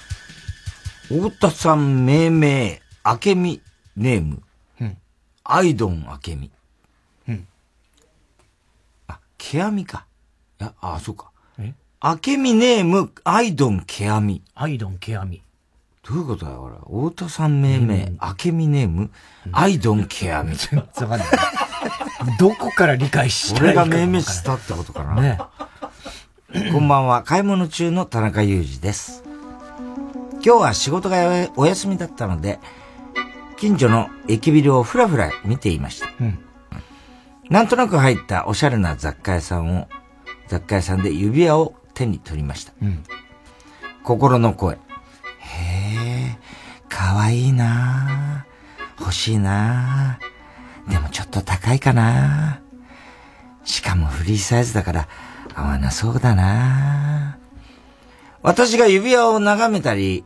[1.10, 3.60] 太田さん命名、あけみ
[3.96, 4.42] ネーム。
[4.80, 4.96] うん。
[5.42, 6.52] アイドンあけみ。
[7.26, 7.48] うん。
[9.08, 10.06] あ、ケアミか。
[10.60, 11.32] いや、あ、そうか。
[11.58, 11.74] え？
[11.98, 14.40] あけみネーム、アイドンケアミ。
[14.54, 15.42] アイドンケアミ。
[16.06, 17.08] どういうことだよ、俺。
[17.08, 19.10] 太田さん命名、あけみネーム、
[19.50, 20.54] アイドンケアミ。
[20.56, 21.28] 全然わかんない。
[22.38, 25.20] どこから理解した俺が命名したってことかな。
[25.20, 25.38] ね
[26.72, 29.24] こんばんは、買い物中の田中裕二です。
[30.42, 32.58] 今日は仕事がお休みだったので、
[33.56, 36.08] 近所の駅ビルをふらふら見ていました。
[36.20, 36.38] うん
[37.50, 39.88] なんとなく入ったおしゃれな雑貨屋さんを、
[40.46, 42.72] 雑貨屋さんで指輪を手に取りました。
[42.80, 43.02] うん
[44.04, 44.76] 心の声。
[44.76, 44.78] へ
[45.38, 46.38] え、
[46.88, 48.46] かわいいなあ
[48.98, 50.18] 欲しいな
[50.86, 52.62] あでもちょっと高いかな
[53.64, 55.08] しかもフリーサイズだから
[55.54, 57.38] 合わなそうだな
[58.42, 60.24] 私が指輪を眺めたり、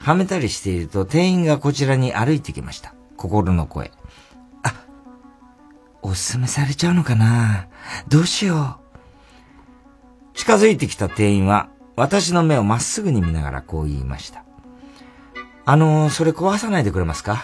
[0.00, 2.94] はめたりしていると店員がこちらに歩いてきました。
[3.16, 3.92] 心の声。
[4.62, 4.72] あ、
[6.00, 7.68] おすすめされちゃうのかな？
[8.08, 8.78] どうしよ
[10.34, 10.36] う。
[10.36, 14.42] 近づいてきた店員は私の目をまっすぐに見ながらこう言いました。
[15.66, 17.42] あのー、それ壊さないでくれますか？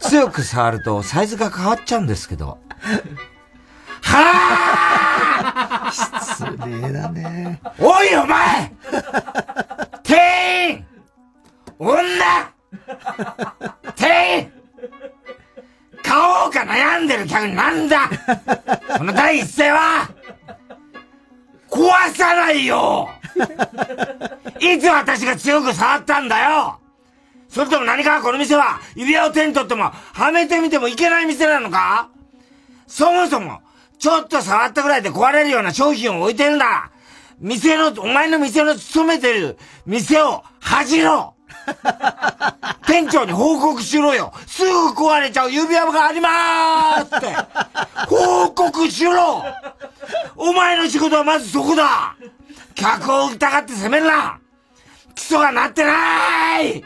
[0.00, 2.58] 強く触るとサイズが変わっちゃうんですけど。
[5.92, 7.60] 失礼だね。
[7.78, 8.72] おいお前
[10.02, 10.86] 店員。
[11.78, 11.94] 女。
[13.96, 14.52] 店員。
[16.02, 18.10] 買おうか悩んでる客になんだ。
[18.98, 20.08] この第一声は。
[21.70, 23.08] 壊さないよ。
[24.60, 26.78] いつ私が強く触ったんだよ。
[27.48, 32.08] それとも何かこの店は指輪を手に取ってもはめてみてもいけない店なのか。
[32.86, 33.60] そもそも
[33.98, 36.90] ちょっと触ったぐらいで壊れるような商品を置いてるんだ。
[37.42, 41.34] 店の、お前の店の勤めてる店を恥じろ。
[42.86, 44.32] 店長に報告しろよ。
[44.46, 47.34] すぐ壊れちゃう指輪がありまーすって。
[48.06, 49.44] 報告しろ。
[50.36, 52.14] お前の仕事はまずそこだ。
[52.76, 54.38] 客を疑って責めるな。
[55.14, 56.82] 基礎がなってない。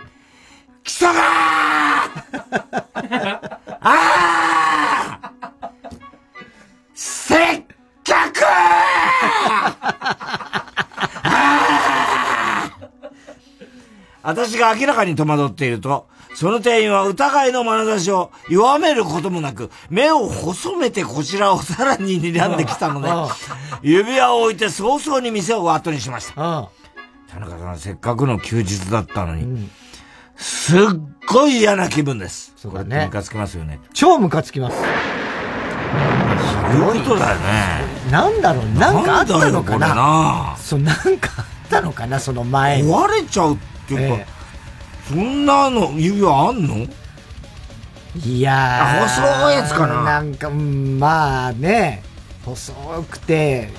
[0.83, 1.15] 基礎が。
[3.81, 5.31] ああ
[6.95, 7.65] せっ
[8.05, 8.41] かく
[14.23, 23.09] 私が明らかに戸惑っていると、その店員は疑いの眼差しを弱めることもなく、目を細めてこちらをさらに睨んできたので、
[23.83, 26.69] 指輪を置いて早々に店を後にしました。
[27.31, 29.71] 田中さん、せっかくの休日だったのに、
[30.37, 30.81] すっ
[31.29, 32.53] ごい嫌な気分です。
[32.57, 33.07] そうだね。
[33.07, 33.81] ムカつきますよね。
[33.95, 34.77] 超ムカつきます。
[34.77, 34.85] そ
[36.93, 37.96] ういうことだよね。
[38.11, 40.57] なんだろう、なんかあったのかな？
[40.59, 42.21] そう、なんかあったのかな？
[42.21, 42.93] その前に。
[42.93, 43.59] 壊れちゃうっ
[43.89, 44.25] ていうか、
[45.09, 46.87] そんなの指輪あんの？
[48.25, 50.03] いや細いやつかな？
[50.03, 52.03] なんか、うんまあね、
[52.45, 52.73] 細
[53.11, 53.71] くて、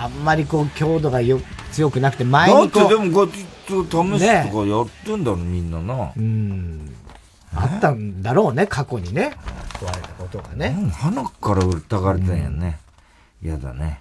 [0.00, 1.40] あんまりこう強度がよ
[1.72, 2.88] 強くなくて、前だってにこう。
[2.88, 6.12] でもこうやって試すとかやってんだろ、みんなな。
[6.16, 6.94] うん。
[7.54, 9.34] あったんだろうね、過去にね。
[9.80, 10.76] 壊れたことがね。
[10.78, 12.78] うん鼻から疑われたんやね。
[13.42, 14.00] 嫌、だね。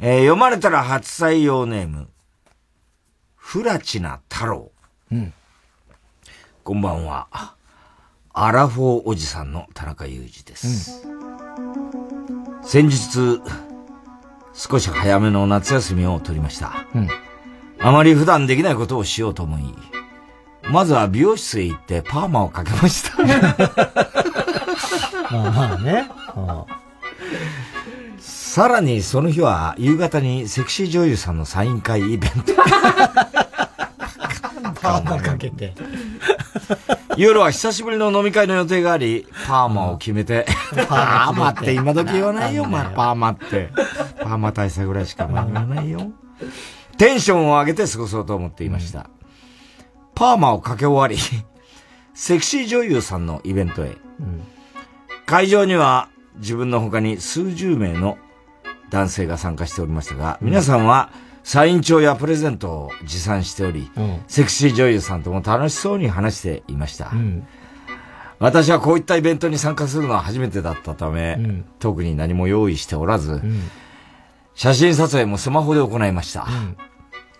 [0.00, 2.08] えー読まれたら初採用ネーム。
[3.36, 4.70] フラチナ太郎。
[5.12, 5.32] うん。
[6.64, 7.28] こんばんは。
[8.32, 11.02] アラフォーおじさんの田中裕二です。
[12.62, 13.40] 先日、
[14.52, 16.86] 少し早めの夏休みを取りました。
[16.94, 17.08] うん。
[17.78, 19.62] あまり普段できないことをしようと思い、
[20.70, 23.22] まずは美容室へ行ってパーマをかけました。
[25.32, 26.10] まあまあね。
[28.56, 32.54] さらにその日は夕方にセクシー女優さんのサイン会イベント。
[32.54, 35.74] パーマかけて。
[37.18, 40.46] 夜は久しぶりの飲み会の予定があり、パーマを決めて、
[40.88, 43.68] パーマって今時言わないよ、まあ、パーマって。
[44.22, 46.10] パーマ大佐ぐらいしか言わないよ。
[46.96, 49.10] テンションを上げて過ごそうと思っていました。
[50.14, 51.18] パーマをかけ終わり、
[52.14, 53.98] セクシー女優さんのイベントへ。
[55.26, 58.16] 会場には自分の他に数十名の
[58.90, 61.10] 男性が参加しておりましたが、皆さんは
[61.42, 63.90] サイン帳やプレゼントを持参しており、
[64.26, 67.12] セクシー女優さんとも楽しそうに話していました。
[68.38, 73.42] 私はこういったイベントに参加するのは初めてだったため、特に何も用意しておらず、
[74.54, 76.46] 写真撮影もスマホで行いました。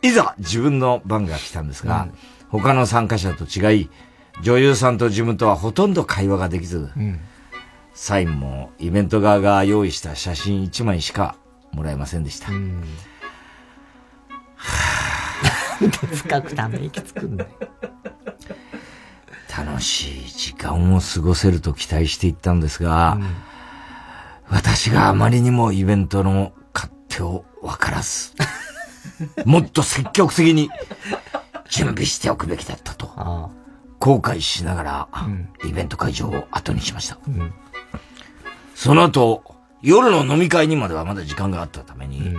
[0.03, 2.09] いざ自分の番が来たんですが、
[2.49, 3.91] 他の参加者と違い、
[4.43, 6.91] 女優さんと自分とはほとんど会話ができず、
[7.97, 11.35] サインもイベント側が用意した写真1枚しか
[11.73, 12.49] もらえませんでした。
[16.15, 17.51] 深くため息つくんだよ。
[19.49, 23.19] 楽しい時間を過ごせると期待していったんですが、
[24.51, 28.35] 私があまりにもイベントの勝手を分からず、
[29.47, 30.71] もっと積極的に
[31.71, 33.51] 準備しておくべきだったと、
[33.99, 35.09] 後悔しながら、
[35.65, 37.19] イベント会場を後にしました。
[38.77, 39.43] その後、
[39.81, 42.37] 夜の飲み会にまではまだ時間があったために、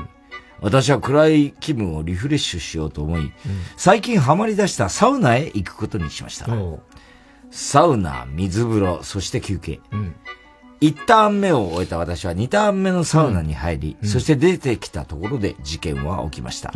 [0.62, 3.34] 私は暗い気分をリフレッシュしようと思い、
[3.76, 6.48] 最近ハマり出したサウナへ行くことにしました。
[7.50, 9.80] サウナ、水風呂、そして休憩。
[10.80, 16.70] 一ターン目を終えた私は二ターン目のサウナに入り、そして出てきたところで事件は起きました。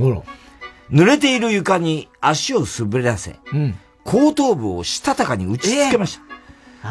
[0.90, 3.40] 濡れている床に足を滑らせ、
[4.04, 6.31] 後頭部をしたたかに打ちつけました。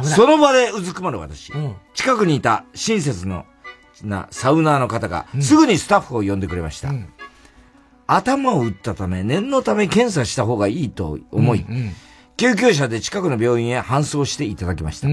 [0.03, 1.53] その場でうずくまる私。
[1.95, 3.47] 近くにいた親切の
[4.03, 6.93] なサウナーの方が、すぐにスタッフを呼んでくれました。
[8.07, 11.65] 頭を打ったため、念のため検査した方がいいと思い、
[12.37, 15.09] 救急車で近くの病院へ搬送していただきました。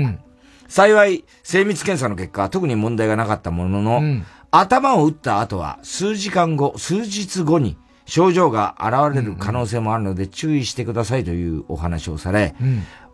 [0.67, 12.55] 幸い、精密検査の結果、特に問題がなかったものの、頭を打った後は、数時間後、数日後に、症状が現れる可能性もあるので注意してくださいというお話をされ、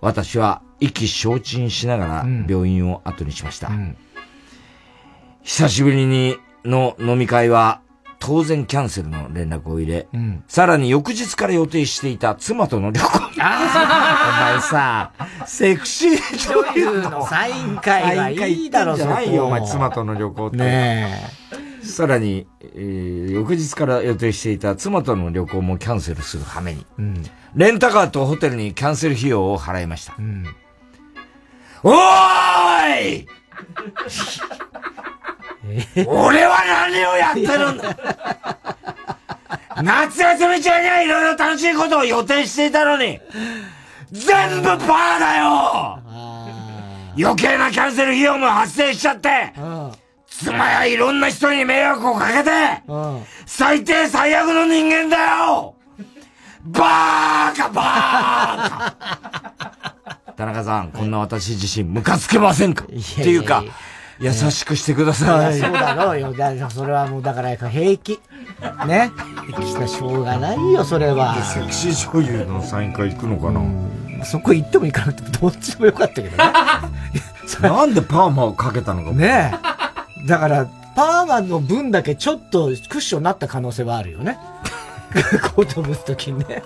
[0.02, 3.72] 私は意気消沈しながら病院を後にしました。
[5.42, 6.36] 久しぶりに
[6.66, 7.80] の飲み会は、
[8.20, 10.08] 当然キャンセルの連絡を入れ、
[10.48, 13.08] さらに翌日から予定していた妻との旅行。
[13.18, 15.12] お前さ、
[15.46, 20.58] セクシー女優のサイン会はいいだろじゃないよ、お前妻との旅行って。
[20.58, 21.24] ね
[21.82, 26.86] さらに、えー翌日から予定していた妻との旅行もキャンセルする羽目に、
[27.56, 30.16] レンタカーとホテルにキャンセル費用を払いました。
[31.84, 33.28] おーい!
[36.08, 36.58] 俺は
[36.90, 37.96] 何をやってるんだ?
[39.84, 43.20] 夏休み中にはいろいろ楽しいことを予定していたのに、
[44.12, 46.00] 全部パーだよ!
[47.20, 49.52] 余計なキャンセル費用も発生しちゃって、
[50.30, 52.52] 妻やいろんな人に迷惑をかけて、
[53.46, 55.76] 最低最悪の人間だよ!
[56.66, 59.74] バーカバーカ
[60.36, 62.86] 田中さん、こんな私自身ムカつけませんか？
[62.86, 63.64] っていうか、
[64.20, 65.60] 優しくしてください。
[65.60, 66.34] そうだろうよ。
[66.34, 68.20] だそれはもう、だから平気。
[68.88, 69.12] ね？
[69.88, 71.42] しょうがないよ、それは。
[71.44, 74.26] セクシー女優のサイン会行くのかな？
[74.26, 76.38] そこ行っても行かなくてもどっちもよかったけどね。
[77.62, 79.52] なんでパーマをかけたのかね
[80.24, 80.28] え。
[80.28, 80.66] だから、
[80.96, 84.38] パーマの分だけちょっとクッションになった可能性はあるよね。
[85.54, 86.64] コートぶつときにね。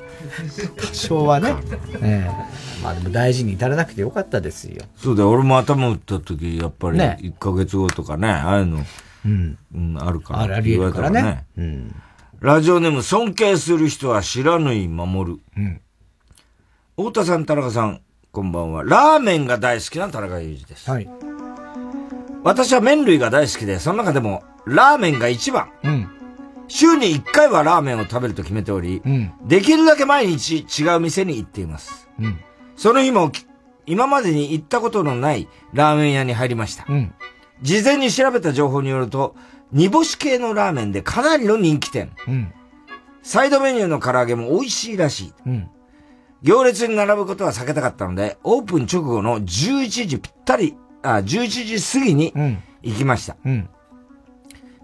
[0.78, 1.56] 多少はね。
[2.02, 4.84] ええまあでも大事に至らなくてよかったですよ。
[4.96, 8.86] そうだよ、俺も頭打った時、やっぱりね1ヶ月後とかね、ああいうの、
[9.26, 9.58] うん。
[9.74, 10.42] うん、あるから。
[10.42, 11.96] あるあるからね言われたうん。
[12.40, 15.40] ラジオネーム、尊敬する人は知らぬい守る。
[15.58, 15.82] うん。
[16.96, 18.02] 太田さん、田中さん、
[18.32, 18.84] こんばんは。
[18.84, 20.90] ラーメンが大好きな田中裕二です。
[20.90, 21.10] はい。
[22.44, 25.72] 私は麺類が大好きで、その中でも、ラーメンが一番。
[25.84, 26.10] うん。
[26.68, 29.34] 週に1回はラーメンを食べると決めており、うん。
[29.46, 32.10] できるだけ毎日違う店に行っています。
[32.20, 32.40] うん。
[32.76, 33.46] その日も、き
[33.86, 36.86] 今までに行ったことのないラーメン屋に入りました。
[36.90, 37.14] うん。
[37.62, 39.36] 事前に調べた情報によると、
[39.72, 42.12] 煮干し系のラーメンでかなりの人気店。
[42.28, 42.54] うん。
[43.24, 45.34] サイドメニューの唐揚げも美味しいらしい。
[45.46, 45.70] うん。
[46.44, 52.34] 行列に並ぶことは避けたかったので、オープン直後の11時ぴったり、あ、11時過ぎに
[52.84, 53.38] 行きました。
[53.46, 53.70] うん。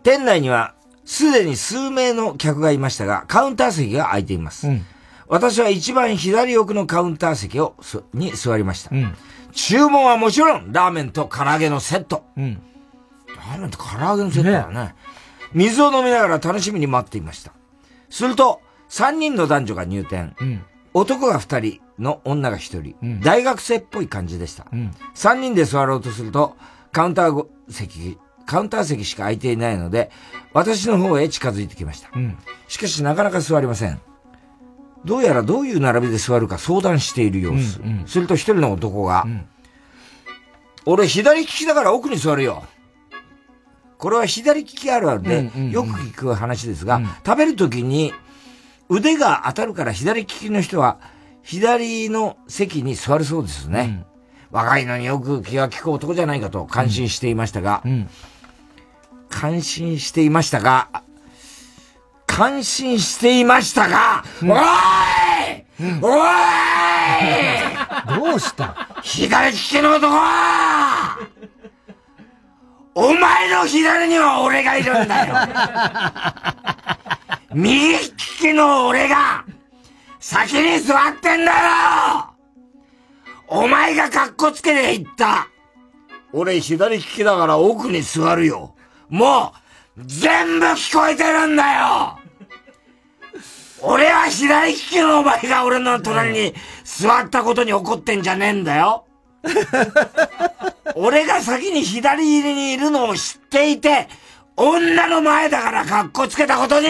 [0.03, 4.67] 店内にはすでに数名の客がいましたが、カウンター席が空いています。
[4.67, 4.85] うん。
[5.27, 8.95] 私は一番左奥のカウンター席をすに座りました。
[8.95, 9.15] うん。
[9.51, 12.25] 注文はもちろん、ラーメンと唐揚げのセット。
[12.37, 12.61] うん。
[13.35, 14.95] ラーメンと唐揚げのセットだね。
[15.53, 17.51] 水を飲みながら楽しみに待っていました。
[18.09, 20.35] すると、三人の男女が入店。
[20.39, 20.63] うん。
[20.93, 24.65] 男が二人、の女が一人、大学生っぽい感じでした。
[25.13, 26.55] 三人で座ろうとすると、
[26.91, 30.11] カウンター席、カウンター席しか空いていないので、
[30.53, 32.09] 私の方へ近づいてきました。
[32.67, 33.99] しかしなかなか座りません。
[35.05, 37.79] どうやらどういう並びで座るか相談している様子。
[38.05, 39.25] すると一人の男が、
[40.85, 42.63] 俺左利きだから奥に座るよ。
[43.97, 48.13] これは左利きあるあるで、よく聞く話ですが、食べるときに
[48.89, 50.99] 腕が当たるから左利きの人は
[51.41, 54.05] 左の席に座るそうですね。
[54.51, 57.81] 若いのによく気が利く男じゃないかと感心していましたが、
[59.33, 60.87] 感心していましたが、
[62.27, 64.49] 感心していましたが、おい
[66.01, 66.29] おい
[68.19, 68.87] どうした？
[69.01, 71.17] 左利きの男は
[72.95, 75.35] お前の左には俺がいるんだよ。
[77.53, 79.43] 右利きの俺が
[80.19, 82.33] 先に座ってんだよ。
[83.47, 85.47] お前が格好つけて言った。
[86.31, 88.72] 俺左利きだから奥に座るよ
[89.13, 89.53] も
[89.95, 92.19] う全部聞こえてるんだよ。
[93.83, 96.53] 俺は左利きのお前が俺の隣に
[96.83, 99.05] 座ったことに怒ってんじゃねえんだよ。
[100.95, 104.07] 俺が先に左入りにいるのを知っていて、
[104.57, 106.87] 女の前だから格好つけたことに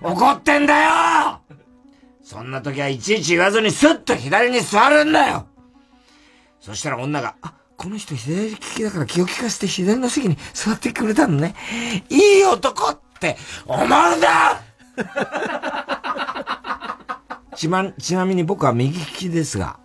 [0.00, 1.40] 怒ってんだよ。
[2.22, 5.48] そんな時はいちいち言わずにスッと左に座るんだよ。
[6.60, 11.54] そしたら女が、あ、この人左利きだから気を利かせて左の席に座ってくれたのね。
[12.10, 13.36] いい男って
[13.66, 13.90] 思うん
[14.20, 14.60] だ
[17.54, 19.78] ちま、ちなみに僕は右利きですが、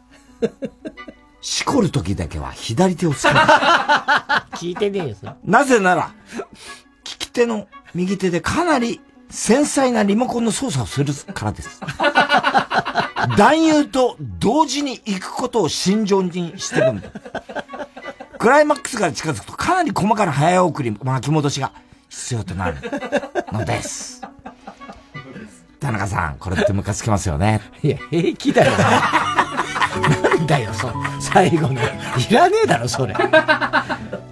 [1.39, 3.33] しこる時だけは左手を使う。
[4.57, 6.43] 聞いてねえよ、それなぜなら、利
[7.03, 11.79] き手の右手でかなり繊細なリモコンの操作をするからです。
[13.37, 17.09] 男優と同時に行くことを心情にしてるんだ。
[18.43, 21.71] クライマックスが近づくとかなり細かな早送り巻き戻しが
[22.09, 22.77] 必要となる
[23.53, 24.21] のです。
[25.79, 27.61] 田中さん、これってムカつきますよね。
[27.81, 28.71] いや、平気だよ。
[28.73, 30.93] なんだよ、そう。
[31.21, 31.73] 最後の。
[31.73, 33.15] いらねえだろ、それ。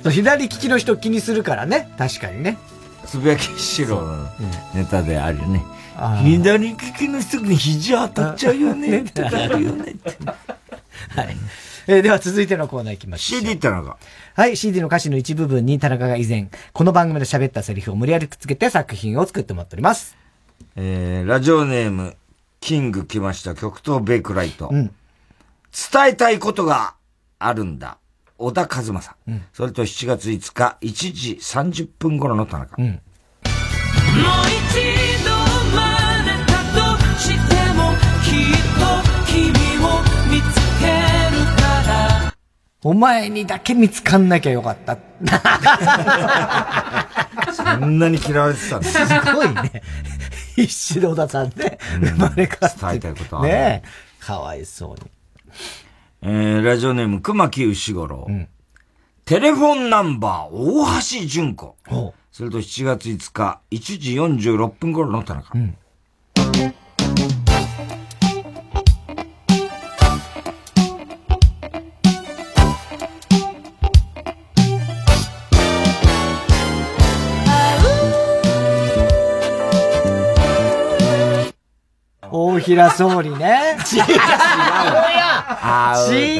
[0.09, 1.89] 左利きの人気にするからね。
[1.97, 2.57] 確かにね。
[3.05, 4.27] つぶやきしろの
[4.73, 5.63] ネタであるよね。
[6.21, 9.05] 左利きの人に肘当たっちゃうよね。
[9.05, 9.95] とかあるよね。
[11.15, 11.38] はい。
[11.87, 13.41] えーでは続いてのコーナー行きましょう。
[13.41, 13.97] CD 田中。
[14.35, 20.15] はい、CD の歌詞の一部分に田中が以前、この番組で喋ったセリフを無理やりくっつけて作品を作ってもらっております。
[20.75, 22.15] えー、ラジオネーム、
[22.59, 24.67] キング来ました、極東ベイクライト。
[24.71, 24.91] ん
[25.71, 26.95] 伝えたいことが
[27.39, 27.97] あるんだ。
[28.37, 29.15] 小田和正。
[29.53, 32.81] それと7月5日、1時30分頃の田中。
[32.81, 33.01] もう
[34.69, 34.90] 一度
[42.83, 44.97] お前にだけ見つかんなきゃよかった。
[47.53, 48.87] そんなに嫌われてたんだ。
[48.87, 49.83] すごいね。
[50.55, 52.79] 必死で小田さんね、生まれ変わって。
[52.81, 53.87] 伝えたいことあるねえ。
[54.19, 55.01] かわいそうに。
[56.23, 58.27] えー、ラジオネーム、熊木牛五郎。
[59.25, 60.85] テレフォンナンバー、大
[61.21, 61.75] 橋純子。
[62.31, 65.53] それと7月5日、1時46分頃の田中。
[82.76, 83.77] 大平総理ね。
[83.91, 84.03] 違う
[86.14, 86.39] 違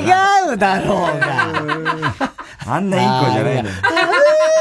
[0.53, 2.14] うだろうが。
[2.66, 3.76] あんないい子じゃないのよ。
[3.84, 3.88] あ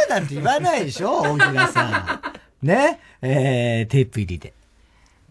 [0.09, 2.67] ーなんて言わないでしょ、大平さん。
[2.67, 2.99] ね？
[3.23, 4.53] えー、テープ入りで。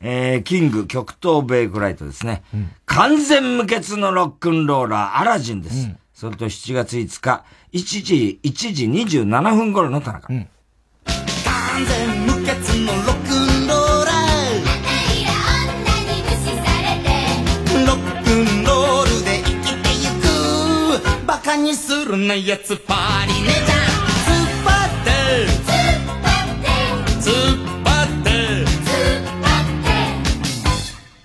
[0.02, 2.44] えー、キング極東ベイクライトですね。
[2.86, 5.90] 完全無欠のロックンローラー、アラジンです。
[6.14, 7.44] それと7月5日、
[7.74, 10.28] 1時、1時27分頃の田中。
[10.28, 10.48] 完
[11.86, 13.59] 全無欠のロックンローラ
[21.70, 22.96] にするなやつパ
[23.28, 23.78] リネちゃん
[24.26, 25.12] 突っ張って
[27.22, 28.24] 突っ張っ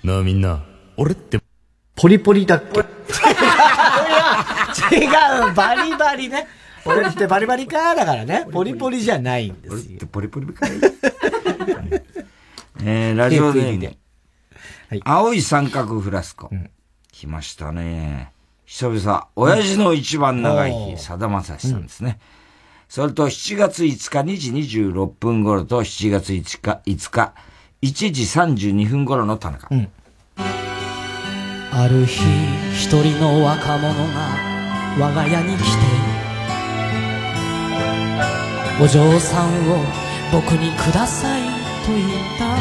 [0.01, 0.63] てなあみんな、
[0.97, 1.39] 俺って、
[1.95, 2.81] ポリポリだっけ
[4.95, 6.47] 違う、バリバリね。
[6.85, 8.45] 俺ってバリバリかだからね。
[8.51, 9.97] ポリポリじゃないんですよ。
[10.11, 10.73] ポリポリかい
[12.83, 15.01] えー、ラジオネーム。
[15.03, 16.51] 青い三角フラスコ。
[17.11, 18.34] 来ましたね。
[18.65, 22.19] 久々、親父の一番長いうん日、さだまさしさんですね。
[22.89, 24.37] それと7月5日2
[24.67, 27.33] 時26分頃と7月5日、5日、
[27.81, 29.69] 1時32分頃の田中。
[31.77, 32.21] ある日
[32.73, 34.37] 一人の若者が
[34.97, 35.65] 我が家に来て
[38.81, 39.83] お嬢さんを
[40.31, 41.41] 僕にください
[41.85, 42.09] と言っ
[42.39, 42.55] た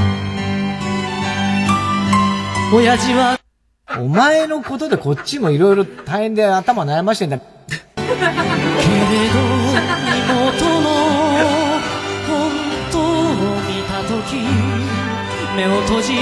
[2.77, 3.39] 親父は
[3.99, 7.39] お前のことでこっちもいろいろ大変で頭悩ましてんだ。
[7.39, 7.45] け
[8.03, 8.15] れど
[10.27, 10.87] 妹の
[12.27, 12.51] 本
[12.91, 13.03] 当を
[13.63, 14.43] 見た時
[15.57, 16.13] 目を閉じ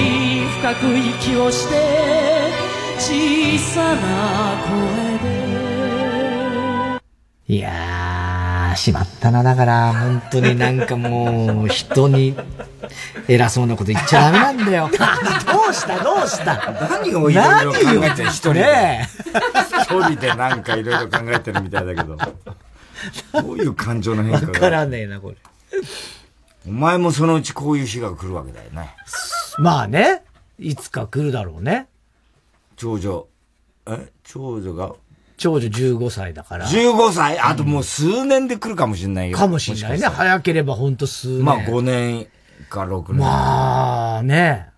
[0.61, 1.73] 深く息をして
[2.99, 3.99] 小さな
[4.67, 5.33] 声で
[7.47, 7.73] いやー、
[8.75, 9.43] しまったな。
[9.43, 12.35] だから、本当になんかもう、人に
[13.27, 14.89] 偉そうなこと言っちゃダメなんだよ。
[14.89, 16.03] どうした？
[16.03, 16.71] どうした？
[16.89, 18.29] 何をいろいろ考えてる？
[18.29, 18.61] 一人で。
[18.61, 19.09] ね
[19.81, 22.15] 一人でなんかいろいろ考えてるみたいだけど。
[22.15, 24.47] どういう感情の変化が？
[24.53, 25.37] わからねえな、これ。
[26.65, 28.95] お前もそのうちこういう日が来るわけだよね。
[29.57, 30.23] まあね、
[30.57, 31.87] いつか来るだろうね。
[32.77, 33.27] 長女、
[33.87, 34.09] え？
[34.23, 34.93] 長女が
[35.43, 36.65] 長女15歳だから。
[36.67, 37.37] 15歳？
[37.37, 39.37] あともう数年で来るかもしれないよ。
[39.37, 40.07] かもしれないね。
[40.07, 41.43] 早ければほんと数年。
[41.43, 42.27] まあ5年
[42.69, 43.17] か6年。
[43.17, 44.69] まあね。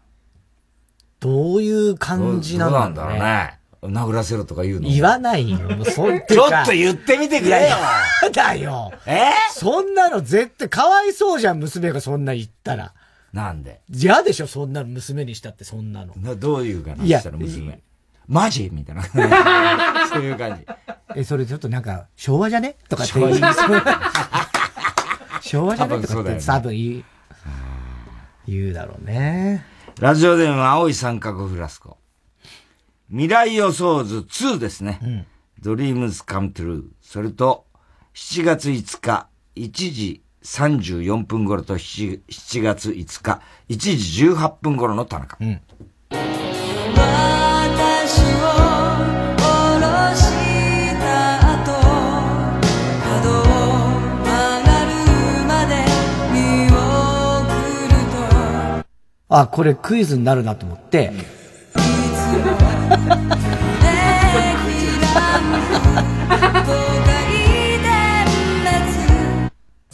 [1.20, 3.20] どういう感じなんだろうね。
[3.20, 4.10] どうなんだろうね。
[4.10, 4.90] 殴らせろとか言うの？
[4.90, 5.60] 言わないよ。
[5.86, 8.92] そん ちょっと言ってみてくれよだよ。
[9.06, 9.30] え？
[9.52, 12.94] そんなの絶対かわいそうじゃん、娘がそんな言ったら。
[13.34, 13.82] なんで？
[13.94, 16.14] 嫌でしょ、そんなの娘にしたってそんなの。
[16.16, 17.80] などういうかな、いやしたら娘。
[18.28, 18.70] マジ？
[18.72, 19.04] みたいな。
[20.08, 20.66] そういう感じ。
[21.16, 22.76] え、それちょっとなんか、昭和じゃね？
[22.90, 23.56] とかって昭和じゃね？
[25.42, 26.02] 昭和じゃね？
[26.02, 27.04] とかって多分言う、
[28.48, 29.66] 言うだろうね。
[30.00, 31.98] ラジオ電話青い三角フラスコ。
[33.10, 35.28] 未来予想図2ですね。
[35.62, 36.84] ドリームズカムトゥルー。
[37.02, 37.66] それと、
[38.14, 45.38] 7月5日、1時34分頃と 7, 7月5日、1時18分頃の田中。
[45.38, 45.60] 私を
[59.38, 61.12] あ、これクイズになるなと思って、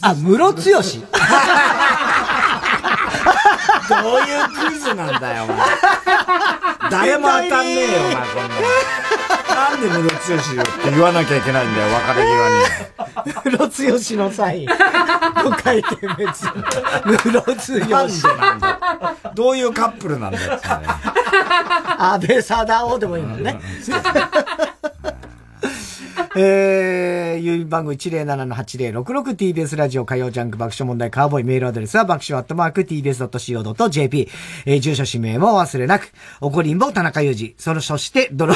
[0.00, 1.00] あ、ムロツヨシ。
[1.00, 1.06] ど
[3.96, 5.58] ういうクイズなんだよ、お前。
[6.88, 9.41] 誰も当たんねえよ、お前、こんな。
[9.54, 13.52] なんでムロツヨシよって言わなきゃいけないんだよ、別れ際に。
[13.52, 14.66] ムロツヨシのサイン。
[14.66, 14.74] と
[15.62, 16.50] 書いて別に。
[17.04, 18.24] ムロツヨシ。
[18.26, 20.60] なんでなんだどういうカップルなんだよ、
[21.98, 23.60] 安倍貞夫でもいいもんね。
[26.34, 34.28] えー、郵便番号 107-8066TBS ラジオ火曜ジャンク爆笑問題カーボーイメールアドレスは爆笑アットマーク TBS.CO.JP、
[34.64, 36.10] えー、住所氏名も忘れなく、
[36.40, 38.54] 怒りんぼ田中裕二、その、そして、泥、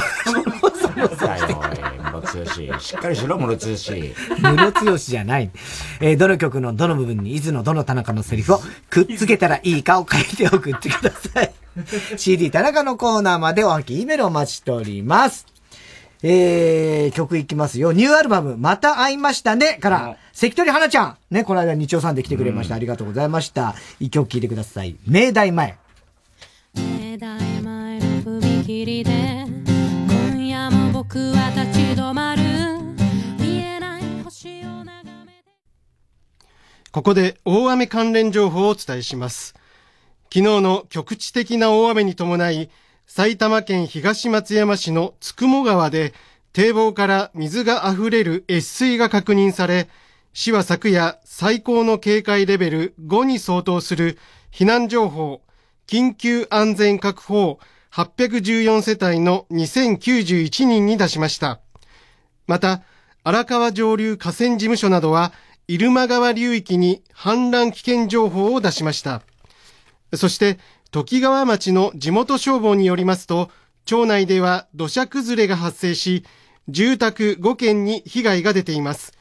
[2.38, 2.86] おい、ムロツヨシ。
[2.86, 4.14] しっかりしろ、ムロツヨシ。
[4.40, 5.50] ムロツヨシじゃない。
[6.00, 8.60] えーどの曲のどの部分にいつのどの田中のセリフを
[8.90, 11.52] くっつけたらいいかを書いて送ってください。
[12.16, 15.46] CD 田中のコーナーまでおはき E メールをお待ちしております。
[16.22, 17.92] えー、曲いきますよ。
[17.92, 21.16] ニューアルバム、また会いましたねから、関取花ちゃん。
[21.30, 22.74] ね、この間日曜さんで来てくれました。
[22.74, 23.74] ありがとうございました。
[24.00, 24.96] 一曲聴いてください。
[25.06, 25.76] 明大前。
[26.74, 29.15] 明大前の踏切で
[36.96, 39.54] ここで大雨関連情報をお伝えします。
[40.32, 42.70] 昨日の局地的な大雨に伴い、
[43.06, 46.14] 埼玉県東松山市のつくも川で
[46.54, 49.90] 堤防から水が溢れる越水が確認され、
[50.32, 54.16] 市は昨夜最高の警戒レベル5に相当する
[54.50, 55.42] 避難情報、
[55.86, 57.58] 緊急安全確保
[57.92, 61.60] 814世帯の2091人に出しました。
[62.46, 62.80] また、
[63.22, 65.34] 荒川上流河川事務所などは、
[65.68, 69.22] 入間川流域に氾濫危険情報を出しました。
[70.14, 70.58] そして、
[70.92, 73.50] 時川町の地元消防によりますと、
[73.84, 76.24] 町内では土砂崩れが発生し、
[76.68, 79.12] 住宅5軒に被害が出ています。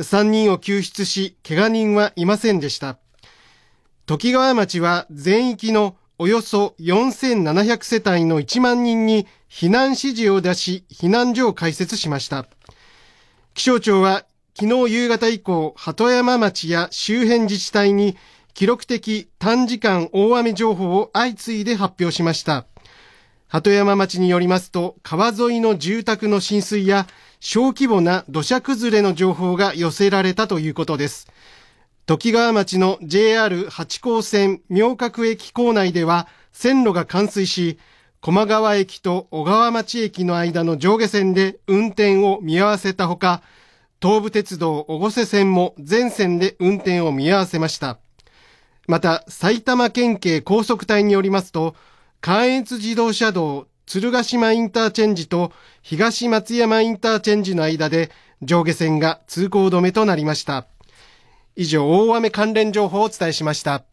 [0.00, 2.98] 3人を救出し、怪我人はいませんでした。
[4.06, 12.46] 時川町は全域のおよそ4700世帯の1万人に避難指示を出し、避難所を開設しました。
[13.52, 14.24] 気象庁は
[14.56, 18.16] 昨日夕方以降、鳩山町や周辺自治体に
[18.54, 22.64] 記録的短時間大雨情報を相次いで発表しました。
[23.48, 27.08] 鳩山町によりますと、川沿いの住宅の浸水や
[27.40, 31.26] 小規模な土砂崩れの情報が寄せられたということです。
[32.06, 37.78] 時川町の JR 八高線明覚駅構内では線路が冠水し、
[38.20, 43.42] 駒川駅と小川町駅の間の上下線で運転を見合わせたほか、
[44.04, 48.00] 東武鉄道小越線も全線で運転を見合わせました。
[48.86, 51.74] また、埼玉県警高速隊によりますと、
[52.20, 58.10] 関越自動車道鶴ヶ島インターチェンジと東松山インターチェンジの間で
[58.42, 60.66] 上下線が通行止めとなりました。
[61.56, 63.84] 以上、大雨関連情報をお伝えしました。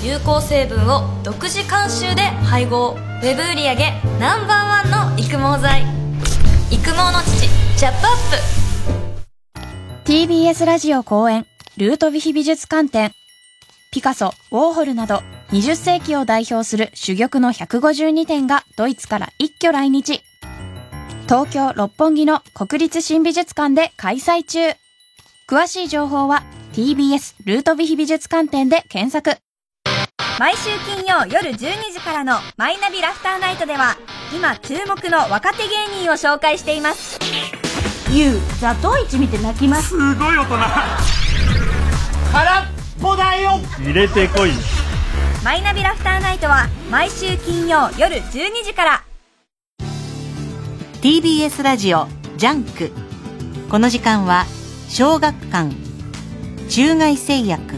[0.00, 3.74] 有効成分を独自監修で配合ウェブ売上
[4.20, 5.82] ナンバーワンの育毛剤
[6.70, 9.14] 育毛の父チャップアッ
[10.04, 11.46] プ TBS ラジオ公演
[11.76, 13.12] ルートヴィヒ美術館展
[13.90, 20.22] ピカソ、ウォーホルなど20世紀を代表する珠玉の152点がドイツから一挙来日。
[21.24, 24.58] 東京六本木の国立新美術館で開催中。
[25.48, 26.44] 詳しい情報は
[26.74, 29.40] TBS ルートヴィヒ美術館展で検索。
[30.38, 31.56] 毎週金曜夜12
[31.92, 33.96] 時からのマイナビラフターナイトでは
[34.32, 37.18] 今注目の若手芸人を紹介しています。
[38.12, 39.88] ゆう、ザトウイチ見て泣きます。
[39.88, 40.56] すごい大人。
[42.32, 42.66] 空っ
[43.02, 43.58] ぽだよ。
[43.80, 44.52] 入れてこい。
[45.42, 49.04] マイナビラフターナイトは毎週金曜夜12時から。
[51.02, 52.06] TBS ラジオ
[52.36, 52.92] ジャンク。
[53.68, 54.46] この時間は
[54.88, 55.74] 小学館
[56.68, 57.74] 中外製薬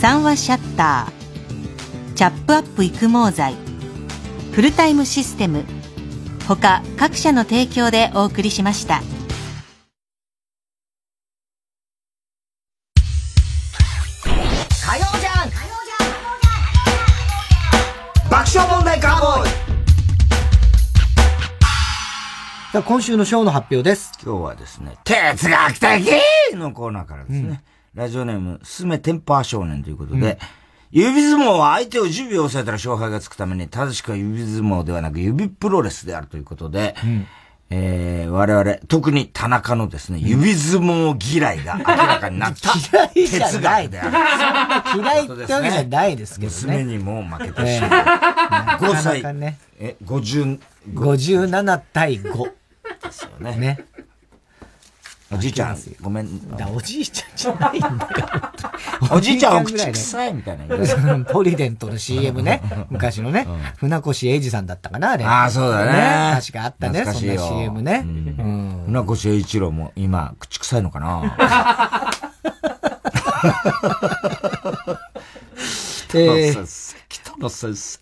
[0.00, 1.23] 三和シャッター
[2.14, 3.56] チャップアップ育毛剤。
[4.52, 5.64] フルタイムシステム。
[6.46, 9.02] 他各社の提供でお送りしました。
[14.86, 15.56] 火曜ジャンク
[18.30, 19.50] 爆笑問題カーボーイ。
[22.72, 24.12] さあ今週のショーの発表です。
[24.24, 26.06] 今日はですね、哲学的
[26.54, 30.38] のコーナーからですね、ラジオネーム、すめテンパー少年ということで、
[30.94, 36.94] 指相撲は相手を10秒押さえたら勝敗がつくために、正しくは指相撲ではなく指プロレスであるということで、
[37.68, 42.70] えー、我々、特に田中のですね、指相撲嫌いが明らかになった。
[43.12, 43.88] 嫌いじゃ哲ない。
[43.88, 45.02] 学である。
[45.02, 46.58] 嫌いってわけじゃないですけどね。
[46.62, 47.90] 娘にも負けてしええまう。
[47.90, 49.22] な5か歳。
[49.22, 49.58] なかね。
[49.80, 50.60] え、50、
[50.94, 52.52] 57対5。
[53.02, 53.56] ですよね。
[53.56, 53.84] ね。
[55.34, 56.56] おじいちゃん、ごめん。
[56.56, 57.94] だおじいちゃんじゃないんだよ。
[59.10, 60.64] おじいちゃんお口臭いみたいな。
[61.26, 62.62] ポリデントの CM ね。
[62.90, 63.46] 昔のね。
[63.76, 65.24] 船越英二さんだったかな、あれ。
[65.24, 66.32] ああ、そうだね。
[66.40, 68.02] 確かあったね、そんな CM ね。
[68.04, 68.82] うん。
[68.86, 72.10] 船越英一郎も今、口臭いのかな？
[76.08, 76.96] 北野先生。
[77.08, 77.98] 北野先生。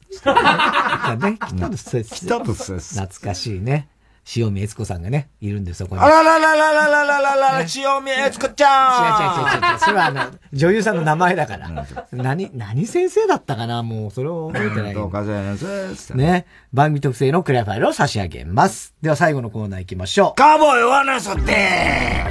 [3.00, 3.88] 懐かしいね。
[4.36, 6.00] 塩見悦子さんがね、いるんです、そこに。
[6.00, 9.78] あららららららららら、塩見悦子ちゃん違う違う違う違う。
[9.78, 10.22] それはあの、
[10.52, 11.70] 女優さんの名前だから。
[12.12, 14.94] 何、何先生だったかなもう、それを覚えてない。
[14.94, 16.14] どうか先生。
[16.14, 16.46] ね。
[16.72, 18.94] 番組特製のクリアファイルを差し上げます。
[19.02, 20.34] では最後のコーナー行きましょう。
[20.36, 21.52] カーボーイワナソって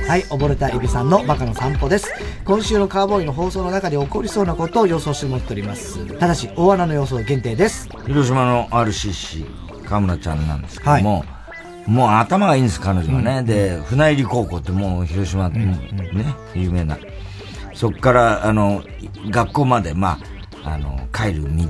[0.08, 2.12] はい、溺れたエビさんのバカの散歩です。
[2.46, 6.06] 今週のカーボーイの放送の中で起こりそうなことを予想してもらっております。
[6.18, 7.90] ただし、大穴の予想限定です。
[8.08, 9.46] 広島の RCC、
[9.86, 11.26] 河村ちゃんなんですけども、
[11.88, 13.44] もう頭がいいんです、彼女はね。
[13.44, 15.78] で、船入高校ってもう広島、ね、
[16.54, 16.98] 有名な。
[17.74, 18.84] そっから、あの、
[19.30, 20.20] 学校まで、ま
[20.64, 21.66] あ、あの、帰る道、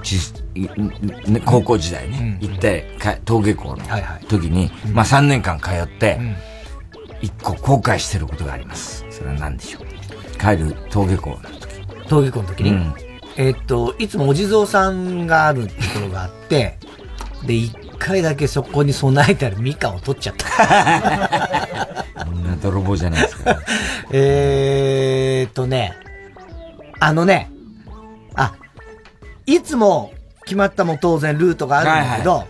[1.45, 3.83] 高校時代ね、行って、か登下校の
[4.27, 6.19] 時に、まあ3年間通って、
[7.21, 9.05] 一個後悔してることがあります。
[9.09, 10.37] それは何でしょう。
[10.37, 11.75] 帰る登下校の時。
[12.09, 12.71] 登下校の時に？
[12.71, 12.93] うん
[13.37, 16.77] えーっと、いつもお地蔵さんがあるところがあって、
[17.45, 22.25] で、行っ回だけそこに備えたらミカを取っちゃった。
[22.25, 23.59] みんな泥棒じゃないですか、
[24.11, 25.93] えーっとね、
[26.99, 27.51] あのね、
[28.33, 28.55] あ、
[29.45, 30.11] いつも
[30.45, 32.47] 決まったも当然ルートがあるんだけど、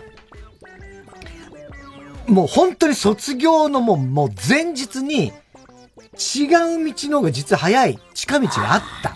[2.26, 9.14] もう本当に卒業のもう、もう前日に違う道の方が実は早い近道があった。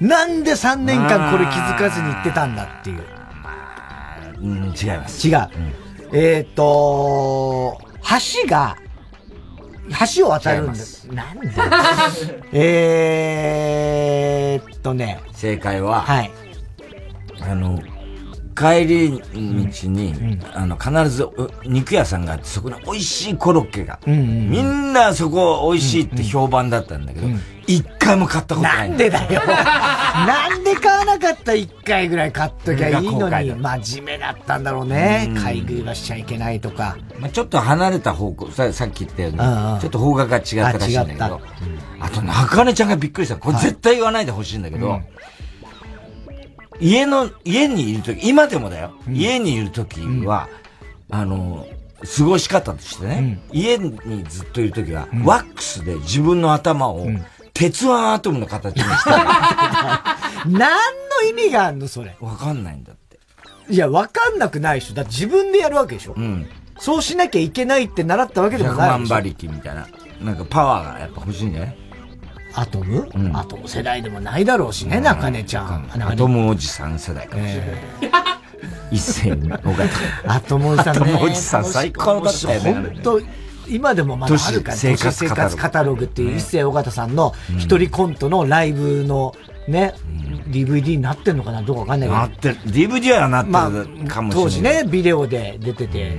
[0.00, 0.08] うん。
[0.08, 3.15] なんで3年間これ気づかずに行ってたんだっていう。
[4.40, 5.26] うん、違います。
[5.28, 5.48] 違う。
[6.12, 7.78] えーっと、
[8.44, 8.76] 橋が、
[10.16, 10.78] 橋を渡るんだ。
[11.12, 11.48] なんで？
[12.52, 15.20] えーっとね。
[15.32, 16.30] 正解は、はい。
[17.40, 17.78] あの、
[18.56, 27.26] 帰り道に、あの、必ずう肉屋さんがあって、そこに美味しいコロッケが、うんうんうんみんなそこ美味しいって評判だったんだけど、
[27.66, 28.88] 一、回も買ったことない。
[28.88, 29.42] なんでだよ。
[29.44, 33.54] なんで買わなかった一回ぐらい買っときゃいいのに。
[33.54, 35.34] 真面目だったんだろうねうん。
[35.42, 36.96] 買い食いはしちゃいけないとか。
[37.18, 41.40] まあ、ちょっと離れた方向、ささっき言ったように、うんうんちょっと方角が違ったらしいんだけど、
[42.00, 43.36] あと中根ちゃんがびっくりした。
[43.36, 45.02] これ絶対言わないでほしいんだけど、うん
[46.80, 50.48] 家の、家にいるとき、今でもだよ、家にいるときは、
[51.10, 51.66] あの、
[52.18, 57.06] 過ごし方としてね、家にずっといるときは、ワックスで自分の頭を、
[57.54, 59.10] 鉄腕アトムの形にして、
[60.46, 62.16] 何の意味があんのそれ？
[62.20, 63.18] わかんないんだって。
[63.70, 64.94] いや、わかんなくないでしょ。
[64.94, 66.14] だって自分でやるわけでしょ。
[66.16, 66.46] うん。
[66.78, 69.14] そうしなきゃいけないって習ったわけでも100ないでしょ。
[69.14, 69.86] 万馬力みたいな。
[70.20, 71.76] なんかパワーがやっぱ欲しいんじゃない？
[72.56, 75.90] アトム、アトム世代でもないだろうしね、中根ちゃん。
[76.00, 77.68] アトムおじさん世代かもしれない。
[78.90, 79.90] 一斉に、尾形。
[80.26, 81.00] アトムおじさんね。
[81.00, 82.72] アトムおじさん最高だったよね。
[82.72, 83.20] 本当
[83.68, 89.34] 今でもまだあるから、生活カタログっていう一世尾形さんの一人コントのライブの
[89.68, 89.92] ね、
[90.48, 92.20] DVD になってんのかなどうかわかんないけど。
[92.20, 92.56] なってる。
[92.66, 93.50] DVD はなって
[94.02, 94.44] るかもしれない。
[94.44, 96.16] 当時ね、ビデオで出てて、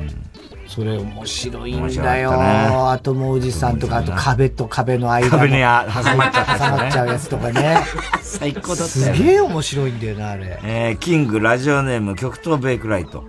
[0.77, 2.31] それ面白いんだよ。
[2.33, 5.31] ねあともうおじさんとか、あと壁と壁の間の。
[5.39, 7.77] 壁にあ挟まっちゃったやつね挟まっちゃうやつとかね。
[8.21, 10.59] 最高だったよすげえ面白いんだよな、あれ。
[10.63, 13.23] えー、キングラジオネーム極東ベイクライト。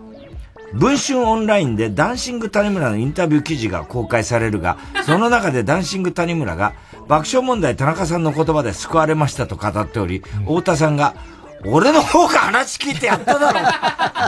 [0.75, 4.77] 文春オンラインでダンシング谷村のインタビュー記事が公開されるが、
[5.07, 6.75] その中でダンシング谷村が
[7.09, 11.15] 爆笑問題田中さんの言葉で救われましたと語っており、太田さんが、
[11.65, 13.53] 俺の方が話聞いてやっただ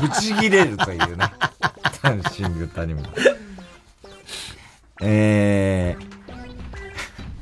[0.01, 1.27] ろぶち切れるというね。
[2.03, 3.11] ダンシング谷村。
[5.03, 5.97] え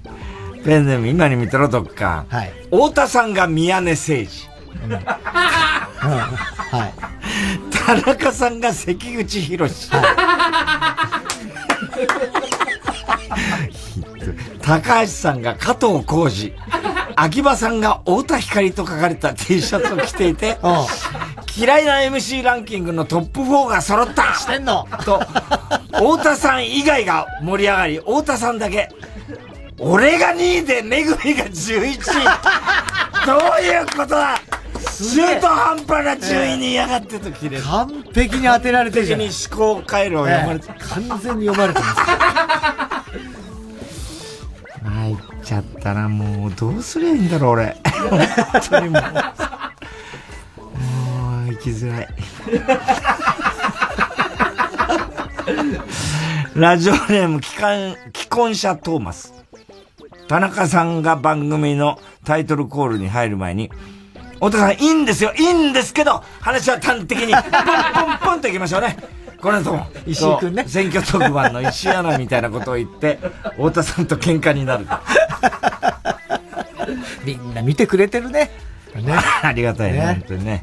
[0.05, 2.27] ー、ペンネーム今に見てろどっか。
[2.29, 2.53] はい。
[2.65, 4.49] 太田さんが宮根誠司。
[5.99, 6.93] はい。
[7.75, 9.91] 田中さんが関口博士。
[14.63, 16.55] 高橋さんが加藤浩次。
[17.21, 20.59] 秋葉さんが太田光と書かれた T シャツを着ていて、
[21.57, 24.87] 嫌いな MC ランキングのトップ4が揃ったしてんの？
[25.05, 25.21] と、
[25.93, 28.89] 太田さん以外が盛り上がり、太田さんだけ、
[29.79, 33.27] 俺が2位でめぐみが11位。
[33.27, 34.39] どういうことだ？
[34.99, 37.63] 中途半端な順位にやがってと切れる。
[37.65, 39.21] 完璧に当てられてるじゃん。
[39.21, 42.01] 完璧に思考回路を読まれて、完全に読まれてます。
[45.49, 47.75] ちゃったな、もう、どうすりゃいいんだろう、俺。
[48.11, 49.03] 本当にもう。
[49.03, 49.09] も
[51.49, 52.09] う、生きづらい。
[56.55, 59.33] ラジオネーム、既婚、既婚者トーマス。
[60.29, 63.71] 田中さんが番組のタイトルコールに入る前に、
[64.35, 68.99] 太田さん、いいんですよ、いいんですけど、話は端的に、ポンポンポンといきましょうね。
[69.41, 73.19] この後も、石井くんね選挙特番の石井アナみたいなことを言って、
[73.57, 74.87] 太田さんと喧嘩になる。
[77.25, 78.51] みんな見てくれてるね。
[78.95, 79.15] ね。
[79.43, 80.63] ありがたいね、ね本当にね。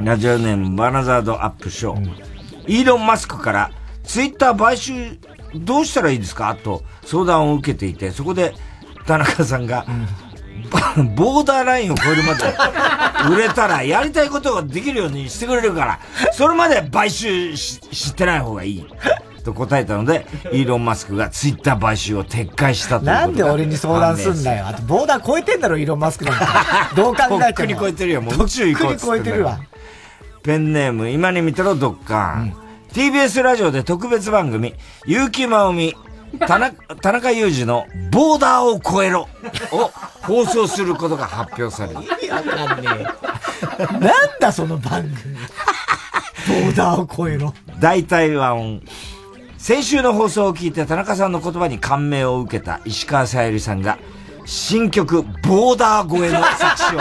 [0.00, 2.10] ラジオネーム、バナザードアップショー。
[2.66, 3.70] イーロン・マスクから、
[4.04, 4.92] ツイッター買収、
[5.54, 6.54] どうしたらいいですか？
[6.56, 8.54] と相談を受けていて、そこで、
[9.06, 9.84] 田中さんが、
[11.16, 12.54] ボーダーラインを超えるまで
[13.34, 15.98] 売れたらやりたいことができるようにしてくれるから、
[16.32, 18.86] それまで買収ししてない方がいい。
[19.42, 24.68] と答えたので、イーロン・マスクがツイッター買収を撤回したというなんで俺に相談すんだよ。
[24.68, 26.92] あと、ボーダー超えてんだろ、イーロン・マスクなんか。
[26.94, 27.40] どう考えても。
[27.40, 28.22] とっくに超えてるよ。
[28.22, 29.58] もう宇宙行こうっつっ超えてるわ。
[30.42, 32.54] ペンネーム、今に見てろ、ドッカン。
[32.92, 34.74] TBS ラジオで特別番組、
[35.06, 35.96] 結城まおみ、
[36.38, 39.28] 田中田中裕二のボーダーを超えろ
[39.72, 39.90] を
[40.22, 42.00] 放送することが発表される。
[42.02, 42.88] 意味わかんね
[43.78, 43.84] え。
[43.98, 44.10] なん
[44.40, 45.36] だ、その番組。
[46.64, 47.54] ボーダーを超えろ。
[47.80, 48.82] 大体は音。
[49.58, 53.98] 先週の放送を聞いて田中さんの言葉に感銘を受けた石川さゆりさんが、
[54.44, 56.98] 新曲、ボーダー超えの作詞を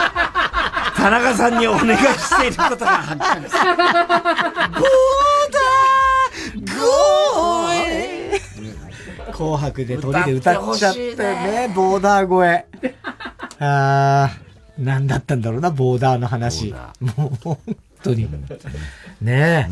[0.95, 3.41] 田中さんにお願いしていることが発覚。
[3.41, 7.80] ボーダーゴー
[9.41, 12.65] 紅白で鳥で歌っちゃったよね、ボーダー声。
[13.59, 16.75] あー、なんだったんだろうな、ボーダーの話。
[16.99, 17.57] もう、本
[18.03, 18.29] 当に。
[19.19, 19.67] ね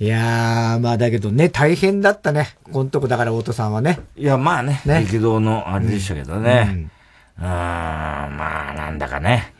[0.00, 0.04] え。
[0.04, 2.56] いやー、まあだけどね、大変だったね。
[2.72, 4.00] このとこだから、太田さんはね。
[4.16, 6.88] いや、まあね、激動のあれでしたけどね。
[7.38, 9.52] うん、まあ、なんだかね。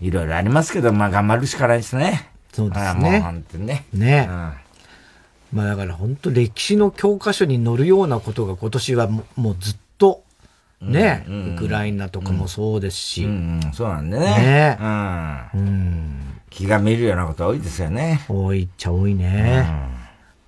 [0.00, 2.28] いろいろありますけど、まあ頑張るしかないですね。
[2.52, 3.10] そうですね。
[3.10, 3.84] もう本当にね。
[3.92, 4.52] ね、うん
[5.54, 10.24] まあだから本当歴史の教科書に載るようなことが今年はもうずっと
[10.82, 13.24] ね、うんうん、ウクライナとかもそうですし。
[13.24, 14.26] うんうん、そうなんでね。
[14.26, 15.48] ねうん。
[15.54, 18.24] うん、気が見るようなこと多いですよね。
[18.28, 19.64] 多いっちゃ多いね。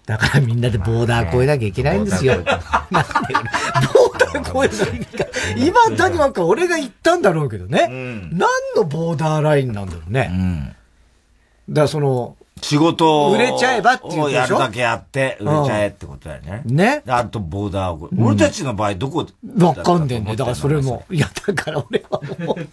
[0.06, 2.34] だからみんなでボーダー越えなきゃいけないんですよ。
[2.34, 5.26] なんで、ボーダー越えなきゃ。
[5.56, 7.88] 今だにわか俺が言ったんだろうけどね。
[8.32, 10.74] 何のボーダーラインなんだろうね。
[11.68, 13.32] だからその、仕事を。
[13.32, 16.62] 売れちゃえばっていうをやるだけやって、売れちゃえってことだよね。
[16.64, 17.02] ね。
[17.06, 18.08] あと、ボーダーを。
[18.18, 19.26] 俺たちの場合、どこ
[19.58, 21.04] わかんねえんだからそれも。
[21.10, 22.56] いや、だから俺はもう、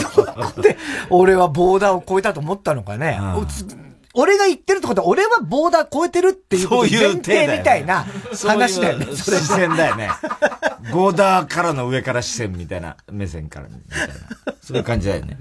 [0.00, 0.76] どこで、
[1.10, 3.18] 俺はボーダーを超えたと思ったのかね。
[4.18, 8.06] 俺が言ってるってことは、俺はボーダー超えてるっていう前提みたいな
[8.46, 9.06] 話だよね。
[9.14, 10.08] それ視線だよね。
[10.90, 14.14] ボーダーからの上から視線みたいな、目線からみたいな。
[14.62, 15.36] そういう感じだよね。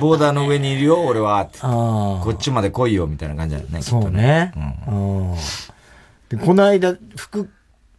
[0.00, 1.48] ボーダーの上にいるよ、俺は。
[1.60, 3.82] こっちまで来いよ、みたいな感じだよね。
[3.82, 4.52] そうね。
[4.86, 5.34] うん
[6.28, 7.50] でこの間、服、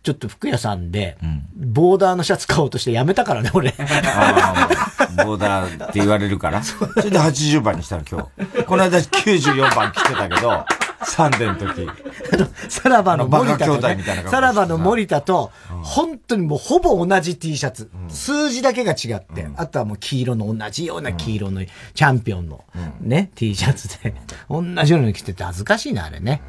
[0.03, 1.17] ちょっと服屋さんで、
[1.55, 3.71] ボーダーのシャツ買おうとしてやめたからね、俺。
[3.71, 6.61] ボーダーって言われるから。
[6.63, 8.63] それで80番にしたの、今日。
[8.63, 10.65] この間94番着てたけど、
[11.05, 11.87] サンデーの時。
[12.33, 15.51] あの、さらばの森田と、ね、さらばの森田と、
[15.83, 17.89] 本当にもうほぼ同じ T シャツ。
[18.09, 22.63] 数字だけが違って、あとはもう黄色の同じような黄色のチャンピオンの
[23.01, 24.13] ね、T シャツで、
[24.49, 26.41] 同じようなの着てて恥ずかしいな、あれね。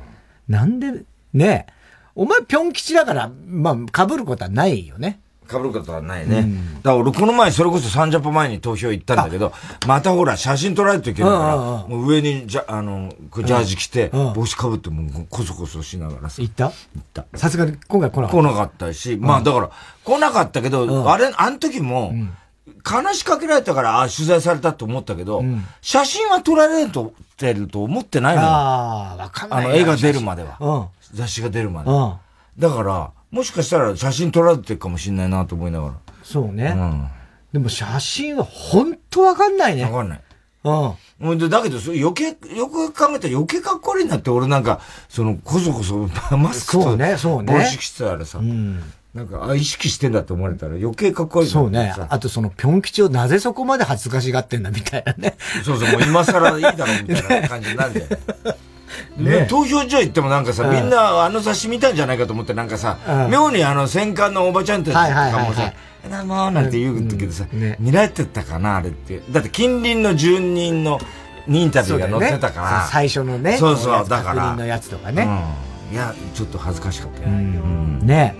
[0.48, 1.66] なんで、ね
[2.14, 5.20] お前ぴょん吉だから、まあ、被ることはないよね。
[5.48, 6.38] 被ることはないね。
[6.38, 9.52] うん、だから俺この前それこそサンジャポ前に投票行ったんだけど、
[9.86, 16.42] またほら写真撮られていけるから、もう上にじゃ、あの、ジャージ着て、帽子被ってもうこそこそしながらさ。
[16.42, 16.66] 行った？
[16.66, 17.24] 行った。
[17.34, 18.36] さすがに今回来なかった。
[18.36, 19.70] 来なかったし、まあだから
[20.04, 22.12] 来なかったけど、あれ、あの時も、
[22.84, 25.42] 話しかけられたから、あ取材されたと思ったけど、
[25.80, 28.48] 写真は撮られると、てると思ってないのよ。
[28.48, 29.66] ああ、わかんない。
[29.66, 30.88] あの、絵が出るまでは。
[31.12, 31.90] 雑誌が出るまで。
[32.58, 35.94] だから、もしかしたら写真撮られてるかもしれないなと思いながら。
[36.22, 36.74] そうね。
[36.74, 37.08] うん。
[37.52, 39.84] でも写真は本当わかんないね。
[39.84, 40.20] わかんない。
[40.64, 41.38] うん。
[41.50, 44.80] だけど、余計、よく考えたら余計かっこ悪いなって、俺なんか、
[45.10, 47.52] その、こそこそ、マスクと、そうね、そうね。
[47.52, 48.82] 帽子してたらさ、うん。
[49.14, 51.94] なんか、あ、意識してんだって思われたら余計かっこ悪いそうね。
[52.08, 55.36] あとその、ぴょん吉をなぜそこまで恥ずかしがってんだみたいなね。
[55.62, 58.06] そうそう、もう今更いいだろうみたいな感じになるんだよ。
[58.08, 58.18] ね、
[59.48, 62.98] 投票所行ってもなんかさ、みんなあの雑誌見たんじゃないかと思ってなんかさ、
[63.30, 65.72] 妙にあの戦艦のおばちゃんたちとかもさ、
[66.10, 67.46] なもなんて言うんだけどさ、
[67.78, 69.22] 見られてたかなあれって。
[69.30, 71.00] だって近隣の住人の
[71.48, 72.86] インタビューが載ってたから。
[72.90, 73.56] 最初のね。
[73.56, 74.56] そうそう、だから。
[74.56, 75.28] のやつとかね。
[75.92, 77.28] いや、ちょっと恥ずかしかったよ。
[77.28, 78.00] ね。
[78.02, 78.36] ね。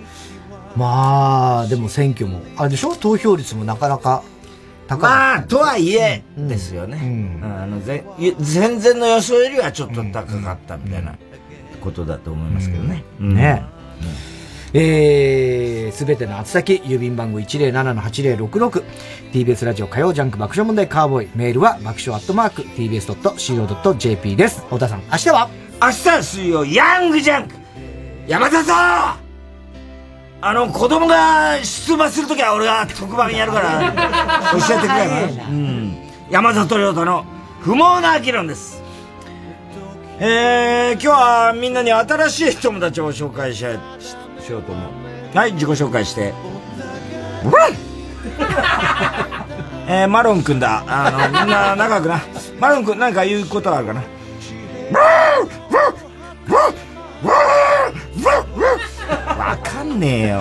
[0.76, 2.94] まあ、でも選挙も、あれでしょ？
[2.96, 4.22] 投票率もなかなか
[4.88, 7.40] まあ、とはいえ、ですよね。
[7.42, 8.04] あの、ぜ、
[8.38, 11.16] 全然の予想よりはちょっと高かったみたいな
[11.80, 13.02] ことだと思いますけどね。
[13.18, 13.64] ね。
[14.74, 21.28] えー、すべての厚先、郵便番号 107-8066TBS ラジオ火曜ジャンク爆笑問題カーボーイ。
[21.34, 24.60] メールは爆笑アットマーク TBS.CO.JP です。
[24.62, 25.48] 太田さん、明日は？
[25.80, 27.54] 明日は水曜、ヤングジャンク
[28.26, 29.25] 山田さん
[30.40, 33.92] あの、子供が出馬するときは俺が特番やるから、
[34.52, 35.44] 教えてくれよ。
[35.48, 35.96] うん。
[36.30, 37.24] 山里亮太の
[37.60, 38.82] 不毛な議論です。
[40.18, 43.64] えー、今日はみんなに新しい友達を紹介しし
[44.44, 44.80] しようと思
[45.34, 45.36] う。
[45.36, 46.32] はい、自己紹介して。
[49.88, 50.82] えー、マロンくんだ。
[50.86, 52.20] あの、みんな仲良くな。
[52.58, 54.02] マロンくん、なんか言うことあるかな。
[59.46, 60.40] わかんねえよ。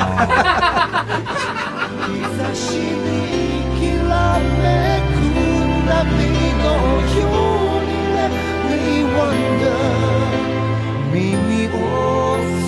[11.14, 11.70] 耳を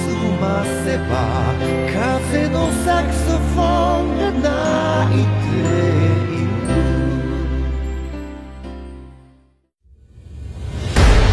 [0.05, 1.11] 澄ませば
[1.91, 2.55] 風の
[2.85, 5.49] サクソフォンが鳴いて
[6.35, 6.69] いる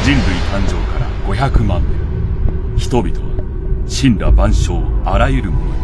[0.03, 3.44] 人類誕生から500万年人々は
[3.89, 5.83] 神羅万象あらゆるものに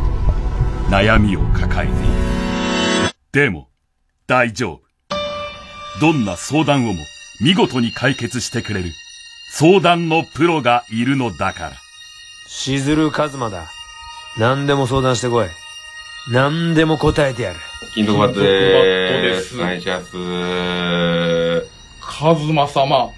[0.91, 2.11] 悩みを抱えている。
[3.33, 3.69] でも、
[4.27, 4.83] 大丈夫。
[6.01, 7.05] どんな相談をも
[7.41, 8.91] 見事に解決してくれる
[9.53, 11.73] 相談のプロがいるのだから。
[12.49, 13.69] しずるかずまだ。
[14.39, 15.47] 何でも相談してこい。
[16.33, 17.57] 何でも答えてやる。
[17.95, 19.57] 金属バットでーす。
[19.57, 21.67] お願いします。
[22.01, 23.11] カズマ様、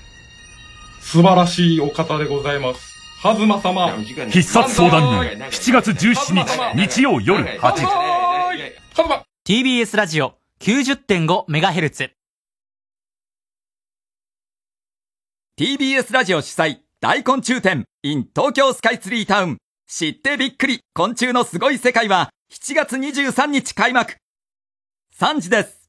[1.00, 2.91] 素晴らしいお方でございます。
[3.22, 5.44] カズマ様、必殺相談人。
[5.44, 7.86] 7月17日日曜夜8時。
[9.46, 12.10] TBS ラジオ 90.5MHz
[15.56, 21.78] TBS ラジオ主催大昆虫展 in 東京スカイツリータウン知ってびっくり昆虫のすごい。
[21.78, 24.16] 世界は7月23日開幕
[25.16, 25.81] 3時です